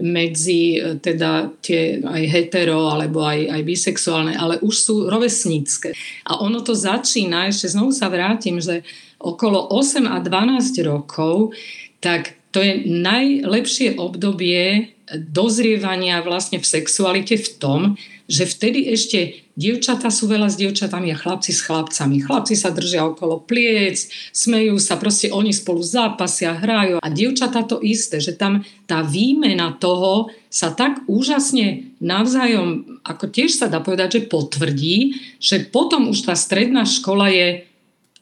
medzi 0.00 0.76
e, 0.76 1.00
teda 1.00 1.56
tie 1.64 2.04
aj 2.04 2.22
hetero 2.28 2.92
alebo 2.92 3.24
aj, 3.24 3.48
aj 3.48 3.62
bisexuálne, 3.64 4.36
ale 4.36 4.60
už 4.60 4.74
sú 4.76 4.94
rovesnícke. 5.08 5.96
A 6.28 6.40
ono 6.40 6.60
to 6.60 6.76
začína, 6.76 7.48
ešte 7.48 7.72
znovu 7.72 7.96
sa 7.96 8.12
vrátim, 8.12 8.60
že 8.60 8.84
okolo 9.16 9.72
8 9.72 10.04
a 10.04 10.20
12 10.20 10.84
rokov, 10.84 11.56
tak 12.04 12.36
to 12.52 12.60
je 12.60 12.84
najlepšie 12.88 13.96
obdobie 13.96 14.92
dozrievania 15.12 16.20
vlastne 16.20 16.60
v 16.60 16.66
sexualite 16.66 17.36
v 17.38 17.48
tom, 17.56 17.80
že 18.26 18.42
vtedy 18.42 18.90
ešte 18.90 19.46
dievčatá 19.54 20.10
sú 20.10 20.26
veľa 20.26 20.50
s 20.50 20.58
dievčatami 20.58 21.14
a 21.14 21.16
chlapci 21.16 21.54
s 21.54 21.62
chlapcami. 21.62 22.26
Chlapci 22.26 22.58
sa 22.58 22.74
držia 22.74 23.06
okolo 23.06 23.46
pliec, 23.46 24.10
smejú 24.34 24.76
sa, 24.82 24.98
proste 24.98 25.30
oni 25.30 25.54
spolu 25.54 25.80
zápasia, 25.80 26.58
hrajú. 26.58 26.98
A 26.98 27.08
dievčatá 27.08 27.62
to 27.62 27.78
isté, 27.78 28.18
že 28.18 28.34
tam 28.34 28.66
tá 28.90 29.06
výmena 29.06 29.78
toho 29.78 30.28
sa 30.50 30.74
tak 30.74 31.06
úžasne 31.06 31.94
navzájom, 32.02 33.00
ako 33.06 33.30
tiež 33.30 33.62
sa 33.62 33.70
dá 33.70 33.78
povedať, 33.78 34.20
že 34.20 34.28
potvrdí, 34.28 34.98
že 35.38 35.62
potom 35.62 36.10
už 36.10 36.26
tá 36.26 36.34
stredná 36.34 36.82
škola 36.82 37.30
je 37.30 37.48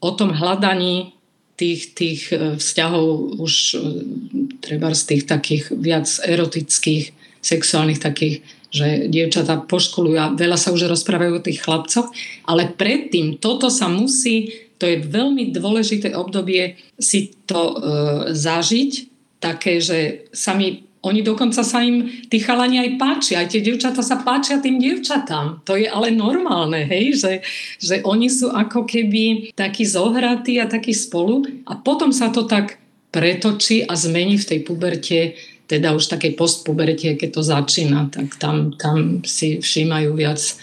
o 0.05 0.13
tom 0.13 0.37
hľadaní 0.37 1.17
tých, 1.57 1.95
tých 1.95 2.23
e, 2.35 2.59
vzťahov 2.59 3.39
už 3.41 3.55
e, 3.73 3.79
treba 4.59 4.93
z 4.93 5.03
tých 5.15 5.25
takých 5.25 5.71
viac 5.73 6.07
erotických, 6.27 7.15
sexuálnych 7.45 8.03
takých 8.03 8.43
že 8.75 9.07
dievčatá 9.07 9.63
poškolujú 9.71 10.19
a 10.19 10.35
veľa 10.35 10.59
sa 10.59 10.75
už 10.75 10.91
rozprávajú 10.91 11.39
o 11.39 11.45
tých 11.47 11.63
chlapcoch, 11.63 12.11
ale 12.51 12.75
predtým 12.75 13.39
toto 13.39 13.71
sa 13.71 13.87
musí, 13.87 14.51
to 14.83 14.91
je 14.91 14.99
veľmi 14.99 15.55
dôležité 15.55 16.11
obdobie 16.19 16.75
si 16.99 17.31
to 17.47 17.63
e, 17.63 17.75
zažiť, 18.35 19.15
také, 19.39 19.77
že 19.77 20.25
sami 20.33 20.89
oni 21.05 21.21
dokonca 21.21 21.61
sa 21.61 21.85
im, 21.85 22.09
tí 22.33 22.41
chalani 22.41 22.81
aj 22.81 22.91
páčia, 22.97 23.45
aj 23.45 23.53
tie 23.53 23.61
dievčatá 23.61 24.01
sa 24.01 24.25
páčia 24.25 24.57
tým 24.65 24.81
dievčatám. 24.81 25.61
To 25.69 25.77
je 25.77 25.85
ale 25.85 26.09
normálne, 26.09 26.81
hej, 26.89 27.21
že, 27.21 27.33
že 27.77 28.01
oni 28.09 28.33
sú 28.33 28.49
ako 28.49 28.89
keby 28.89 29.53
takí 29.53 29.85
zohratí 29.85 30.57
a 30.57 30.65
takí 30.65 30.97
spolu 30.97 31.45
a 31.69 31.77
potom 31.77 32.09
sa 32.09 32.33
to 32.33 32.49
tak 32.49 32.81
pretočí 33.13 33.85
a 33.85 33.93
zmení 33.93 34.41
v 34.41 34.49
tej 34.49 34.61
puberte 34.65 35.19
teda 35.65 35.97
už 35.97 36.13
takej 36.13 36.37
postpubertie, 36.37 37.17
keď 37.17 37.31
to 37.41 37.43
začína, 37.43 38.13
tak 38.13 38.37
tam, 38.37 38.77
tam 38.77 39.25
si 39.25 39.65
všímajú 39.65 40.13
viac 40.13 40.41
e, 40.41 40.55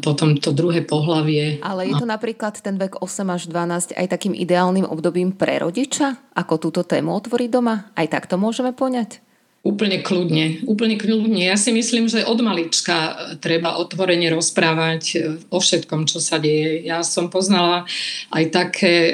potom 0.00 0.40
to 0.40 0.56
druhé 0.56 0.80
pohlavie. 0.80 1.60
Ale 1.60 1.84
je 1.90 1.94
to 2.00 2.08
napríklad 2.08 2.56
ten 2.64 2.80
vek 2.80 3.04
8 3.04 3.36
až 3.36 3.42
12 3.52 3.92
aj 3.92 4.06
takým 4.08 4.32
ideálnym 4.32 4.88
obdobím 4.88 5.36
pre 5.36 5.60
rodiča? 5.60 6.16
Ako 6.32 6.56
túto 6.56 6.80
tému 6.80 7.12
otvoriť 7.12 7.48
doma? 7.52 7.92
Aj 7.92 8.06
tak 8.08 8.24
to 8.24 8.40
môžeme 8.40 8.72
poňať? 8.72 9.25
Úplne 9.66 9.98
kľudne, 9.98 10.62
úplne 10.70 10.94
kľudne. 10.94 11.42
Ja 11.42 11.58
si 11.58 11.74
myslím, 11.74 12.06
že 12.06 12.22
od 12.22 12.38
malička 12.38 13.18
treba 13.42 13.82
otvorene 13.82 14.30
rozprávať 14.30 15.02
e, 15.10 15.16
o 15.50 15.58
všetkom, 15.58 16.06
čo 16.06 16.22
sa 16.22 16.38
deje. 16.38 16.86
Ja 16.86 17.02
som 17.02 17.26
poznala 17.34 17.82
aj 18.30 18.44
také 18.54 18.94
e, 18.94 19.12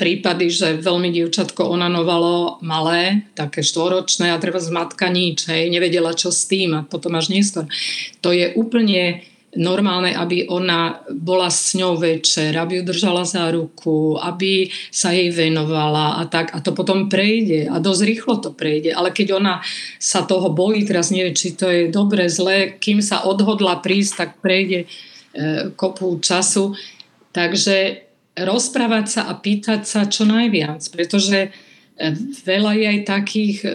prípady, 0.00 0.48
že 0.48 0.80
veľmi 0.80 1.12
dievčatko 1.12 1.68
onanovalo 1.68 2.64
malé, 2.64 3.28
také 3.36 3.60
štvoročné 3.60 4.32
a 4.32 4.40
treba 4.40 4.64
z 4.64 4.72
matka 4.72 5.12
nič, 5.12 5.44
hej, 5.52 5.68
nevedela 5.68 6.16
čo 6.16 6.32
s 6.32 6.48
tým 6.48 6.72
a 6.72 6.88
potom 6.88 7.12
až 7.20 7.28
neskôr. 7.28 7.68
To 8.24 8.32
je 8.32 8.48
úplne 8.56 9.20
normálne, 9.52 10.16
aby 10.16 10.48
ona 10.48 11.04
bola 11.12 11.52
s 11.52 11.76
ňou 11.76 12.00
večer, 12.00 12.56
aby 12.56 12.80
ju 12.80 12.88
držala 12.88 13.28
za 13.28 13.52
ruku, 13.52 14.16
aby 14.16 14.72
sa 14.88 15.12
jej 15.12 15.28
venovala 15.28 16.16
a 16.16 16.22
tak. 16.24 16.56
A 16.56 16.64
to 16.64 16.72
potom 16.72 17.12
prejde 17.12 17.68
a 17.68 17.76
dosť 17.76 18.02
rýchlo 18.08 18.34
to 18.40 18.50
prejde. 18.56 18.96
Ale 18.96 19.12
keď 19.12 19.36
ona 19.36 19.60
sa 20.00 20.24
toho 20.24 20.48
bojí, 20.48 20.88
teraz 20.88 21.12
nevie, 21.12 21.36
či 21.36 21.52
to 21.52 21.68
je 21.68 21.92
dobre, 21.92 22.32
zlé, 22.32 22.80
kým 22.80 23.04
sa 23.04 23.28
odhodla 23.28 23.84
prísť, 23.84 24.12
tak 24.16 24.30
prejde 24.40 24.88
e, 24.88 25.68
kopu 25.76 26.16
času. 26.24 26.72
Takže 27.36 28.08
rozprávať 28.32 29.06
sa 29.08 29.22
a 29.28 29.36
pýtať 29.36 29.84
sa 29.84 30.08
čo 30.08 30.24
najviac, 30.24 30.80
pretože 30.88 31.38
e, 31.44 31.48
veľa 32.48 32.72
je 32.72 32.86
aj 32.88 33.00
takých 33.04 33.56
e, 33.68 33.70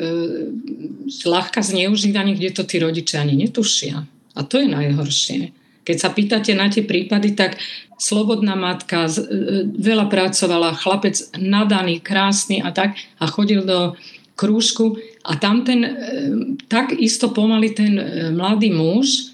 ľahka 1.22 1.62
zneužívaní, 1.62 2.34
kde 2.34 2.50
to 2.50 2.66
tí 2.66 2.82
rodičia 2.82 3.22
ani 3.22 3.46
netušia. 3.46 4.02
A 4.34 4.42
to 4.42 4.58
je 4.58 4.70
najhoršie. 4.74 5.67
Keď 5.88 5.98
sa 6.04 6.12
pýtate 6.12 6.52
na 6.52 6.68
tie 6.68 6.84
prípady, 6.84 7.32
tak 7.32 7.56
slobodná 7.96 8.60
matka, 8.60 9.08
e, 9.08 9.64
veľa 9.72 10.12
pracovala, 10.12 10.76
chlapec 10.76 11.16
nadaný, 11.40 12.04
krásny 12.04 12.60
a 12.60 12.76
tak 12.76 13.00
a 13.24 13.26
chodil 13.32 13.64
do 13.64 13.96
krúžku. 14.36 15.00
A 15.24 15.40
tam 15.40 15.64
ten, 15.64 15.88
e, 15.88 15.92
tak 16.68 16.92
isto 16.92 17.32
pomaly 17.32 17.72
ten 17.72 17.96
e, 17.96 18.04
mladý 18.36 18.76
muž, 18.76 19.34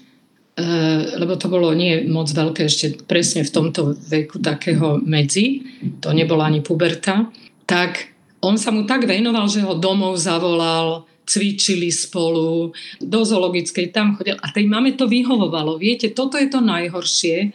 lebo 1.18 1.34
to 1.34 1.50
bolo 1.50 1.74
nie 1.74 2.06
moc 2.06 2.30
veľké 2.30 2.70
ešte 2.70 3.02
presne 3.10 3.42
v 3.42 3.50
tomto 3.50 3.90
veku 4.06 4.38
takého 4.38 5.02
medzi, 5.02 5.66
to 5.98 6.14
nebola 6.14 6.46
ani 6.46 6.62
puberta, 6.62 7.26
tak 7.66 8.14
on 8.38 8.54
sa 8.54 8.70
mu 8.70 8.86
tak 8.86 9.02
venoval, 9.02 9.50
že 9.50 9.66
ho 9.66 9.74
domov 9.74 10.14
zavolal, 10.14 11.10
cvičili 11.24 11.88
spolu, 11.88 12.72
do 13.00 13.20
zoologickej 13.24 13.90
tam 13.90 14.16
chodil 14.16 14.36
a 14.36 14.46
tej 14.52 14.68
mame 14.68 14.92
to 14.94 15.08
vyhovovalo. 15.08 15.80
Viete, 15.80 16.12
toto 16.12 16.36
je 16.36 16.48
to 16.48 16.60
najhoršie 16.60 17.50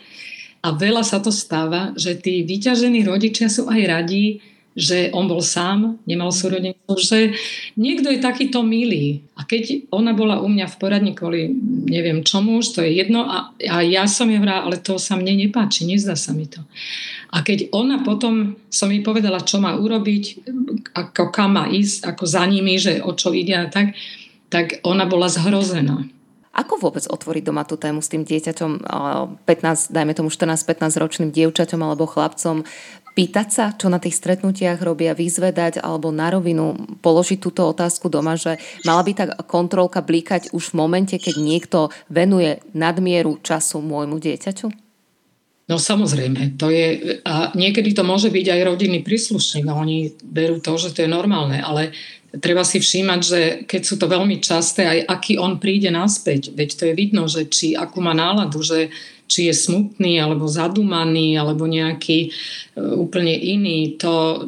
a 0.65 0.67
veľa 0.76 1.05
sa 1.05 1.24
to 1.24 1.32
stáva, 1.32 1.95
že 1.95 2.20
tí 2.20 2.43
vyťažení 2.43 3.05
rodičia 3.07 3.47
sú 3.47 3.72
aj 3.72 3.82
radí, 3.88 4.43
že 4.80 5.11
on 5.11 5.27
bol 5.27 5.43
sám, 5.43 5.99
nemal 6.07 6.32
súrodencov, 6.32 6.95
že 6.95 7.36
niekto 7.75 8.07
je 8.07 8.23
takýto 8.23 8.63
milý. 8.63 9.27
A 9.36 9.43
keď 9.43 9.91
ona 9.91 10.15
bola 10.15 10.39
u 10.39 10.47
mňa 10.47 10.71
v 10.71 10.80
poradni 10.80 11.11
kvôli 11.11 11.51
neviem 11.91 12.23
čomu, 12.23 12.63
už 12.63 12.80
to 12.80 12.80
je 12.82 12.95
jedno 12.95 13.27
a, 13.27 13.51
a 13.59 13.84
ja 13.84 14.07
som 14.07 14.32
je 14.32 14.39
vrá, 14.39 14.63
ale 14.63 14.80
to 14.80 14.95
sa 14.95 15.19
mne 15.19 15.36
nepáči, 15.36 15.84
nezdá 15.84 16.15
sa 16.15 16.32
mi 16.32 16.47
to. 16.47 16.63
A 17.36 17.43
keď 17.43 17.69
ona 17.75 18.01
potom 18.01 18.57
som 18.71 18.88
jej 18.89 19.03
povedala, 19.03 19.43
čo 19.43 19.59
má 19.59 19.75
urobiť, 19.75 20.47
ako 20.95 21.30
kam 21.30 21.59
má 21.59 21.67
ísť, 21.67 22.07
ako 22.07 22.23
za 22.23 22.47
nimi, 22.47 22.80
že 22.80 23.03
o 23.03 23.11
čo 23.13 23.36
ide 23.36 23.53
a 23.53 23.67
tak, 23.67 23.93
tak 24.49 24.82
ona 24.82 25.05
bola 25.05 25.30
zhrozená. 25.30 26.07
Ako 26.49 26.81
vôbec 26.81 27.05
otvoriť 27.05 27.43
doma 27.45 27.61
tú 27.61 27.77
tému 27.77 28.01
s 28.01 28.09
tým 28.09 28.25
dieťaťom, 28.25 28.83
15, 29.45 29.93
dajme 29.93 30.13
tomu 30.17 30.33
14-15 30.33 30.97
ročným 30.97 31.29
dievčaťom 31.29 31.77
alebo 31.77 32.09
chlapcom, 32.09 32.65
pýtať 33.13 33.47
sa, 33.51 33.65
čo 33.75 33.91
na 33.91 34.01
tých 34.01 34.17
stretnutiach 34.17 34.81
robia, 34.81 35.13
vyzvedať 35.13 35.83
alebo 35.83 36.09
na 36.09 36.31
rovinu 36.31 36.73
položiť 37.05 37.37
túto 37.37 37.67
otázku 37.69 38.07
doma, 38.07 38.39
že 38.39 38.57
mala 38.87 39.03
by 39.03 39.11
tak 39.11 39.29
kontrolka 39.45 40.01
blíkať 40.01 40.55
už 40.55 40.73
v 40.73 40.77
momente, 40.79 41.15
keď 41.19 41.35
niekto 41.37 41.79
venuje 42.07 42.63
nadmieru 42.73 43.37
času 43.43 43.83
môjmu 43.83 44.17
dieťaťu? 44.17 44.89
No 45.69 45.77
samozrejme, 45.77 46.57
to 46.57 46.73
je, 46.73 47.21
a 47.21 47.53
niekedy 47.53 47.93
to 47.93 48.01
môže 48.01 48.33
byť 48.33 48.45
aj 48.57 48.61
rodinný 48.65 49.05
príslušník 49.05 49.69
oni 49.69 50.17
berú 50.25 50.57
to, 50.57 50.73
že 50.81 50.97
to 50.97 51.05
je 51.05 51.09
normálne, 51.13 51.61
ale 51.61 51.93
treba 52.38 52.61
si 52.61 52.77
všímať, 52.77 53.19
že 53.25 53.41
keď 53.65 53.82
sú 53.82 53.97
to 53.97 54.05
veľmi 54.05 54.38
časté, 54.38 54.86
aj 54.86 54.99
aký 55.09 55.34
on 55.41 55.57
príde 55.57 55.89
naspäť, 55.89 56.53
veď 56.53 56.69
to 56.77 56.84
je 56.86 56.93
vidno, 56.93 57.25
že 57.25 57.49
či 57.49 57.73
akú 57.73 58.05
má 58.05 58.13
náladu, 58.13 58.61
že 58.61 58.93
či 59.30 59.45
je 59.49 59.53
smutný 59.53 60.17
alebo 60.17 60.49
zadúmaný 60.49 61.38
alebo 61.38 61.69
nejaký 61.69 62.19
e, 62.25 62.30
úplne 62.82 63.34
iný. 63.34 63.93
To 64.01 64.45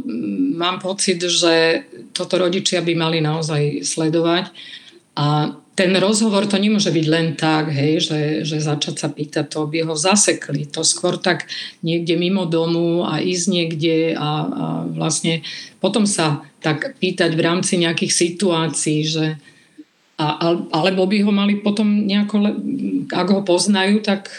mám 0.57 0.81
pocit, 0.81 1.21
že 1.21 1.85
toto 2.17 2.41
rodičia 2.41 2.81
by 2.81 2.93
mali 2.97 3.21
naozaj 3.21 3.85
sledovať. 3.85 4.49
A 5.21 5.53
ten 5.71 5.93
rozhovor 5.95 6.49
to 6.49 6.59
nemôže 6.59 6.91
byť 6.91 7.05
len 7.07 7.27
tak, 7.39 7.71
hej, 7.71 8.03
že, 8.03 8.19
že 8.43 8.57
začať 8.59 8.95
sa 9.01 9.07
pýtať, 9.07 9.45
to 9.49 9.69
by 9.69 9.85
ho 9.87 9.95
zasekli. 9.95 10.67
To 10.73 10.83
skôr 10.83 11.15
tak 11.15 11.47
niekde 11.85 12.19
mimo 12.19 12.49
domu 12.49 13.07
a 13.07 13.21
ísť 13.23 13.45
niekde 13.47 13.95
a, 14.13 14.19
a 14.19 14.65
vlastne 14.91 15.45
potom 15.79 16.03
sa 16.09 16.43
tak 16.61 16.95
pýtať 17.01 17.33
v 17.33 17.41
rámci 17.41 17.81
nejakých 17.81 18.13
situácií, 18.13 19.01
že 19.03 19.25
a, 20.21 20.53
alebo 20.53 21.09
by 21.09 21.17
ho 21.25 21.33
mali 21.33 21.57
potom 21.65 22.05
nejako, 22.05 22.53
ak 23.09 23.27
ho 23.33 23.41
poznajú, 23.41 24.05
tak 24.05 24.29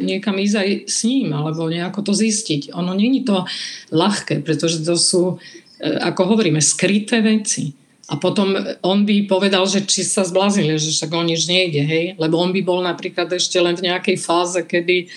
niekam 0.00 0.40
ísť 0.40 0.56
aj 0.56 0.68
s 0.88 0.98
ním, 1.04 1.36
alebo 1.36 1.68
nejako 1.68 2.08
to 2.08 2.12
zistiť. 2.16 2.72
Ono 2.72 2.96
není 2.96 3.20
to 3.20 3.44
ľahké, 3.92 4.40
pretože 4.40 4.80
to 4.80 4.96
sú, 4.96 5.36
e, 5.76 5.92
ako 5.92 6.32
hovoríme, 6.32 6.56
skryté 6.64 7.20
veci. 7.20 7.76
A 8.08 8.16
potom 8.16 8.54
on 8.80 9.04
by 9.04 9.28
povedal, 9.28 9.66
že 9.68 9.84
či 9.84 10.08
sa 10.08 10.24
zbláznili, 10.24 10.78
že 10.80 10.94
však 10.94 11.12
on 11.12 11.28
nič 11.28 11.44
nejde, 11.50 11.82
hej? 11.84 12.06
Lebo 12.16 12.40
on 12.40 12.56
by 12.56 12.62
bol 12.64 12.80
napríklad 12.80 13.28
ešte 13.34 13.60
len 13.60 13.76
v 13.76 13.92
nejakej 13.92 14.16
fáze, 14.16 14.62
kedy 14.64 15.10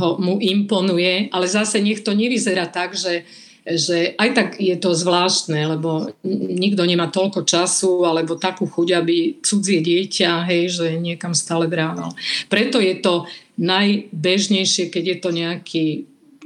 ho, 0.00 0.16
mu 0.16 0.40
imponuje, 0.40 1.28
ale 1.28 1.50
zase 1.50 1.82
nech 1.82 2.00
to 2.00 2.14
nevyzerá 2.14 2.70
tak, 2.70 2.94
že, 2.96 3.26
že 3.62 4.18
aj 4.18 4.30
tak 4.34 4.48
je 4.58 4.74
to 4.74 4.90
zvláštne, 4.90 5.78
lebo 5.78 6.10
nikto 6.26 6.82
nemá 6.82 7.06
toľko 7.14 7.46
času 7.46 8.02
alebo 8.02 8.34
takú 8.34 8.66
chuť, 8.66 8.88
aby 8.98 9.38
cudzie 9.38 9.78
dieťa, 9.78 10.46
hej, 10.50 10.62
že 10.82 10.86
niekam 10.98 11.30
stále 11.30 11.70
brával. 11.70 12.10
Preto 12.50 12.82
je 12.82 12.98
to 12.98 13.30
najbežnejšie, 13.62 14.90
keď 14.90 15.04
je 15.06 15.18
to 15.22 15.30
nejaký 15.30 15.86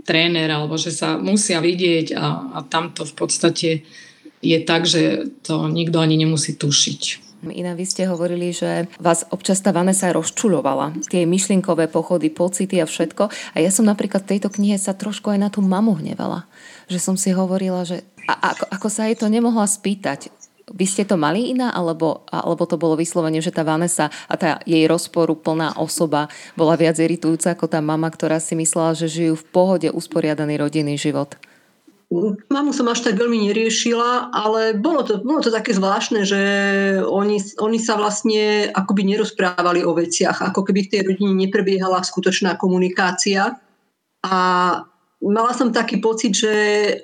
tréner, 0.05 0.47
alebo 0.53 0.77
že 0.77 0.93
sa 0.93 1.17
musia 1.17 1.59
vidieť 1.59 2.15
a, 2.15 2.27
a 2.57 2.59
tam 2.69 2.93
to 2.93 3.09
v 3.09 3.15
podstate 3.17 3.71
je 4.45 4.59
tak, 4.63 4.87
že 4.87 5.33
to 5.43 5.67
nikto 5.67 5.99
ani 5.99 6.21
nemusí 6.21 6.55
tušiť. 6.55 7.26
Iná, 7.45 7.77
vy 7.77 7.85
ste 7.85 8.09
hovorili, 8.09 8.51
že 8.51 8.89
vás 8.97 9.29
občas 9.29 9.61
tá 9.61 9.69
Vanessa 9.69 10.09
rozčuľovala. 10.09 10.97
Tie 11.13 11.29
myšlienkové 11.29 11.93
pochody, 11.93 12.33
pocity 12.33 12.81
a 12.81 12.89
všetko. 12.89 13.29
A 13.29 13.57
ja 13.61 13.69
som 13.69 13.85
napríklad 13.85 14.25
v 14.25 14.37
tejto 14.37 14.49
knihe 14.49 14.81
sa 14.81 14.97
trošku 14.97 15.29
aj 15.29 15.39
na 15.39 15.49
tú 15.53 15.61
mamu 15.61 16.01
hnevala. 16.01 16.49
Že 16.89 16.99
som 16.99 17.17
si 17.21 17.37
hovorila, 17.37 17.85
že 17.85 18.03
a, 18.27 18.57
ako, 18.57 18.65
ako 18.73 18.89
sa 18.89 19.07
jej 19.07 19.17
to 19.21 19.29
nemohla 19.29 19.69
spýtať. 19.69 20.33
Vy 20.67 20.83
ste 20.83 21.07
to 21.07 21.15
mali 21.15 21.55
iná, 21.55 21.71
alebo, 21.71 22.27
alebo 22.27 22.67
to 22.67 22.75
bolo 22.75 22.99
vyslovene, 22.99 23.39
že 23.39 23.55
tá 23.55 23.63
Vanessa 23.63 24.11
a 24.27 24.35
tá 24.35 24.59
jej 24.67 24.83
rozporu 24.91 25.39
plná 25.39 25.79
osoba 25.79 26.27
bola 26.59 26.75
viac 26.75 26.99
iritujúca 26.99 27.55
ako 27.55 27.71
tá 27.71 27.79
mama, 27.79 28.11
ktorá 28.11 28.43
si 28.43 28.59
myslela, 28.59 28.99
že 28.99 29.07
žijú 29.07 29.39
v 29.39 29.49
pohode 29.55 29.89
usporiadaný 29.95 30.59
rodinný 30.59 30.99
život? 30.99 31.39
Mamu 32.07 32.71
som 32.71 32.87
až 32.87 33.03
tak 33.03 33.19
veľmi 33.19 33.51
neriešila, 33.51 34.31
ale 34.31 34.79
bolo 34.79 35.03
to, 35.03 35.19
bolo 35.27 35.43
to 35.43 35.51
také 35.51 35.75
zvláštne, 35.75 36.23
že 36.23 36.43
oni, 37.03 37.43
oni 37.59 37.79
sa 37.83 37.99
vlastne 37.99 38.71
akoby 38.71 39.03
nerozprávali 39.03 39.83
o 39.83 39.91
veciach, 39.91 40.39
ako 40.39 40.63
keby 40.63 40.87
v 40.87 40.91
tej 40.95 41.01
rodine 41.03 41.35
neprebiehala 41.35 42.07
skutočná 42.07 42.55
komunikácia. 42.63 43.59
A 44.23 44.39
mala 45.19 45.53
som 45.59 45.75
taký 45.75 45.99
pocit, 45.99 46.39
že 46.39 46.55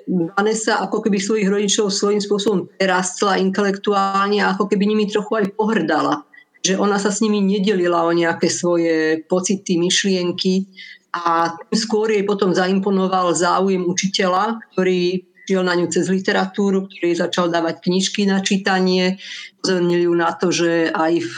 Vanessa 0.07 0.79
ako 0.79 1.03
keby 1.03 1.19
svojich 1.19 1.51
rodičov 1.51 1.91
svojím 1.91 2.23
spôsobom 2.23 2.71
prerastla 2.79 3.43
intelektuálne 3.43 4.39
a 4.39 4.55
ako 4.55 4.71
keby 4.71 4.87
nimi 4.87 5.11
trochu 5.11 5.43
aj 5.43 5.51
pohrdala. 5.59 6.23
Že 6.63 6.79
ona 6.79 6.95
sa 6.95 7.11
s 7.11 7.19
nimi 7.19 7.43
nedelila 7.43 8.07
o 8.07 8.15
nejaké 8.15 8.47
svoje 8.47 9.19
pocity, 9.27 9.75
myšlienky, 9.75 10.71
a 11.13 11.53
skôr 11.69 12.09
jej 12.09 12.25
potom 12.25 12.57
zaimponoval 12.57 13.37
záujem 13.37 13.85
učiteľa, 13.85 14.57
ktorý 14.73 15.21
šiel 15.43 15.61
na 15.61 15.77
ňu 15.77 15.91
cez 15.91 16.09
literatúru, 16.09 16.89
ktorý 16.89 17.13
začal 17.13 17.53
dávať 17.53 17.85
knižky 17.85 18.25
na 18.25 18.41
čítanie. 18.41 19.21
Pozornili 19.59 20.07
ju 20.09 20.13
na 20.15 20.31
to, 20.33 20.49
že 20.49 20.89
aj 20.89 21.13
v 21.21 21.35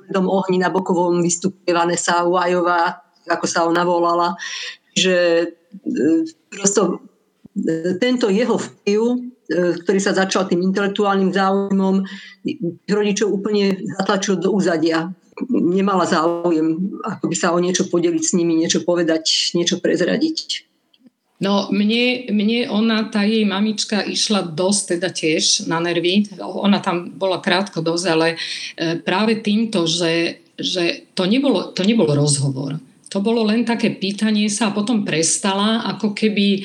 Bledom 0.00 0.26
ohni 0.30 0.56
na 0.62 0.70
Bokovom 0.70 1.20
vystupuje 1.20 1.74
Vanessa 1.74 2.24
Uajová, 2.24 3.04
ako 3.28 3.46
sa 3.46 3.66
ona 3.66 3.82
volala. 3.82 4.38
Že 4.94 5.16
e, 5.42 5.46
prosto 6.48 6.80
e, 7.58 7.98
tento 7.98 8.30
jeho 8.30 8.54
vplyv, 8.54 9.00
e, 9.02 9.16
ktorý 9.82 9.98
sa 9.98 10.14
začal 10.14 10.46
tým 10.46 10.62
intelektuálnym 10.62 11.34
záujmom, 11.34 12.06
rodičov 12.86 13.34
úplne 13.34 13.74
zatlačil 13.98 14.38
do 14.38 14.54
úzadia 14.54 15.10
nemala 15.50 16.06
záujem 16.06 16.94
ako 17.04 17.24
by 17.28 17.36
sa 17.36 17.52
o 17.52 17.58
niečo 17.60 17.86
podeliť 17.90 18.22
s 18.22 18.32
nimi, 18.36 18.56
niečo 18.56 18.82
povedať, 18.82 19.54
niečo 19.54 19.78
prezradiť. 19.78 20.66
No 21.42 21.68
mne, 21.68 22.30
mne 22.30 22.70
ona, 22.70 23.10
tá 23.10 23.26
jej 23.26 23.44
mamička 23.44 24.00
išla 24.06 24.54
dosť 24.54 24.96
teda 24.96 25.08
tiež 25.10 25.66
na 25.66 25.82
nervy. 25.82 26.30
Ona 26.40 26.78
tam 26.80 27.12
bola 27.18 27.42
krátko 27.42 27.82
dosť, 27.82 28.06
ale 28.06 28.26
e, 28.32 28.36
práve 29.02 29.42
týmto, 29.42 29.84
že, 29.84 30.40
že 30.56 31.10
to, 31.12 31.26
nebolo, 31.26 31.74
to 31.74 31.82
nebol 31.82 32.06
rozhovor. 32.06 32.78
To 33.12 33.18
bolo 33.18 33.44
len 33.44 33.66
také 33.66 33.92
pýtanie 33.92 34.46
sa 34.46 34.70
a 34.70 34.74
potom 34.74 35.02
prestala, 35.02 35.84
ako 35.90 36.14
keby 36.14 36.46
e, 36.58 36.60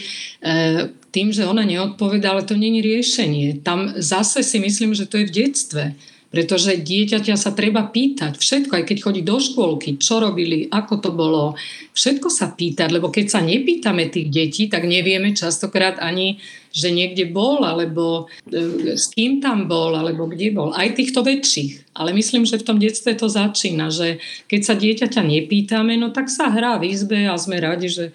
tým, 1.10 1.34
že 1.34 1.50
ona 1.50 1.66
neodpovedala, 1.66 2.46
to 2.46 2.54
není 2.54 2.80
riešenie. 2.86 3.66
Tam 3.66 3.98
zase 3.98 4.46
si 4.46 4.62
myslím, 4.62 4.94
že 4.94 5.10
to 5.10 5.18
je 5.18 5.28
v 5.28 5.36
detstve 5.44 5.84
pretože 6.30 6.78
dieťaťa 6.78 7.34
sa 7.34 7.52
treba 7.58 7.90
pýtať. 7.90 8.38
Všetko, 8.38 8.78
aj 8.78 8.86
keď 8.86 8.98
chodí 9.02 9.22
do 9.26 9.42
škôlky, 9.42 9.98
čo 9.98 10.22
robili, 10.22 10.70
ako 10.70 10.94
to 11.02 11.10
bolo. 11.10 11.58
Všetko 11.98 12.30
sa 12.30 12.54
pýtať, 12.54 12.94
lebo 12.94 13.10
keď 13.10 13.26
sa 13.34 13.42
nepýtame 13.42 14.14
tých 14.14 14.30
detí, 14.30 14.64
tak 14.70 14.86
nevieme 14.86 15.34
častokrát 15.34 15.98
ani, 15.98 16.38
že 16.70 16.94
niekde 16.94 17.26
bol, 17.34 17.66
alebo 17.66 18.30
e, 18.46 18.94
s 18.94 19.10
kým 19.10 19.42
tam 19.42 19.66
bol, 19.66 19.98
alebo 19.98 20.30
kde 20.30 20.54
bol. 20.54 20.70
Aj 20.78 20.86
týchto 20.94 21.26
väčších. 21.26 21.98
Ale 21.98 22.14
myslím, 22.14 22.46
že 22.46 22.62
v 22.62 22.68
tom 22.70 22.78
detstve 22.78 23.18
to 23.18 23.26
začína, 23.26 23.90
že 23.90 24.22
keď 24.46 24.62
sa 24.62 24.78
dieťaťa 24.78 25.22
nepýtame, 25.26 25.98
no 25.98 26.14
tak 26.14 26.30
sa 26.30 26.54
hrá 26.54 26.78
v 26.78 26.94
izbe 26.94 27.26
a 27.26 27.34
sme 27.42 27.58
radi, 27.58 27.90
že 27.90 28.06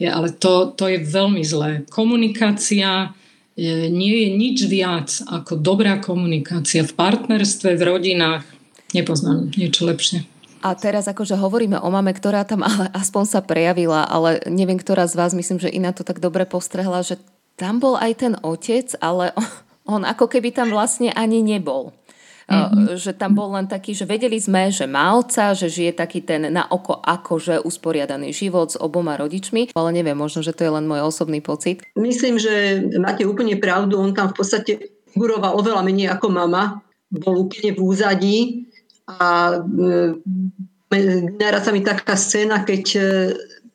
je, 0.00 0.08
ale 0.08 0.32
to, 0.32 0.72
to 0.72 0.88
je 0.88 1.04
veľmi 1.04 1.42
zlé. 1.44 1.82
Komunikácia, 1.90 3.12
nie 3.90 4.14
je 4.22 4.28
nič 4.38 4.58
viac 4.70 5.10
ako 5.26 5.58
dobrá 5.58 5.98
komunikácia 5.98 6.86
v 6.86 6.94
partnerstve, 6.94 7.74
v 7.74 7.82
rodinách. 7.82 8.46
Nepoznám 8.94 9.50
niečo 9.58 9.82
lepšie. 9.84 10.22
A 10.62 10.74
teraz 10.74 11.06
akože 11.06 11.38
hovoríme 11.38 11.78
o 11.78 11.88
mame, 11.90 12.10
ktorá 12.14 12.42
tam 12.42 12.66
ale 12.66 12.90
aspoň 12.94 13.24
sa 13.26 13.40
prejavila, 13.42 14.06
ale 14.06 14.42
neviem, 14.50 14.78
ktorá 14.78 15.06
z 15.06 15.14
vás, 15.18 15.34
myslím, 15.34 15.58
že 15.62 15.70
Ina 15.70 15.94
to 15.94 16.02
tak 16.02 16.22
dobre 16.22 16.46
postrehla, 16.46 17.02
že 17.02 17.18
tam 17.58 17.82
bol 17.82 17.98
aj 17.98 18.12
ten 18.22 18.34
otec, 18.42 18.94
ale 19.02 19.34
on 19.94 20.06
ako 20.06 20.30
keby 20.30 20.54
tam 20.54 20.70
vlastne 20.70 21.10
ani 21.14 21.42
nebol. 21.42 21.94
Mm-hmm. 22.48 22.96
Že 22.96 23.12
tam 23.20 23.36
bol 23.36 23.52
len 23.52 23.68
taký, 23.68 23.92
že 23.92 24.08
vedeli 24.08 24.40
sme, 24.40 24.72
že 24.72 24.88
má 24.88 25.12
otca, 25.12 25.52
že 25.52 25.68
žije 25.68 25.92
taký 25.92 26.24
ten 26.24 26.48
na 26.48 26.64
oko 26.64 26.96
akože 26.96 27.60
usporiadaný 27.60 28.32
život 28.32 28.72
s 28.72 28.80
oboma 28.80 29.20
rodičmi, 29.20 29.76
ale 29.76 29.90
neviem, 29.92 30.16
možno, 30.16 30.40
že 30.40 30.56
to 30.56 30.64
je 30.64 30.72
len 30.72 30.88
môj 30.88 31.04
osobný 31.04 31.44
pocit. 31.44 31.84
Myslím, 31.92 32.40
že 32.40 32.80
máte 32.96 33.28
úplne 33.28 33.60
pravdu, 33.60 34.00
on 34.00 34.16
tam 34.16 34.32
v 34.32 34.36
podstate 34.40 34.72
figuroval 35.12 35.60
oveľa 35.60 35.84
menej 35.84 36.08
ako 36.16 36.26
mama, 36.32 36.80
bol 37.12 37.44
úplne 37.48 37.76
v 37.76 37.80
úzadí 37.84 38.38
a 39.08 39.52
e, 39.60 40.96
naraz 41.36 41.68
sa 41.68 41.72
mi 41.72 41.84
taká 41.84 42.16
scéna, 42.16 42.64
keď 42.64 42.84
e, 42.96 43.02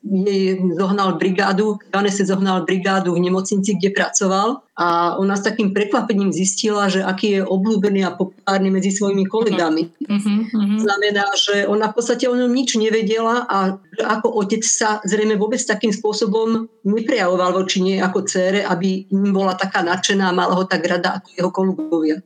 jej 0.04 0.60
zohnal 0.76 1.16
brigádu, 1.16 1.80
Vanese 1.88 2.28
zohnal 2.28 2.68
brigádu 2.68 3.16
v 3.16 3.24
nemocnici, 3.24 3.74
kde 3.74 3.90
pracoval 3.96 4.60
a 4.76 5.16
ona 5.16 5.32
s 5.32 5.42
takým 5.48 5.72
prekvapením 5.72 6.28
zistila, 6.28 6.92
že 6.92 7.00
aký 7.00 7.40
je 7.40 7.40
obľúbený 7.40 8.04
a 8.04 8.12
populárny 8.12 8.68
medzi 8.68 8.92
svojimi 8.92 9.24
kolegami. 9.24 9.88
Uh-huh, 10.04 10.76
Znamená, 10.76 11.24
že 11.32 11.64
ona 11.64 11.88
v 11.88 11.96
podstate 11.96 12.28
o 12.28 12.36
ňom 12.36 12.52
nič 12.52 12.76
nevedela 12.76 13.48
a 13.48 13.80
ako 14.04 14.44
otec 14.44 14.60
sa 14.60 15.00
zrejme 15.08 15.40
vôbec 15.40 15.62
takým 15.64 15.94
spôsobom 15.94 16.68
neprejavoval 16.84 17.56
voči 17.56 17.80
nej 17.80 17.98
ako 18.04 18.28
cére, 18.28 18.60
aby 18.60 19.08
im 19.08 19.32
bola 19.32 19.56
taká 19.56 19.80
nadšená 19.80 20.28
a 20.28 20.36
mala 20.36 20.52
ho 20.52 20.68
tak 20.68 20.84
rada 20.84 21.16
ako 21.16 21.28
jeho 21.32 21.50
kolegovia. 21.50 22.16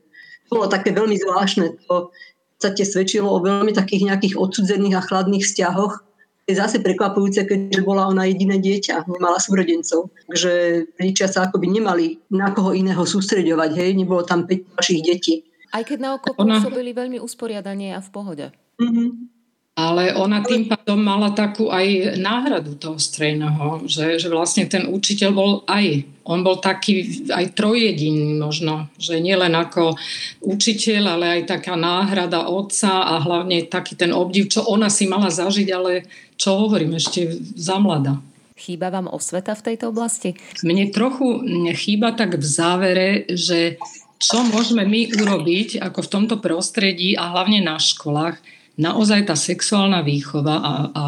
Bolo 0.51 0.67
také 0.67 0.91
veľmi 0.91 1.15
zvláštne. 1.15 1.79
To 1.87 2.11
v 2.11 2.57
podstate 2.59 2.83
svedčilo 2.83 3.31
o 3.31 3.39
veľmi 3.39 3.71
takých 3.71 4.11
nejakých 4.11 4.35
odsudzených 4.35 4.99
a 4.99 5.07
chladných 5.07 5.47
vzťahoch, 5.47 6.08
je 6.49 6.55
zase 6.57 6.81
prekvapujúce, 6.81 7.45
keďže 7.45 7.85
bola 7.85 8.09
ona 8.09 8.25
jediné 8.25 8.57
dieťa, 8.57 9.05
nemala 9.05 9.37
súrodencov. 9.37 10.09
Takže 10.33 10.53
rodičia 10.97 11.29
sa 11.29 11.45
akoby 11.45 11.69
nemali 11.69 12.25
na 12.33 12.57
koho 12.57 12.73
iného 12.73 13.05
sústreďovať, 13.05 13.71
hej, 13.77 13.91
nebolo 13.93 14.25
tam 14.25 14.49
5 14.49 14.73
ďalších 14.73 15.01
detí. 15.05 15.45
Aj 15.69 15.85
keď 15.85 15.99
na 16.01 16.11
oko 16.17 16.33
pôsobili 16.33 16.97
veľmi 16.97 17.21
usporiadanie 17.21 17.93
a 17.93 18.01
v 18.01 18.09
pohode. 18.09 18.47
Mm-hmm. 18.81 19.38
Ale 19.79 20.11
ona 20.11 20.43
tým 20.43 20.67
pádom 20.67 20.99
mala 20.99 21.31
takú 21.31 21.71
aj 21.71 22.19
náhradu 22.19 22.75
toho 22.75 22.99
strejného, 22.99 23.87
že, 23.87 24.19
že 24.19 24.27
vlastne 24.27 24.67
ten 24.67 24.91
učiteľ 24.91 25.31
bol 25.31 25.63
aj, 25.71 26.03
on 26.27 26.43
bol 26.43 26.59
taký 26.59 27.23
aj 27.31 27.55
trojjediný 27.55 28.43
možno, 28.43 28.91
že 28.99 29.23
nielen 29.23 29.55
ako 29.55 29.95
učiteľ, 30.43 31.15
ale 31.15 31.27
aj 31.39 31.55
taká 31.55 31.79
náhrada 31.79 32.51
otca 32.51 33.07
a 33.07 33.23
hlavne 33.23 33.71
taký 33.71 33.95
ten 33.95 34.11
obdiv, 34.11 34.51
čo 34.51 34.67
ona 34.67 34.91
si 34.91 35.07
mala 35.07 35.31
zažiť, 35.31 35.69
ale 35.71 36.11
čo 36.35 36.59
hovorím, 36.59 36.99
ešte 36.99 37.39
za 37.55 37.79
mladá. 37.79 38.19
Chýba 38.59 38.91
vám 38.91 39.07
osveta 39.07 39.55
v 39.55 39.63
tejto 39.63 39.95
oblasti? 39.95 40.35
Mne 40.67 40.91
trochu 40.91 41.47
chýba 41.79 42.19
tak 42.19 42.35
v 42.35 42.43
závere, 42.43 43.11
že 43.31 43.79
čo 44.19 44.43
môžeme 44.43 44.83
my 44.83 45.15
urobiť 45.15 45.79
ako 45.79 46.03
v 46.03 46.11
tomto 46.11 46.37
prostredí 46.43 47.15
a 47.15 47.31
hlavne 47.31 47.63
na 47.63 47.79
školách, 47.79 48.43
naozaj 48.79 49.27
tá 49.27 49.35
sexuálna 49.35 50.07
výchova 50.07 50.55
a, 50.63 50.75
a 50.95 51.03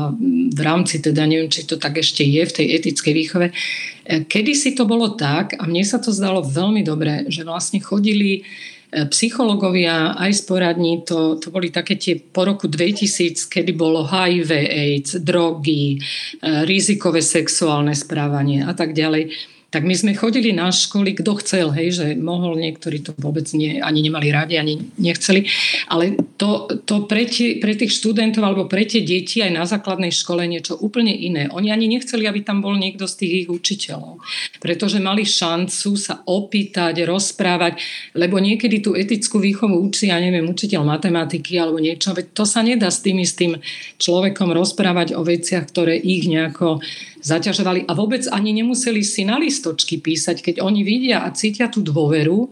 v 0.51 0.61
rámci 0.61 0.99
teda, 0.99 1.23
neviem, 1.25 1.47
či 1.47 1.65
to 1.65 1.79
tak 1.79 2.03
ešte 2.03 2.27
je 2.27 2.43
v 2.43 2.53
tej 2.53 2.67
etickej 2.83 3.15
výchove, 3.15 3.47
e, 3.49 3.55
kedy 4.27 4.53
si 4.59 4.75
to 4.75 4.85
bolo 4.85 5.15
tak 5.15 5.55
a 5.55 5.65
mne 5.65 5.87
sa 5.87 6.03
to 6.03 6.11
zdalo 6.11 6.43
veľmi 6.43 6.83
dobre, 6.83 7.31
že 7.31 7.47
vlastne 7.47 7.79
chodili 7.79 8.43
e, 8.43 9.07
psychológovia, 9.15 10.19
aj 10.19 10.43
sporadní, 10.43 11.07
to, 11.07 11.39
to 11.39 11.55
boli 11.55 11.71
také 11.71 11.95
tie 11.95 12.19
po 12.19 12.43
roku 12.43 12.67
2000, 12.67 13.47
kedy 13.47 13.71
bolo 13.79 14.03
HIV, 14.03 14.51
AIDS, 14.51 15.23
drogy, 15.23 15.95
e, 15.95 15.99
rizikové 16.67 17.23
sexuálne 17.23 17.95
správanie 17.95 18.67
a 18.67 18.75
tak 18.75 18.99
ďalej 18.99 19.31
tak 19.71 19.87
my 19.87 19.95
sme 19.95 20.19
chodili 20.19 20.51
na 20.51 20.75
školy, 20.75 21.15
kto 21.15 21.39
chcel, 21.39 21.71
hej, 21.71 21.95
že 21.95 22.07
mohol, 22.19 22.59
niektorí 22.59 23.07
to 23.07 23.15
vôbec 23.23 23.47
nie, 23.55 23.79
ani 23.79 24.03
nemali 24.03 24.35
radi, 24.35 24.59
ani 24.59 24.83
nechceli, 24.99 25.47
ale 25.87 26.19
to, 26.35 26.67
to 26.83 27.07
pre, 27.07 27.23
tie, 27.31 27.63
pre 27.63 27.79
tých 27.79 27.95
študentov 27.95 28.43
alebo 28.43 28.67
pre 28.67 28.83
tie 28.83 29.07
deti 29.07 29.39
aj 29.39 29.53
na 29.55 29.63
základnej 29.63 30.11
škole 30.11 30.43
niečo 30.51 30.75
úplne 30.75 31.15
iné. 31.15 31.47
Oni 31.55 31.71
ani 31.71 31.87
nechceli, 31.87 32.27
aby 32.27 32.43
tam 32.43 32.59
bol 32.59 32.75
niekto 32.75 33.07
z 33.07 33.15
tých 33.23 33.33
ich 33.47 33.49
učiteľov, 33.49 34.19
pretože 34.59 34.99
mali 34.99 35.23
šancu 35.23 35.95
sa 35.95 36.27
opýtať, 36.27 37.07
rozprávať, 37.07 37.79
lebo 38.19 38.43
niekedy 38.43 38.83
tú 38.83 38.99
etickú 38.99 39.39
výchovu 39.39 39.79
učí, 39.79 40.11
ja 40.11 40.19
neviem, 40.19 40.51
učiteľ 40.51 40.83
matematiky 40.83 41.55
alebo 41.63 41.79
niečo, 41.79 42.11
veď 42.11 42.35
to 42.35 42.43
sa 42.43 42.67
nedá 42.67 42.91
s 42.91 43.07
tým 43.07 43.23
istým 43.23 43.55
človekom 44.03 44.51
rozprávať 44.51 45.15
o 45.15 45.23
veciach, 45.23 45.63
ktoré 45.71 45.95
ich 45.95 46.27
nejako 46.27 46.83
zaťažovali 47.21 47.87
a 47.87 47.93
vôbec 47.93 48.25
ani 48.33 48.57
nemuseli 48.57 49.05
si 49.05 49.29
na 49.29 49.37
listočky 49.37 50.01
písať. 50.01 50.41
Keď 50.41 50.57
oni 50.65 50.81
vidia 50.83 51.23
a 51.25 51.33
cítia 51.33 51.69
tú 51.69 51.85
dôveru, 51.85 52.51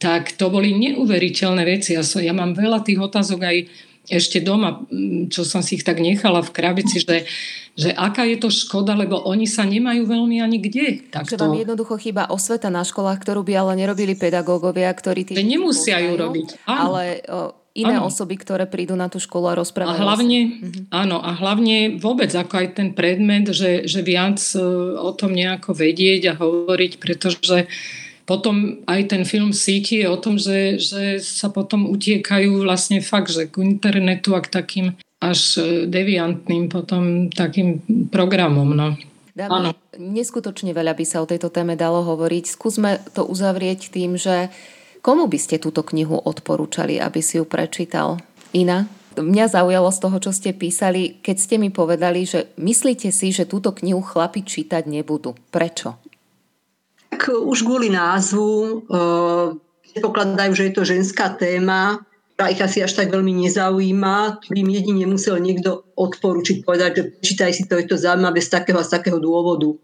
tak 0.00 0.32
to 0.36 0.48
boli 0.48 0.72
neuveriteľné 0.76 1.62
veci. 1.68 1.92
Ja, 1.92 2.00
so, 2.00 2.20
ja 2.24 2.32
mám 2.32 2.56
veľa 2.56 2.80
tých 2.80 3.00
otázok 3.00 3.40
aj 3.44 3.56
ešte 4.10 4.40
doma, 4.42 4.82
čo 5.30 5.46
som 5.46 5.60
si 5.62 5.78
ich 5.78 5.84
tak 5.86 6.02
nechala 6.02 6.42
v 6.42 6.50
krabici, 6.50 6.98
že, 7.04 7.28
že 7.78 7.94
aká 7.94 8.26
je 8.26 8.40
to 8.40 8.48
škoda, 8.50 8.96
lebo 8.98 9.22
oni 9.22 9.46
sa 9.46 9.62
nemajú 9.62 10.08
veľmi 10.08 10.42
ani 10.42 10.58
kde. 10.58 11.04
Tak 11.12 11.30
že 11.30 11.38
vám 11.38 11.54
jednoducho 11.54 11.94
chýba 12.00 12.26
osveta 12.32 12.72
na 12.72 12.82
školách, 12.82 13.22
ktorú 13.22 13.46
by 13.46 13.52
ale 13.54 13.72
nerobili 13.78 14.18
pedagógovia, 14.18 14.90
ktorí... 14.90 15.30
Tí 15.30 15.46
nemusia 15.46 16.02
ju 16.02 16.16
robiť. 16.16 16.64
Áno. 16.66 16.96
Ale 16.96 17.22
o, 17.28 17.59
iné 17.74 17.96
ano. 18.02 18.10
osoby, 18.10 18.34
ktoré 18.34 18.66
prídu 18.66 18.98
na 18.98 19.06
tú 19.06 19.22
školu 19.22 19.54
a 19.54 19.58
rozprávajú. 19.62 19.94
A 19.94 20.02
hlavne, 20.02 20.40
mhm. 20.58 20.80
áno, 20.90 21.22
a 21.22 21.30
hlavne 21.38 21.96
vôbec 22.02 22.30
ako 22.34 22.54
aj 22.58 22.68
ten 22.74 22.88
predmet, 22.92 23.50
že, 23.54 23.86
že 23.86 24.02
viac 24.02 24.42
e, 24.54 24.62
o 24.98 25.10
tom 25.14 25.32
nejako 25.34 25.74
vedieť 25.74 26.34
a 26.34 26.38
hovoriť, 26.38 26.92
pretože 26.98 27.70
potom 28.26 28.82
aj 28.86 29.10
ten 29.10 29.22
film 29.26 29.50
síti 29.50 30.02
je 30.02 30.06
o 30.06 30.18
tom, 30.18 30.38
že, 30.38 30.78
že 30.78 31.18
sa 31.18 31.50
potom 31.50 31.90
utiekajú 31.90 32.62
vlastne 32.62 33.02
fakt, 33.02 33.34
že 33.34 33.50
k 33.50 33.62
internetu 33.62 34.38
a 34.38 34.42
k 34.42 34.50
takým 34.50 34.86
až 35.20 35.60
e, 35.60 35.86
deviantným 35.86 36.72
potom 36.72 37.28
takým 37.30 37.82
programom. 38.10 38.72
No. 38.74 38.98
Dáme, 39.36 39.78
neskutočne 39.94 40.74
veľa 40.74 40.96
by 40.98 41.04
sa 41.06 41.22
o 41.22 41.28
tejto 41.28 41.54
téme 41.54 41.78
dalo 41.78 42.02
hovoriť. 42.02 42.50
Skúsme 42.50 42.98
to 43.14 43.22
uzavrieť 43.28 43.92
tým, 43.94 44.18
že 44.18 44.50
Komu 45.00 45.32
by 45.32 45.38
ste 45.40 45.56
túto 45.56 45.80
knihu 45.80 46.16
odporúčali, 46.16 47.00
aby 47.00 47.24
si 47.24 47.40
ju 47.40 47.48
prečítal? 47.48 48.20
Ina? 48.52 48.84
Mňa 49.16 49.46
zaujalo 49.50 49.90
z 49.90 49.98
toho, 50.00 50.16
čo 50.20 50.30
ste 50.30 50.54
písali, 50.54 51.18
keď 51.24 51.36
ste 51.40 51.56
mi 51.56 51.72
povedali, 51.72 52.22
že 52.28 52.52
myslíte 52.60 53.10
si, 53.10 53.32
že 53.32 53.48
túto 53.48 53.72
knihu 53.74 54.04
chlapi 54.04 54.44
čítať 54.44 54.86
nebudú. 54.86 55.34
Prečo? 55.50 55.98
Tak 57.10 57.32
už 57.32 57.66
kvôli 57.66 57.90
názvu 57.90 58.84
predpokladajú, 59.90 60.52
že 60.54 60.66
je 60.70 60.74
to 60.76 60.82
ženská 60.86 61.34
téma, 61.34 61.98
ktorá 62.38 62.54
ich 62.54 62.62
asi 62.62 62.78
až 62.80 62.94
tak 62.94 63.10
veľmi 63.10 63.44
nezaujíma. 63.44 64.46
Tu 64.46 64.62
jedine 64.62 65.04
musel 65.10 65.42
niekto 65.42 65.90
odporučiť, 65.98 66.62
povedať, 66.62 66.90
že 66.94 67.02
čítaj 67.20 67.50
si 67.50 67.66
to, 67.66 67.76
je 67.76 67.90
to 67.90 67.98
zaujímavé 67.98 68.38
z 68.38 68.52
takého 68.52 68.78
a 68.78 68.86
z 68.86 68.94
takého 68.94 69.18
dôvodu. 69.18 69.74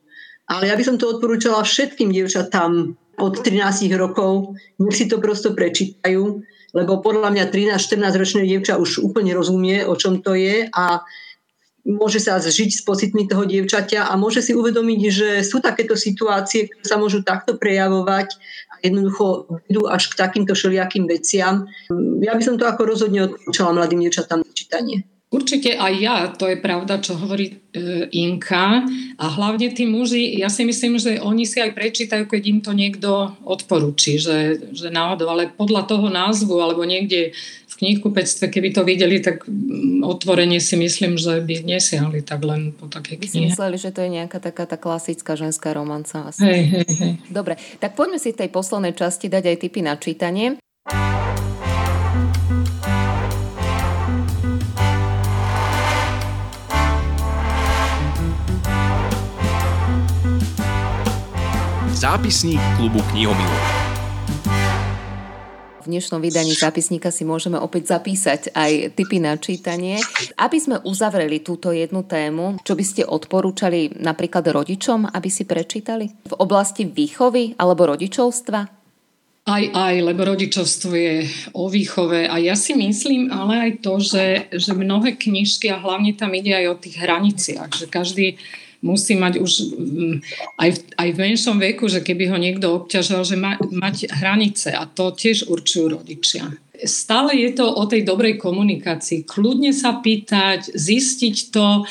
Ale 0.46 0.70
ja 0.70 0.78
by 0.78 0.84
som 0.86 0.96
to 0.96 1.10
odporúčala 1.10 1.66
všetkým 1.66 2.14
dievčatám 2.14 2.94
od 3.16 3.40
13 3.40 3.90
rokov, 3.96 4.56
nech 4.80 4.96
si 4.96 5.08
to 5.08 5.20
prosto 5.20 5.56
prečítajú, 5.56 6.40
lebo 6.76 7.00
podľa 7.00 7.32
mňa 7.32 7.44
13-14 7.48 8.20
ročné 8.20 8.40
dievča 8.44 8.76
už 8.76 9.00
úplne 9.00 9.32
rozumie, 9.32 9.84
o 9.84 9.96
čom 9.96 10.20
to 10.20 10.36
je 10.36 10.68
a 10.68 11.04
môže 11.86 12.18
sa 12.18 12.42
zžiť 12.42 12.70
s 12.74 12.82
pocitmi 12.82 13.30
toho 13.30 13.46
dievčaťa 13.46 14.10
a 14.10 14.18
môže 14.18 14.42
si 14.42 14.52
uvedomiť, 14.52 15.00
že 15.08 15.28
sú 15.46 15.62
takéto 15.62 15.94
situácie, 15.94 16.66
ktoré 16.66 16.84
sa 16.84 16.98
môžu 16.98 17.22
takto 17.22 17.54
prejavovať 17.54 18.28
a 18.74 18.74
jednoducho 18.82 19.46
vedú 19.70 19.86
až 19.86 20.10
k 20.10 20.18
takýmto 20.18 20.58
všelijakým 20.58 21.06
veciam. 21.06 21.70
Ja 22.20 22.34
by 22.34 22.42
som 22.42 22.58
to 22.58 22.66
ako 22.66 22.82
rozhodne 22.84 23.30
odporúčala 23.30 23.70
mladým 23.72 24.02
dievčatám 24.02 24.42
čítanie. 24.50 25.06
Určite 25.26 25.74
aj 25.74 25.94
ja, 25.98 26.16
to 26.30 26.46
je 26.46 26.54
pravda, 26.54 27.02
čo 27.02 27.18
hovorí 27.18 27.58
e, 27.74 28.06
Inka. 28.14 28.86
A 29.18 29.24
hlavne 29.26 29.74
tí 29.74 29.82
muži, 29.82 30.38
ja 30.38 30.46
si 30.46 30.62
myslím, 30.62 31.02
že 31.02 31.18
oni 31.18 31.42
si 31.42 31.58
aj 31.58 31.74
prečítajú, 31.74 32.30
keď 32.30 32.42
im 32.46 32.58
to 32.62 32.70
niekto 32.70 33.34
odporúči, 33.42 34.22
že, 34.22 34.70
že 34.70 34.86
náhodou, 34.94 35.26
ale 35.26 35.50
podľa 35.50 35.90
toho 35.90 36.06
názvu 36.14 36.62
alebo 36.62 36.86
niekde 36.86 37.34
v 37.66 37.74
knihkupectve, 37.74 38.54
keby 38.54 38.70
to 38.70 38.86
videli, 38.86 39.18
tak 39.18 39.42
mm, 39.44 40.06
otvorene 40.06 40.62
si 40.62 40.78
myslím, 40.78 41.18
že 41.18 41.42
by 41.42 41.74
nesiahli 41.74 42.22
tak 42.22 42.46
len 42.46 42.70
po 42.70 42.86
takej 42.86 43.18
knihe. 43.18 43.26
By 43.26 43.34
si 43.34 43.46
mysleli, 43.50 43.76
že 43.82 43.90
to 43.90 44.06
je 44.06 44.10
nejaká 44.22 44.38
taká 44.38 44.64
tá 44.64 44.78
klasická 44.78 45.34
ženská 45.34 45.74
romanca. 45.74 46.30
Asi. 46.30 46.40
Hej, 46.46 46.62
hej, 46.70 46.86
hej. 46.86 47.12
Dobre, 47.28 47.58
tak 47.82 47.98
poďme 47.98 48.22
si 48.22 48.30
v 48.30 48.46
tej 48.46 48.50
poslednej 48.54 48.94
časti 48.94 49.26
dať 49.26 49.42
aj 49.52 49.56
tipy 49.58 49.82
na 49.82 49.98
čítanie. 49.98 50.56
Zápisník 61.96 62.60
klubu 62.76 63.00
knihomilov. 63.08 63.62
V 65.80 65.86
dnešnom 65.88 66.20
vydaní 66.20 66.52
zápisníka 66.52 67.08
si 67.08 67.24
môžeme 67.24 67.56
opäť 67.56 67.96
zapísať 67.96 68.52
aj 68.52 68.92
tipy 68.92 69.16
na 69.16 69.40
čítanie. 69.40 69.96
Aby 70.36 70.60
sme 70.60 70.76
uzavreli 70.84 71.40
túto 71.40 71.72
jednu 71.72 72.04
tému, 72.04 72.60
čo 72.60 72.76
by 72.76 72.84
ste 72.84 73.02
odporúčali 73.08 73.96
napríklad 73.96 74.44
rodičom, 74.44 75.08
aby 75.08 75.28
si 75.32 75.48
prečítali? 75.48 76.12
V 76.28 76.36
oblasti 76.36 76.84
výchovy 76.84 77.56
alebo 77.56 77.88
rodičovstva? 77.88 78.60
Aj, 79.48 79.64
aj, 79.64 79.94
lebo 80.04 80.28
rodičovstvo 80.28 80.92
je 80.92 81.24
o 81.56 81.72
výchove 81.72 82.28
a 82.28 82.36
ja 82.36 82.60
si 82.60 82.76
myslím 82.76 83.32
ale 83.32 83.72
aj 83.72 83.72
to, 83.80 84.04
že, 84.04 84.52
že 84.52 84.76
mnohé 84.76 85.16
knižky 85.16 85.72
a 85.72 85.80
hlavne 85.80 86.12
tam 86.12 86.36
ide 86.36 86.60
aj 86.60 86.76
o 86.76 86.76
tých 86.76 87.00
hraniciach, 87.00 87.72
že 87.72 87.88
každý 87.88 88.36
musí 88.86 89.18
mať 89.18 89.42
už 89.42 89.52
aj 90.62 90.70
v, 90.70 90.78
aj 90.94 91.08
v 91.10 91.18
menšom 91.18 91.58
veku, 91.58 91.90
že 91.90 92.06
keby 92.06 92.30
ho 92.30 92.38
niekto 92.38 92.70
obťažoval, 92.70 93.24
že 93.26 93.36
ma, 93.36 93.58
mať 93.58 94.06
hranice 94.14 94.70
a 94.70 94.86
to 94.86 95.10
tiež 95.10 95.50
určujú 95.50 95.98
rodičia. 95.98 96.54
Stále 96.86 97.34
je 97.34 97.50
to 97.56 97.66
o 97.66 97.82
tej 97.88 98.06
dobrej 98.06 98.38
komunikácii. 98.38 99.26
Kľudne 99.26 99.74
sa 99.74 99.98
pýtať, 99.98 100.70
zistiť 100.76 101.36
to, 101.50 101.88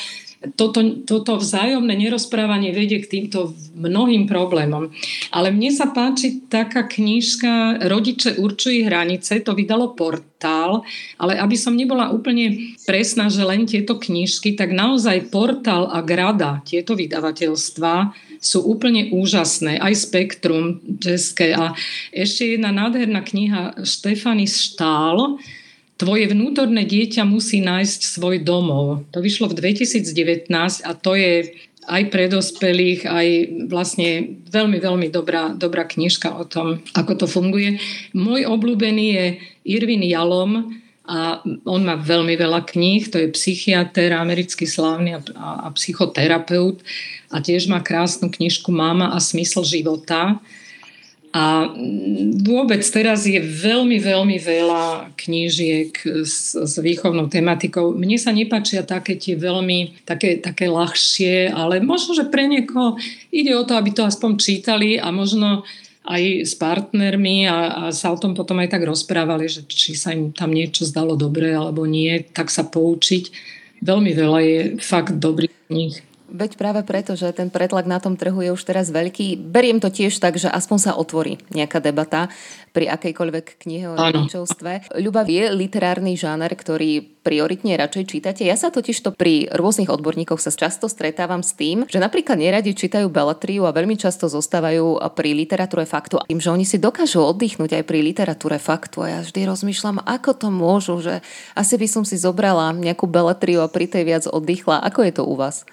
toto, 0.54 1.02
toto 1.02 1.40
vzájomné 1.40 1.96
nerozprávanie 1.96 2.70
vedie 2.70 3.02
k 3.02 3.10
týmto 3.10 3.56
mnohým 3.74 4.30
problémom. 4.30 4.94
Ale 5.34 5.50
mne 5.50 5.74
sa 5.74 5.90
páči 5.90 6.46
taká 6.46 6.86
knižka 6.86 7.82
Rodiče 7.88 8.38
určujú 8.38 8.86
hranice, 8.86 9.42
to 9.42 9.56
vydalo 9.56 9.98
portál, 9.98 10.86
ale 11.18 11.34
aby 11.40 11.56
som 11.58 11.74
nebola 11.74 12.14
úplne 12.14 12.76
presná, 12.86 13.26
že 13.26 13.42
len 13.42 13.66
tieto 13.66 13.98
knižky, 13.98 14.54
tak 14.54 14.70
naozaj 14.70 15.32
portál 15.34 15.90
a 15.90 16.04
grada, 16.04 16.62
tieto 16.62 16.94
vydavateľstva 16.94 18.14
sú 18.38 18.62
úplne 18.62 19.10
úžasné. 19.10 19.80
Aj 19.82 19.92
Spektrum 19.96 20.78
české 21.00 21.56
a 21.56 21.72
ešte 22.12 22.54
jedna 22.54 22.70
nádherná 22.70 23.24
kniha 23.24 23.82
Štefany 23.82 24.46
Štál, 24.46 25.40
Tvoje 25.96 26.28
vnútorné 26.28 26.84
dieťa 26.84 27.24
musí 27.24 27.64
nájsť 27.64 28.00
svoj 28.04 28.44
domov. 28.44 29.08
To 29.16 29.24
vyšlo 29.24 29.48
v 29.48 29.72
2019 29.72 30.52
a 30.84 30.90
to 30.92 31.16
je 31.16 31.56
aj 31.86 32.02
pre 32.10 32.26
dospelých, 32.26 33.06
aj 33.06 33.26
vlastne 33.70 34.36
veľmi, 34.50 34.76
veľmi 34.82 35.08
dobrá, 35.08 35.54
dobrá 35.54 35.86
knižka 35.86 36.34
o 36.36 36.44
tom, 36.44 36.82
ako 36.92 37.24
to 37.24 37.26
funguje. 37.30 37.78
Môj 38.12 38.44
obľúbený 38.44 39.06
je 39.14 39.26
Irvin 39.64 40.02
Jalom 40.02 40.82
a 41.06 41.40
on 41.62 41.80
má 41.86 41.94
veľmi 41.94 42.34
veľa 42.34 42.66
kníh, 42.66 43.06
to 43.06 43.22
je 43.22 43.30
psychiatr, 43.30 44.10
americký 44.10 44.66
slávny 44.66 45.14
a, 45.14 45.20
a, 45.38 45.48
a 45.64 45.74
psychoterapeut 45.78 46.82
a 47.30 47.38
tiež 47.38 47.70
má 47.70 47.78
krásnu 47.78 48.28
knižku 48.28 48.74
Máma 48.74 49.14
a 49.14 49.22
smysl 49.22 49.62
života 49.62 50.42
a 51.34 51.68
vôbec 52.40 52.80
teraz 52.86 53.28
je 53.28 53.36
veľmi, 53.36 54.00
veľmi 54.00 54.36
veľa 54.40 55.12
knížiek 55.20 55.92
s, 56.24 56.56
s 56.56 56.74
výchovnou 56.80 57.28
tematikou. 57.28 57.92
Mne 57.92 58.16
sa 58.16 58.32
nepáčia 58.32 58.86
také 58.86 59.20
tie 59.20 59.36
veľmi, 59.36 60.06
také, 60.08 60.40
také 60.40 60.70
ľahšie, 60.70 61.52
ale 61.52 61.84
možno, 61.84 62.16
že 62.16 62.30
pre 62.30 62.48
niekoho 62.48 62.96
ide 63.28 63.52
o 63.52 63.66
to, 63.68 63.76
aby 63.76 63.92
to 63.92 64.08
aspoň 64.08 64.40
čítali 64.40 64.96
a 64.96 65.12
možno 65.12 65.66
aj 66.06 66.46
s 66.46 66.54
partnermi 66.54 67.50
a, 67.50 67.58
a 67.68 67.82
sa 67.90 68.14
o 68.14 68.16
tom 68.16 68.32
potom 68.32 68.62
aj 68.62 68.70
tak 68.70 68.86
rozprávali, 68.86 69.50
že 69.50 69.66
či 69.66 69.98
sa 69.98 70.14
im 70.14 70.30
tam 70.30 70.54
niečo 70.54 70.86
zdalo 70.86 71.18
dobre 71.18 71.50
alebo 71.50 71.82
nie, 71.84 72.22
tak 72.22 72.48
sa 72.48 72.62
poučiť. 72.62 73.34
Veľmi 73.82 74.14
veľa 74.14 74.40
je 74.40 74.58
fakt 74.80 75.18
dobrých 75.18 75.52
kníh. 75.68 76.05
Veď 76.26 76.58
práve 76.58 76.82
preto, 76.82 77.14
že 77.14 77.30
ten 77.30 77.54
pretlak 77.54 77.86
na 77.86 78.02
tom 78.02 78.18
trhu 78.18 78.42
je 78.42 78.50
už 78.50 78.62
teraz 78.66 78.90
veľký. 78.90 79.38
Beriem 79.38 79.78
to 79.78 79.94
tiež 79.94 80.18
tak, 80.18 80.34
že 80.36 80.50
aspoň 80.50 80.78
sa 80.82 80.92
otvorí 80.98 81.38
nejaká 81.54 81.78
debata 81.78 82.26
pri 82.74 82.90
akejkoľvek 82.90 83.62
knihe 83.62 83.86
o 83.88 83.94
rodičovstve. 83.94 84.92
Ľuba 85.00 85.24
je 85.24 85.48
literárny 85.54 86.18
žáner, 86.18 86.50
ktorý 86.52 87.00
prioritne 87.24 87.78
radšej 87.78 88.04
čítate. 88.04 88.42
Ja 88.44 88.58
sa 88.58 88.68
totiž 88.68 89.00
to 89.00 89.10
pri 89.14 89.48
rôznych 89.54 89.90
odborníkoch 89.90 90.38
sa 90.42 90.52
často 90.52 90.90
stretávam 90.90 91.40
s 91.40 91.54
tým, 91.54 91.86
že 91.88 92.02
napríklad 92.02 92.36
neradi 92.36 92.76
čítajú 92.76 93.06
beletriu 93.08 93.64
a 93.66 93.74
veľmi 93.74 93.94
často 93.96 94.28
zostávajú 94.28 94.98
pri 95.14 95.30
literatúre 95.34 95.88
faktu. 95.88 96.22
Tým, 96.26 96.42
že 96.42 96.52
oni 96.52 96.66
si 96.66 96.76
dokážu 96.76 97.22
oddychnúť 97.22 97.80
aj 97.80 97.84
pri 97.86 97.98
literatúre 98.02 98.60
faktu. 98.60 99.02
A 99.02 99.06
ja 99.08 99.18
vždy 99.22 99.46
rozmýšľam, 99.46 100.04
ako 100.04 100.30
to 100.36 100.48
môžu, 100.52 101.00
že 101.00 101.24
asi 101.54 101.80
by 101.80 101.86
som 101.88 102.02
si 102.04 102.18
zobrala 102.18 102.74
nejakú 102.74 103.08
beletriu 103.08 103.64
a 103.64 103.72
pri 103.72 103.88
tej 103.88 104.04
viac 104.04 104.24
oddychla. 104.28 104.84
Ako 104.84 105.06
je 105.06 105.12
to 105.16 105.24
u 105.24 105.34
vás? 105.38 105.64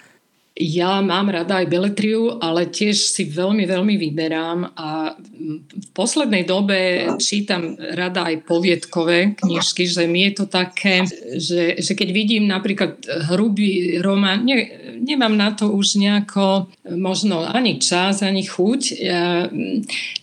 Ja 0.53 1.01
mám 1.01 1.33
rada 1.33 1.65
aj 1.65 1.65
beletriu, 1.65 2.37
ale 2.37 2.69
tiež 2.69 2.93
si 2.93 3.25
veľmi, 3.25 3.65
veľmi 3.65 3.97
vyberám 3.97 4.77
a 4.77 5.17
v 5.17 5.87
poslednej 5.97 6.45
dobe 6.45 7.09
čítam 7.17 7.73
rada 7.73 8.29
aj 8.29 8.45
poviedkové 8.45 9.33
knižky, 9.33 9.89
že 9.89 10.05
mi 10.05 10.29
je 10.29 10.31
to 10.37 10.45
také, 10.45 11.09
že, 11.41 11.81
že 11.81 11.97
keď 11.97 12.09
vidím 12.13 12.45
napríklad 12.45 13.01
hrubý 13.33 13.97
román, 13.97 14.45
ne, 14.45 14.69
nemám 15.01 15.33
na 15.33 15.57
to 15.57 15.73
už 15.73 15.97
nejako 15.97 16.69
možno 16.85 17.41
ani 17.41 17.81
čas, 17.81 18.21
ani 18.21 18.45
chuť 18.45 18.81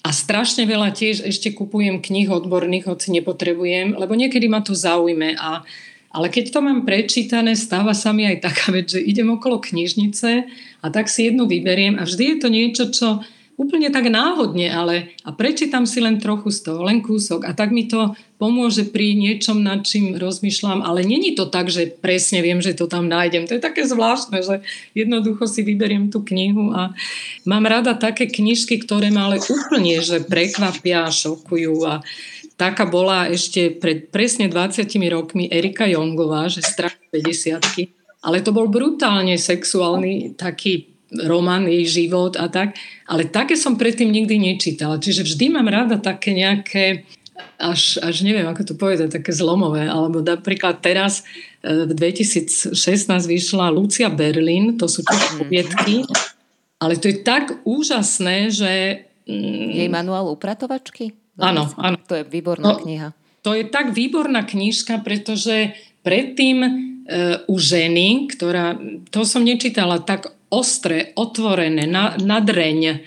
a 0.07 0.09
strašne 0.15 0.63
veľa 0.63 0.95
tiež 0.95 1.27
ešte 1.27 1.51
kupujem 1.59 1.99
knih 1.99 2.31
odborných, 2.31 2.87
hoci 2.87 3.11
nepotrebujem, 3.19 3.99
lebo 3.99 4.15
niekedy 4.15 4.47
ma 4.47 4.63
to 4.63 4.79
zaujme 4.79 5.35
a 5.35 5.67
ale 6.11 6.27
keď 6.27 6.51
to 6.51 6.61
mám 6.61 6.83
prečítané, 6.83 7.55
stáva 7.55 7.95
sa 7.95 8.11
mi 8.11 8.27
aj 8.27 8.43
taká 8.43 8.75
vec, 8.75 8.91
že 8.91 8.99
idem 8.99 9.31
okolo 9.31 9.63
knižnice 9.63 10.31
a 10.83 10.87
tak 10.91 11.07
si 11.07 11.31
jednu 11.31 11.47
vyberiem 11.47 11.99
a 11.99 12.07
vždy 12.07 12.25
je 12.35 12.37
to 12.43 12.49
niečo, 12.51 12.85
čo 12.91 13.09
úplne 13.61 13.93
tak 13.93 14.09
náhodne, 14.09 14.73
ale 14.73 15.13
a 15.21 15.37
prečítam 15.37 15.85
si 15.85 16.01
len 16.01 16.17
trochu 16.17 16.49
z 16.49 16.65
toho, 16.65 16.81
len 16.81 17.05
kúsok 17.05 17.45
a 17.45 17.53
tak 17.53 17.77
mi 17.77 17.85
to 17.85 18.17
pomôže 18.41 18.89
pri 18.89 19.13
niečom, 19.13 19.61
nad 19.61 19.85
čím 19.85 20.17
rozmýšľam, 20.17 20.81
ale 20.81 21.05
není 21.05 21.37
to 21.37 21.45
tak, 21.45 21.69
že 21.69 21.93
presne 21.93 22.41
viem, 22.41 22.65
že 22.65 22.73
to 22.73 22.89
tam 22.89 23.05
nájdem. 23.05 23.45
To 23.45 23.61
je 23.61 23.61
také 23.61 23.85
zvláštne, 23.85 24.41
že 24.41 24.65
jednoducho 24.97 25.45
si 25.45 25.61
vyberiem 25.61 26.09
tú 26.09 26.25
knihu 26.25 26.73
a 26.73 26.97
mám 27.45 27.69
rada 27.69 27.93
také 27.93 28.33
knižky, 28.33 28.81
ktoré 28.81 29.13
ma 29.13 29.29
ale 29.29 29.45
úplne, 29.45 30.01
že 30.01 30.25
prekvapia, 30.25 31.13
šokujú 31.13 31.77
a 31.85 32.01
taká 32.61 32.85
bola 32.85 33.33
ešte 33.33 33.73
pred 33.73 34.13
presne 34.13 34.53
20 34.53 34.85
rokmi 35.09 35.49
Erika 35.49 35.89
Jongová, 35.89 36.53
že 36.53 36.61
strach 36.61 37.01
50 37.09 37.97
ale 38.21 38.45
to 38.45 38.53
bol 38.53 38.69
brutálne 38.69 39.41
sexuálny 39.41 40.37
taký 40.37 40.93
román, 41.25 41.65
jej 41.65 42.05
život 42.05 42.37
a 42.37 42.53
tak. 42.53 42.77
Ale 43.09 43.27
také 43.33 43.57
som 43.57 43.81
predtým 43.81 44.13
nikdy 44.13 44.37
nečítala. 44.37 45.01
Čiže 45.01 45.25
vždy 45.25 45.45
mám 45.57 45.67
rada 45.67 45.97
také 45.97 46.37
nejaké 46.37 47.09
až, 47.57 47.97
až 48.05 48.21
neviem, 48.21 48.45
ako 48.45 48.73
to 48.73 48.75
povedať, 48.77 49.21
také 49.21 49.33
zlomové. 49.33 49.89
Alebo 49.89 50.21
napríklad 50.21 50.85
teraz 50.85 51.25
e, 51.65 51.89
v 51.89 51.93
2016 51.97 52.77
vyšla 53.25 53.73
Lucia 53.73 54.13
Berlin, 54.13 54.77
to 54.77 54.85
sú 54.89 55.01
tiež 55.01 55.23
mhm. 55.25 55.37
poviedky, 55.41 55.95
ale 56.81 56.97
to 56.97 57.13
je 57.13 57.25
tak 57.25 57.65
úžasné, 57.65 58.53
že... 58.53 58.73
Mm, 59.29 59.69
jej 59.85 59.89
manuál 59.93 60.33
upratovačky? 60.33 61.17
Áno, 61.41 61.73
áno. 61.81 61.97
To 62.07 62.15
je 62.21 62.25
výborná 62.29 62.77
no, 62.77 62.81
kniha. 62.81 63.09
To 63.43 63.57
je 63.57 63.65
tak 63.65 63.97
výborná 63.97 64.45
knižka, 64.45 65.01
pretože 65.01 65.73
predtým 66.05 66.59
e, 66.61 66.71
u 67.49 67.57
ženy, 67.57 68.29
ktorá, 68.29 68.77
to 69.09 69.25
som 69.25 69.45
nečítala, 69.45 70.05
tak 70.05 70.37
ostré, 70.53 71.17
otvorené, 71.17 71.87
na, 71.87 72.19
na 72.21 72.43
dreň, 72.43 73.01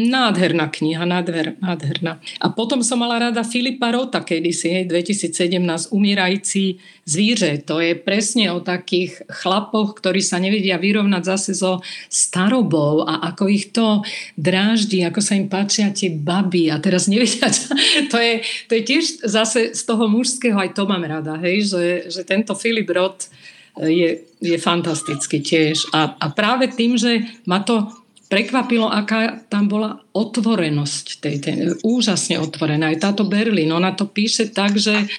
nádherná 0.00 0.72
kniha, 0.72 1.04
nádher, 1.04 1.52
nádherná. 1.60 2.20
A 2.40 2.48
potom 2.48 2.80
som 2.80 2.96
mala 2.96 3.28
rada 3.28 3.44
Filipa 3.44 3.92
Rota 3.92 4.24
kedysi, 4.24 4.68
hej, 4.72 4.84
2017, 4.88 5.92
Umierajúci 5.92 6.80
zvíře. 7.04 7.68
To 7.68 7.80
je 7.80 7.94
presne 7.94 8.48
o 8.52 8.64
takých 8.64 9.20
chlapoch, 9.28 10.00
ktorí 10.00 10.24
sa 10.24 10.40
nevedia 10.40 10.80
vyrovnať 10.80 11.22
zase 11.36 11.52
so 11.52 11.84
starobou 12.08 13.04
a 13.04 13.28
ako 13.34 13.44
ich 13.52 13.68
to 13.76 14.00
dráždi, 14.40 15.04
ako 15.04 15.20
sa 15.20 15.36
im 15.36 15.52
páčia 15.52 15.92
tie 15.92 16.08
baby 16.08 16.72
a 16.72 16.80
teraz 16.80 17.04
nevedia, 17.04 17.52
to 18.12 18.16
je, 18.16 18.40
to 18.70 18.72
je 18.72 18.82
tiež 18.88 19.04
zase 19.26 19.76
z 19.76 19.82
toho 19.84 20.08
mužského, 20.08 20.56
aj 20.56 20.72
to 20.72 20.88
mám 20.88 21.04
rada, 21.04 21.36
hej, 21.44 21.68
že, 21.68 21.84
že 22.08 22.22
tento 22.24 22.56
Filip 22.56 22.88
Roth 22.88 23.28
je, 23.76 24.26
je 24.40 24.56
fantastický 24.58 25.40
tiež. 25.40 25.92
A, 25.94 26.16
a 26.18 26.26
práve 26.34 26.68
tým, 26.72 26.98
že 26.98 27.26
ma 27.46 27.62
to 27.62 27.99
prekvapilo, 28.30 28.86
aká 28.86 29.42
tam 29.50 29.66
bola 29.66 29.98
otvorenosť 30.14 31.06
tej, 31.18 31.36
tej 31.42 31.56
úžasne 31.82 32.38
otvorená. 32.38 32.94
Aj 32.94 33.02
táto 33.02 33.26
Berlín, 33.26 33.74
ona 33.74 33.90
to 33.90 34.06
píše 34.06 34.54
tak, 34.54 34.78
že 34.78 35.10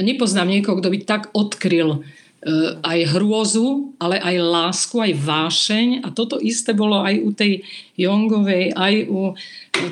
nepoznám 0.00 0.48
niekoho, 0.48 0.80
kto 0.80 0.88
by 0.88 0.98
tak 1.04 1.22
odkryl 1.36 1.90
e, 1.92 2.80
aj 2.80 2.98
hrôzu, 3.14 3.92
ale 4.00 4.16
aj 4.16 4.36
lásku, 4.40 4.96
aj 4.96 5.12
vášeň. 5.20 5.86
A 6.02 6.08
toto 6.10 6.40
isté 6.40 6.72
bolo 6.72 7.04
aj 7.04 7.14
u 7.20 7.30
tej 7.36 7.62
Jongovej, 8.00 8.72
aj 8.72 8.94
u 9.12 9.36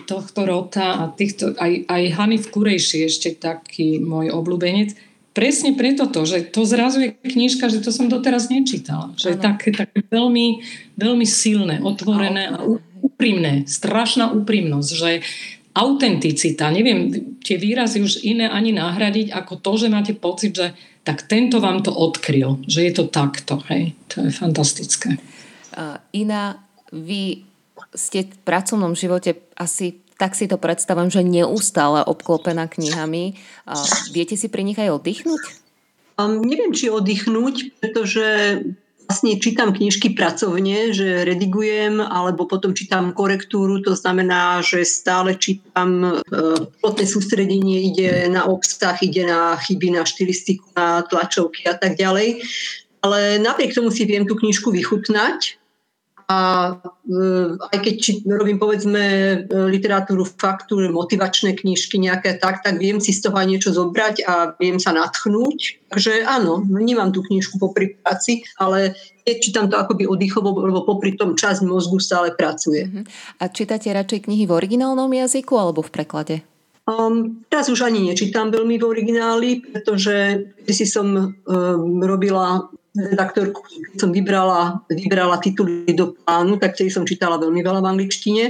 tohto 0.09 0.49
Rota 0.49 1.05
a 1.05 1.13
týchto, 1.13 1.53
aj, 1.61 1.87
aj 1.87 2.03
Hanif 2.17 2.49
Kurejši, 2.49 3.05
ešte 3.05 3.37
taký 3.37 4.01
môj 4.01 4.33
obľúbenec 4.33 4.97
presne 5.37 5.77
preto 5.77 6.09
to, 6.09 6.25
že 6.25 6.49
to 6.49 6.65
zrazu 6.65 7.05
je 7.05 7.11
knižka, 7.13 7.69
že 7.69 7.85
to 7.85 7.93
som 7.93 8.09
doteraz 8.09 8.49
nečítala. 8.49 9.13
Že 9.21 9.37
je 9.37 9.39
také, 9.39 9.69
také 9.77 10.01
veľmi, 10.09 10.65
veľmi 10.97 11.27
silné, 11.29 11.85
otvorené 11.85 12.49
a 12.49 12.65
úprimné. 13.05 13.69
Strašná 13.69 14.33
úprimnosť, 14.33 14.91
že 14.97 15.21
autenticita, 15.77 16.73
neviem 16.73 17.13
tie 17.45 17.61
výrazy 17.61 18.01
už 18.01 18.25
iné 18.25 18.49
ani 18.49 18.73
nahradiť 18.73 19.29
ako 19.37 19.61
to, 19.61 19.73
že 19.77 19.93
máte 19.93 20.17
pocit, 20.17 20.57
že 20.57 20.73
tak 21.05 21.29
tento 21.29 21.61
vám 21.61 21.85
to 21.85 21.93
odkryl, 21.93 22.65
že 22.65 22.89
je 22.89 22.93
to 22.97 23.05
takto. 23.13 23.61
Hej. 23.69 23.93
To 24.17 24.25
je 24.25 24.33
fantastické. 24.33 25.21
Uh, 25.77 26.01
Ina, 26.17 26.65
vy 26.97 27.45
ste 27.93 28.25
v 28.25 28.41
pracovnom 28.41 28.97
živote 28.97 29.37
asi 29.53 30.01
tak 30.17 30.33
si 30.33 30.49
to 30.49 30.57
predstavujem, 30.57 31.13
že 31.13 31.23
neustále 31.23 32.01
obklopená 32.05 32.69
knihami. 32.69 33.37
Viete 34.13 34.37
si 34.37 34.49
pri 34.49 34.65
nich 34.65 34.81
aj 34.81 34.97
oddychnúť? 34.97 35.43
Um, 36.17 36.41
neviem, 36.41 36.73
či 36.73 36.89
oddychnúť, 36.89 37.77
pretože 37.77 38.25
vlastne 39.07 39.39
čítam 39.39 39.71
knižky 39.71 40.19
pracovne, 40.19 40.91
že 40.91 41.23
redigujem, 41.23 42.03
alebo 42.03 42.49
potom 42.51 42.75
čítam 42.75 43.15
korektúru, 43.15 43.79
to 43.85 43.95
znamená, 43.95 44.65
že 44.67 44.83
stále 44.83 45.39
čítam 45.39 46.03
e, 46.03 46.11
plotné 46.83 47.07
sústredenie, 47.07 47.95
ide 47.95 48.27
na 48.27 48.51
obsah, 48.51 48.99
ide 48.99 49.23
na 49.29 49.55
chyby, 49.63 49.95
na 49.95 50.03
štilistiku, 50.03 50.67
na 50.75 51.07
tlačovky 51.07 51.71
a 51.71 51.79
tak 51.79 51.95
ďalej. 51.95 52.43
Ale 53.07 53.39
napriek 53.39 53.79
tomu 53.79 53.95
si 53.95 54.03
viem 54.03 54.27
tú 54.27 54.35
knižku 54.35 54.75
vychutnať 54.75 55.55
a 56.27 56.39
e, 57.07 57.19
aj 57.55 57.79
keď 57.87 57.95
či, 58.03 58.11
robím 58.27 58.59
povedzme 58.59 59.03
e, 59.03 59.35
literatúru 59.71 60.27
faktu, 60.27 60.91
motivačné 60.91 61.55
knižky 61.55 62.03
nejaké 62.03 62.43
tak, 62.43 62.67
tak 62.67 62.83
viem 62.83 62.99
si 62.99 63.15
z 63.15 63.31
toho 63.31 63.39
aj 63.39 63.47
niečo 63.47 63.71
zobrať 63.71 64.27
a 64.27 64.35
viem 64.59 64.83
sa 64.83 64.91
natchnúť. 64.91 65.87
Takže 65.87 66.27
áno, 66.27 66.67
nemám 66.67 67.15
tú 67.15 67.23
knižku 67.23 67.63
popri 67.63 67.95
práci, 68.03 68.43
ale 68.59 68.99
čítam 69.23 69.71
to 69.71 69.79
akoby 69.79 70.11
oddychovo, 70.11 70.51
lebo 70.67 70.83
popri 70.83 71.15
tom 71.15 71.39
časť 71.39 71.63
mozgu 71.63 72.03
stále 72.03 72.35
pracuje. 72.35 72.91
Uh-huh. 72.91 73.07
A 73.39 73.47
čítate 73.47 73.95
radšej 73.95 74.27
knihy 74.27 74.51
v 74.51 74.57
originálnom 74.59 75.11
jazyku 75.15 75.55
alebo 75.55 75.87
v 75.87 75.95
preklade? 75.95 76.37
Um, 76.87 77.43
teraz 77.51 77.67
už 77.67 77.83
ani 77.87 78.15
nečítam 78.15 78.55
veľmi 78.55 78.79
v 78.79 78.85
origináli, 78.87 79.51
pretože 79.63 80.47
si 80.71 80.87
som 80.87 81.07
um, 81.11 81.35
robila 81.99 82.71
redaktorku, 82.97 83.61
keď 83.63 84.01
som 84.01 84.11
vybrala, 84.11 84.81
vybrala 84.89 85.37
tituly 85.39 85.93
do 85.93 86.17
plánu, 86.17 86.57
tak 86.57 86.75
tej 86.75 86.89
som 86.89 87.05
čítala 87.05 87.37
veľmi 87.37 87.61
veľa 87.61 87.85
v 87.85 87.91
angličtine, 87.93 88.45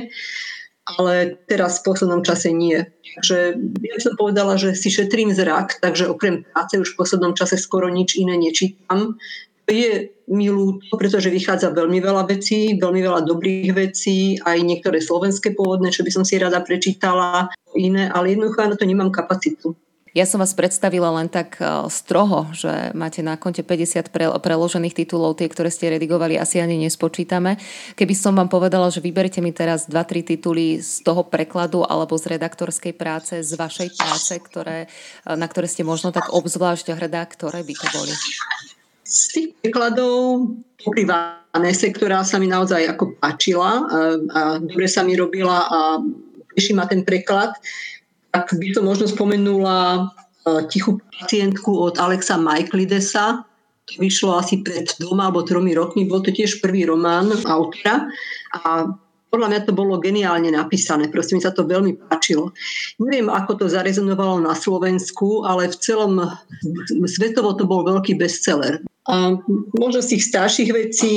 ale 0.87 1.35
teraz 1.51 1.83
v 1.83 1.91
poslednom 1.91 2.23
čase 2.23 2.55
nie. 2.55 2.79
Takže 3.19 3.59
ja 3.83 3.97
som 3.99 4.15
povedala, 4.15 4.55
že 4.55 4.79
si 4.79 4.87
šetrím 4.87 5.35
zrak, 5.35 5.83
takže 5.83 6.07
okrem 6.07 6.47
práce 6.47 6.79
už 6.79 6.95
v 6.95 6.99
poslednom 7.03 7.35
čase 7.35 7.59
skoro 7.59 7.91
nič 7.91 8.15
iné 8.15 8.39
nečítam. 8.39 9.19
Je 9.67 10.15
mi 10.31 10.47
ľúto, 10.47 10.95
pretože 10.95 11.27
vychádza 11.27 11.75
veľmi 11.75 11.99
veľa 11.99 12.31
vecí, 12.31 12.79
veľmi 12.79 13.03
veľa 13.03 13.27
dobrých 13.27 13.71
vecí, 13.75 14.39
aj 14.39 14.63
niektoré 14.63 15.03
slovenské 15.03 15.59
pôvodné, 15.59 15.91
čo 15.91 16.07
by 16.07 16.11
som 16.15 16.23
si 16.23 16.39
rada 16.39 16.63
prečítala, 16.63 17.51
iné, 17.75 18.07
ale 18.07 18.35
jednoducho 18.35 18.63
na 18.63 18.79
to 18.79 18.87
nemám 18.87 19.11
kapacitu. 19.11 19.75
Ja 20.17 20.25
som 20.25 20.41
vás 20.41 20.57
predstavila 20.57 21.13
len 21.13 21.29
tak 21.29 21.61
e, 21.61 21.93
stroho, 21.93 22.49
že 22.57 22.73
máte 22.97 23.21
na 23.21 23.37
konte 23.37 23.61
50 23.61 24.09
pre, 24.09 24.33
preložených 24.33 25.05
titulov, 25.05 25.37
tie, 25.37 25.45
ktoré 25.45 25.69
ste 25.69 25.93
redigovali, 25.93 26.41
asi 26.41 26.57
ani 26.57 26.81
nespočítame. 26.81 27.61
Keby 27.93 28.17
som 28.17 28.33
vám 28.33 28.49
povedala, 28.49 28.89
že 28.89 29.05
vyberte 29.05 29.45
mi 29.45 29.53
teraz 29.53 29.85
2-3 29.85 30.25
tituly 30.25 30.81
z 30.81 31.05
toho 31.05 31.21
prekladu 31.29 31.85
alebo 31.85 32.17
z 32.17 32.33
redaktorskej 32.33 32.97
práce, 32.97 33.45
z 33.45 33.61
vašej 33.61 33.93
práce, 33.93 34.33
ktoré, 34.41 34.89
e, 35.29 35.37
na 35.37 35.45
ktoré 35.45 35.69
ste 35.69 35.85
možno 35.85 36.17
tak 36.17 36.33
obzvlášť 36.33 36.97
hrdá, 36.97 37.21
ktoré 37.29 37.61
by 37.61 37.75
to 37.77 37.87
boli? 37.93 38.15
Z 39.05 39.21
tých 39.37 39.49
prekladov 39.61 40.49
pokrýva 40.81 41.45
Vanese, 41.53 41.93
ktorá 41.93 42.25
sa 42.25 42.41
mi 42.41 42.49
naozaj 42.49 42.89
ako 42.89 43.21
páčila 43.21 43.85
a, 43.85 43.99
a 44.17 44.41
dobre 44.65 44.89
sa 44.89 45.05
mi 45.05 45.13
robila 45.13 45.69
a 45.69 46.01
teší 46.57 46.73
ma 46.73 46.89
ten 46.89 47.05
preklad 47.05 47.53
tak 48.37 48.53
by 48.61 48.77
som 48.77 48.85
možno 48.85 49.09
spomenula 49.09 49.79
e, 49.97 50.69
tichú 50.69 51.01
pacientku 51.17 51.73
od 51.73 51.97
Alexa 51.97 52.37
Michaelidesa. 52.37 53.49
To 53.89 53.93
vyšlo 53.97 54.37
asi 54.37 54.61
pred 54.61 54.93
dvoma 55.01 55.33
alebo 55.33 55.41
tromi 55.41 55.73
rokmi. 55.73 56.05
Bol 56.05 56.21
to 56.21 56.37
tiež 56.37 56.61
prvý 56.61 56.85
román 56.85 57.33
autora 57.49 58.13
a 58.53 58.93
podľa 59.27 59.49
mňa 59.53 59.61
to 59.67 59.73
bolo 59.75 60.01
geniálne 60.01 60.49
napísané, 60.49 61.11
proste 61.11 61.35
mi 61.37 61.43
sa 61.43 61.53
to 61.53 61.67
veľmi 61.67 61.99
páčilo. 62.09 62.55
Neviem, 63.03 63.29
ako 63.29 63.59
to 63.59 63.67
zarezonovalo 63.69 64.41
na 64.41 64.55
Slovensku, 64.55 65.45
ale 65.45 65.69
v 65.69 65.77
celom 65.77 66.13
svetovo 67.05 67.53
to 67.59 67.67
bol 67.67 67.85
veľký 67.85 68.17
bestseller. 68.17 68.81
A 69.11 69.37
možno 69.77 70.01
z 70.01 70.17
tých 70.17 70.31
starších 70.31 70.71
vecí 70.73 71.15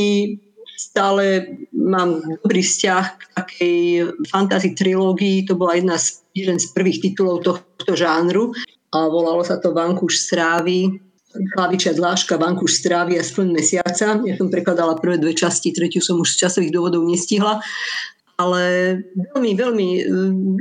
stále 0.80 1.48
mám 1.76 2.24
dobrý 2.44 2.64
vzťah 2.64 3.06
k 3.20 3.24
takej 3.36 3.78
fantasy 4.32 4.76
trilógii. 4.76 5.44
To 5.52 5.60
bola 5.60 5.76
jedna 5.76 6.00
z, 6.00 6.24
jeden 6.46 6.58
z 6.60 6.72
prvých 6.72 7.04
titulov 7.04 7.44
tohto 7.44 7.94
žánru 7.96 8.56
a 8.96 9.06
volalo 9.06 9.44
sa 9.46 9.60
to 9.60 9.76
Vankúš 9.76 10.24
strávy. 10.26 11.00
Hlavičia 11.30 11.94
dláška, 11.94 12.42
Vankúš 12.42 12.82
strávy 12.82 13.22
a 13.22 13.24
splň 13.24 13.54
mesiaca. 13.54 14.18
Ja 14.18 14.34
som 14.34 14.50
prekladala 14.50 14.98
prvé 14.98 15.22
dve 15.22 15.38
časti, 15.38 15.70
tretiu 15.70 16.02
som 16.02 16.18
už 16.18 16.34
z 16.34 16.50
časových 16.50 16.74
dôvodov 16.74 17.06
nestihla 17.06 17.62
ale 18.40 18.64
veľmi, 19.36 19.52
veľmi, 19.52 19.88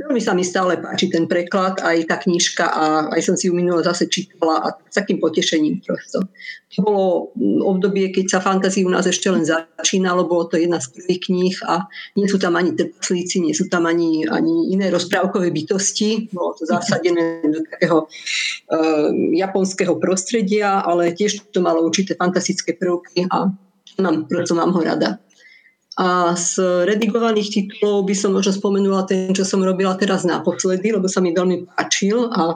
veľmi 0.03 0.19
sa 0.19 0.35
mi 0.35 0.43
stále 0.43 0.75
páči 0.83 1.07
ten 1.07 1.31
preklad, 1.31 1.79
aj 1.79 2.11
tá 2.11 2.19
knižka 2.19 2.67
a 2.67 3.07
aj 3.15 3.21
som 3.23 3.39
si 3.39 3.47
ju 3.47 3.55
minulo 3.55 3.79
zase 3.79 4.11
čítala 4.11 4.59
a 4.59 4.67
s 4.75 4.99
takým 4.99 5.23
potešením 5.23 5.79
prosto. 5.79 6.27
To 6.75 6.79
bolo 6.83 7.05
obdobie, 7.63 8.11
keď 8.11 8.35
sa 8.35 8.43
fantázii 8.43 8.83
u 8.83 8.91
nás 8.91 9.07
ešte 9.07 9.31
len 9.31 9.47
začínalo, 9.47 10.27
bolo 10.27 10.51
to 10.51 10.59
jedna 10.59 10.83
z 10.83 10.91
prvých 10.91 11.19
kníh 11.31 11.55
a 11.71 11.87
nie 12.19 12.27
sú 12.27 12.35
tam 12.35 12.59
ani 12.59 12.75
trpaslíci, 12.75 13.39
nie 13.39 13.55
sú 13.55 13.71
tam 13.71 13.87
ani, 13.87 14.27
ani 14.27 14.75
iné 14.75 14.91
rozprávkové 14.91 15.47
bytosti, 15.47 16.35
bolo 16.35 16.59
to 16.59 16.67
zasadené 16.67 17.47
do 17.47 17.63
takého 17.63 18.05
uh, 18.11 19.09
japonského 19.39 19.95
prostredia, 19.95 20.83
ale 20.83 21.15
tiež 21.15 21.47
to 21.55 21.63
malo 21.63 21.79
určité 21.87 22.19
fantastické 22.19 22.75
prvky 22.75 23.23
a 23.31 23.47
mám, 24.03 24.27
preto 24.27 24.51
mám 24.51 24.75
ho 24.75 24.83
rada. 24.83 25.15
A 25.99 26.31
z 26.31 26.63
redigovaných 26.87 27.51
titulov 27.51 28.07
by 28.07 28.15
som 28.15 28.31
možno 28.31 28.55
spomenula 28.55 29.03
ten, 29.03 29.35
čo 29.35 29.43
som 29.43 29.59
robila 29.59 29.99
teraz 29.99 30.23
naposledy, 30.23 30.95
lebo 30.95 31.11
sa 31.11 31.19
mi 31.19 31.35
veľmi 31.35 31.67
páčil 31.75 32.31
a 32.31 32.55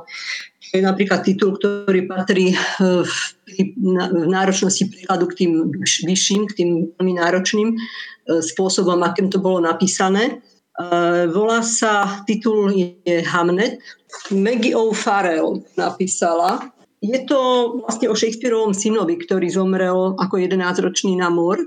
je 0.74 0.80
napríklad 0.80 1.22
titul, 1.28 1.60
ktorý 1.60 2.08
patrí 2.08 2.56
e, 2.56 2.58
v, 3.04 3.14
náročnosti 4.32 4.90
príkladu 4.90 5.28
k 5.30 5.46
tým 5.46 5.52
vyšším, 5.84 6.42
k 6.50 6.54
tým 6.58 6.70
veľmi 6.98 7.14
náročným 7.20 7.70
e, 7.70 7.78
spôsobom, 8.40 8.98
akým 9.06 9.28
to 9.28 9.38
bolo 9.38 9.62
napísané. 9.62 10.34
E, 10.34 10.34
volá 11.30 11.62
sa, 11.62 12.26
titul 12.26 12.72
je 12.74 13.22
Hamnet. 13.28 13.78
Maggie 14.32 14.74
O'Farrell 14.74 15.62
napísala. 15.76 16.74
Je 17.04 17.20
to 17.28 17.38
vlastne 17.84 18.08
o 18.08 18.16
Shakespeareovom 18.16 18.72
synovi, 18.72 19.20
ktorý 19.20 19.52
zomrel 19.52 20.16
ako 20.16 20.40
11-ročný 20.40 21.20
na 21.20 21.28
mor 21.28 21.60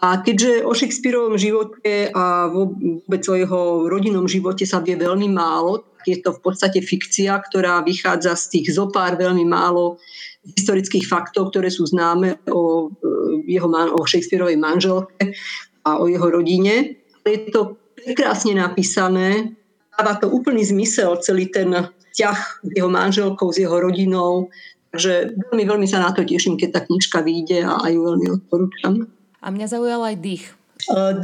a 0.00 0.24
keďže 0.24 0.64
o 0.64 0.72
Shakespeareovom 0.72 1.36
živote 1.36 2.08
a 2.16 2.48
vôbec 2.48 3.20
o 3.28 3.34
jeho 3.36 3.60
rodinnom 3.84 4.24
živote 4.24 4.64
sa 4.64 4.80
vie 4.80 4.96
veľmi 4.96 5.28
málo, 5.28 5.84
je 6.08 6.16
to 6.24 6.32
v 6.32 6.40
podstate 6.40 6.80
fikcia, 6.80 7.36
ktorá 7.36 7.84
vychádza 7.84 8.32
z 8.32 8.44
tých 8.56 8.80
zopár 8.80 9.20
veľmi 9.20 9.44
málo 9.44 10.00
historických 10.40 11.04
faktov, 11.04 11.52
ktoré 11.52 11.68
sú 11.68 11.84
známe 11.84 12.40
o, 12.48 12.88
e, 12.88 13.52
jeho, 13.52 13.68
o 13.68 14.00
Shakespeareovej 14.08 14.56
manželke 14.56 15.36
a 15.84 16.00
o 16.00 16.08
jeho 16.08 16.24
rodine. 16.32 16.96
Je 17.20 17.52
to 17.52 17.76
prekrásne 17.92 18.56
napísané, 18.56 19.52
dáva 19.92 20.16
to 20.16 20.32
úplný 20.32 20.64
zmysel, 20.64 21.20
celý 21.20 21.52
ten 21.52 21.92
vzťah 22.16 22.38
s 22.64 22.70
jeho 22.72 22.88
manželkou, 22.88 23.52
s 23.52 23.60
jeho 23.60 23.76
rodinou. 23.76 24.48
Takže 24.96 25.36
veľmi, 25.36 25.64
veľmi 25.68 25.86
sa 25.86 26.00
na 26.00 26.10
to 26.16 26.24
teším, 26.24 26.56
keď 26.56 26.68
tá 26.72 26.80
knižka 26.88 27.20
vyjde 27.20 27.68
a 27.68 27.84
aj 27.84 27.92
ju 27.92 28.00
veľmi 28.00 28.26
odporúčam. 28.40 29.19
A 29.40 29.48
mňa 29.48 29.66
zaujal 29.72 30.04
aj 30.04 30.16
dých. 30.20 30.44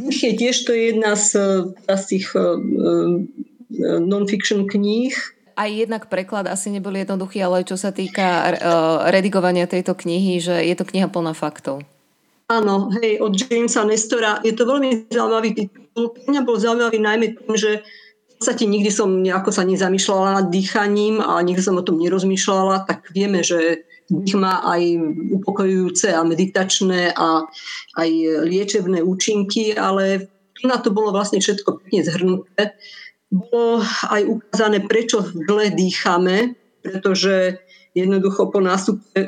Dých 0.00 0.20
je 0.20 0.32
tiež 0.36 0.56
to 0.64 0.72
je 0.72 0.92
jedna 0.92 1.16
z, 1.16 1.36
z 1.84 2.02
tých 2.08 2.32
non-fiction 3.80 4.68
kníh. 4.68 5.16
Aj 5.56 5.72
jednak 5.72 6.12
preklad 6.12 6.44
asi 6.52 6.68
nebol 6.68 6.92
jednoduchý, 6.92 7.40
ale 7.40 7.64
čo 7.64 7.80
sa 7.80 7.88
týka 7.88 8.56
redigovania 9.08 9.64
tejto 9.64 9.96
knihy, 9.96 10.36
že 10.40 10.60
je 10.60 10.74
to 10.76 10.84
kniha 10.84 11.08
plná 11.08 11.32
faktov. 11.32 11.80
Áno, 12.46 12.94
hej, 13.00 13.18
od 13.18 13.34
Jamesa 13.34 13.82
Nestora. 13.82 14.38
Je 14.46 14.54
to 14.54 14.68
veľmi 14.68 15.10
zaujímavý 15.10 15.50
titul. 15.56 16.14
Pre 16.14 16.28
mňa 16.30 16.46
bol 16.46 16.60
zaujímavý 16.60 17.00
najmä 17.02 17.26
tým, 17.34 17.56
že 17.58 17.82
v 17.82 18.32
podstate 18.38 18.68
nikdy 18.68 18.92
som 18.92 19.24
nejako 19.24 19.50
sa 19.50 19.64
nezamýšľala 19.64 20.28
nad 20.38 20.46
dýchaním 20.52 21.24
a 21.24 21.40
nikdy 21.40 21.64
som 21.64 21.74
o 21.74 21.82
tom 21.82 21.96
nerozmýšľala, 21.98 22.84
tak 22.84 23.08
vieme, 23.10 23.40
že 23.40 23.88
nich 24.11 24.34
má 24.38 24.62
aj 24.62 24.82
upokojujúce 25.42 26.14
a 26.14 26.22
meditačné 26.22 27.14
a 27.14 27.42
aj 27.98 28.11
liečebné 28.46 29.02
účinky, 29.02 29.74
ale 29.74 30.30
na 30.62 30.78
to 30.78 30.94
bolo 30.94 31.12
vlastne 31.12 31.42
všetko 31.42 31.82
pekne 31.82 32.00
zhrnuté. 32.07 32.62
Bolo 33.28 33.82
aj 34.07 34.22
ukázané, 34.24 34.86
prečo 34.86 35.26
zle 35.26 35.74
dýchame, 35.74 36.54
pretože 36.80 37.59
jednoducho 37.92 38.48
po 38.54 38.62
nástupe, 38.62 39.18
e, 39.18 39.26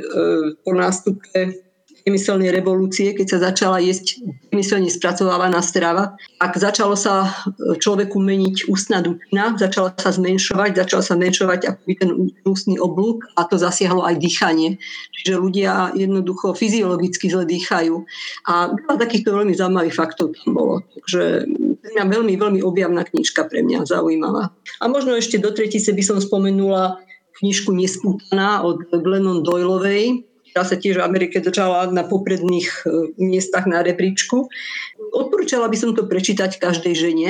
po 0.63 0.73
nástupe 0.73 1.68
priemyselnej 2.09 2.49
revolúcie, 2.49 3.13
keď 3.13 3.37
sa 3.37 3.39
začala 3.53 3.85
jesť 3.85 4.25
priemyselne 4.49 4.89
spracovávaná 4.89 5.61
strava. 5.61 6.17
Ak 6.41 6.57
začalo 6.57 6.97
sa 6.97 7.29
človeku 7.61 8.17
meniť 8.17 8.65
ústna 8.73 9.05
dutina, 9.05 9.53
začala 9.61 9.93
sa 9.93 10.09
zmenšovať, 10.09 10.73
začal 10.73 11.05
sa 11.05 11.21
zmenšovať 11.21 11.61
akoby 11.69 11.93
ten 12.01 12.11
ústny 12.49 12.81
oblúk 12.81 13.29
a 13.37 13.45
to 13.45 13.61
zasiahlo 13.61 14.09
aj 14.09 14.17
dýchanie. 14.17 14.81
Čiže 15.21 15.37
ľudia 15.37 15.93
jednoducho 15.93 16.57
fyziologicky 16.57 17.29
zle 17.29 17.45
dýchajú. 17.45 18.01
A 18.49 18.73
veľa 18.73 18.97
takýchto 18.97 19.37
veľmi 19.37 19.53
zaujímavých 19.53 19.93
faktov 19.93 20.33
tam 20.33 20.57
bolo. 20.57 20.81
Takže 20.97 21.45
pre 21.85 21.89
mňa 21.93 22.05
veľmi, 22.09 22.35
veľmi 22.41 22.61
objavná 22.65 23.05
knižka 23.05 23.45
pre 23.53 23.61
mňa 23.61 23.85
zaujímavá. 23.85 24.49
A 24.81 24.85
možno 24.89 25.13
ešte 25.13 25.37
do 25.37 25.53
tretice 25.53 25.93
by 25.93 26.01
som 26.01 26.17
spomenula 26.25 27.05
knižku 27.45 27.69
Nespútaná 27.77 28.65
od 28.65 28.89
Glennon 28.89 29.45
Doyleovej, 29.45 30.25
ktorá 30.53 30.65
sa 30.65 30.77
tiež 30.77 31.01
v 31.01 31.07
Amerike 31.07 31.39
držala 31.41 31.91
na 31.93 32.05
popredných 32.05 32.69
e, 32.85 33.13
miestach 33.21 33.69
na 33.69 33.85
rebríčku. 33.85 34.49
Odporúčala 35.13 35.69
by 35.69 35.77
som 35.77 35.91
to 35.93 36.05
prečítať 36.05 36.59
každej 36.61 36.95
žene, 36.97 37.29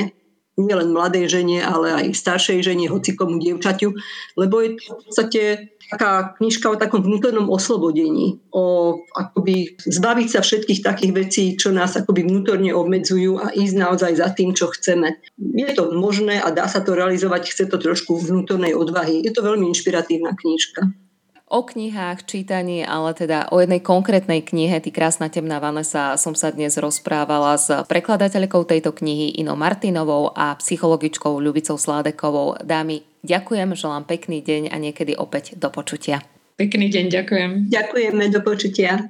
nielen 0.59 0.91
mladej 0.91 1.31
žene, 1.31 1.63
ale 1.63 1.95
aj 1.95 2.19
staršej 2.19 2.59
žene, 2.59 2.91
hoci 2.91 3.15
komu 3.15 3.39
dievčaťu, 3.39 3.95
lebo 4.35 4.59
je 4.59 4.69
to 4.75 4.91
v 4.91 5.01
podstate 5.07 5.41
taká 5.89 6.35
knižka 6.37 6.67
o 6.69 6.77
takom 6.77 7.01
vnútornom 7.01 7.47
oslobodení, 7.49 8.43
o 8.51 8.93
akoby 9.15 9.79
zbaviť 9.79 10.27
sa 10.27 10.43
všetkých 10.43 10.83
takých 10.83 11.11
vecí, 11.15 11.43
čo 11.55 11.71
nás 11.71 11.95
akoby 11.95 12.27
vnútorne 12.27 12.75
obmedzujú 12.75 13.39
a 13.39 13.55
ísť 13.55 13.75
naozaj 13.79 14.11
za 14.19 14.29
tým, 14.35 14.53
čo 14.53 14.69
chceme. 14.69 15.17
Je 15.39 15.69
to 15.73 15.95
možné 15.95 16.37
a 16.37 16.51
dá 16.51 16.67
sa 16.67 16.83
to 16.83 16.93
realizovať, 16.93 17.49
chce 17.49 17.65
to 17.71 17.79
trošku 17.79 18.19
vnútornej 18.19 18.75
odvahy. 18.75 19.23
Je 19.23 19.31
to 19.33 19.41
veľmi 19.41 19.65
inšpiratívna 19.71 20.35
knižka 20.35 21.08
o 21.49 21.65
knihách, 21.65 22.29
čítaní, 22.29 22.85
ale 22.85 23.17
teda 23.17 23.49
o 23.49 23.57
jednej 23.57 23.81
konkrétnej 23.81 24.45
knihe, 24.45 24.77
Ty 24.77 24.93
krásna 24.93 25.27
temná 25.33 25.57
Vanessa, 25.57 26.13
som 26.15 26.37
sa 26.37 26.53
dnes 26.53 26.77
rozprávala 26.77 27.57
s 27.57 27.73
prekladateľkou 27.89 28.69
tejto 28.69 28.93
knihy 28.93 29.41
Inou 29.41 29.57
Martinovou 29.57 30.29
a 30.37 30.53
psychologičkou 30.61 31.41
Ľubicou 31.41 31.81
Sládekovou. 31.81 32.61
Dámy, 32.61 33.01
ďakujem, 33.25 33.73
želám 33.73 34.05
pekný 34.05 34.45
deň 34.45 34.69
a 34.69 34.77
niekedy 34.77 35.17
opäť 35.17 35.57
do 35.57 35.73
počutia. 35.73 36.21
Pekný 36.55 36.93
deň, 36.93 37.05
ďakujem. 37.09 37.51
Ďakujeme, 37.73 38.23
do 38.29 38.39
počutia. 38.45 39.09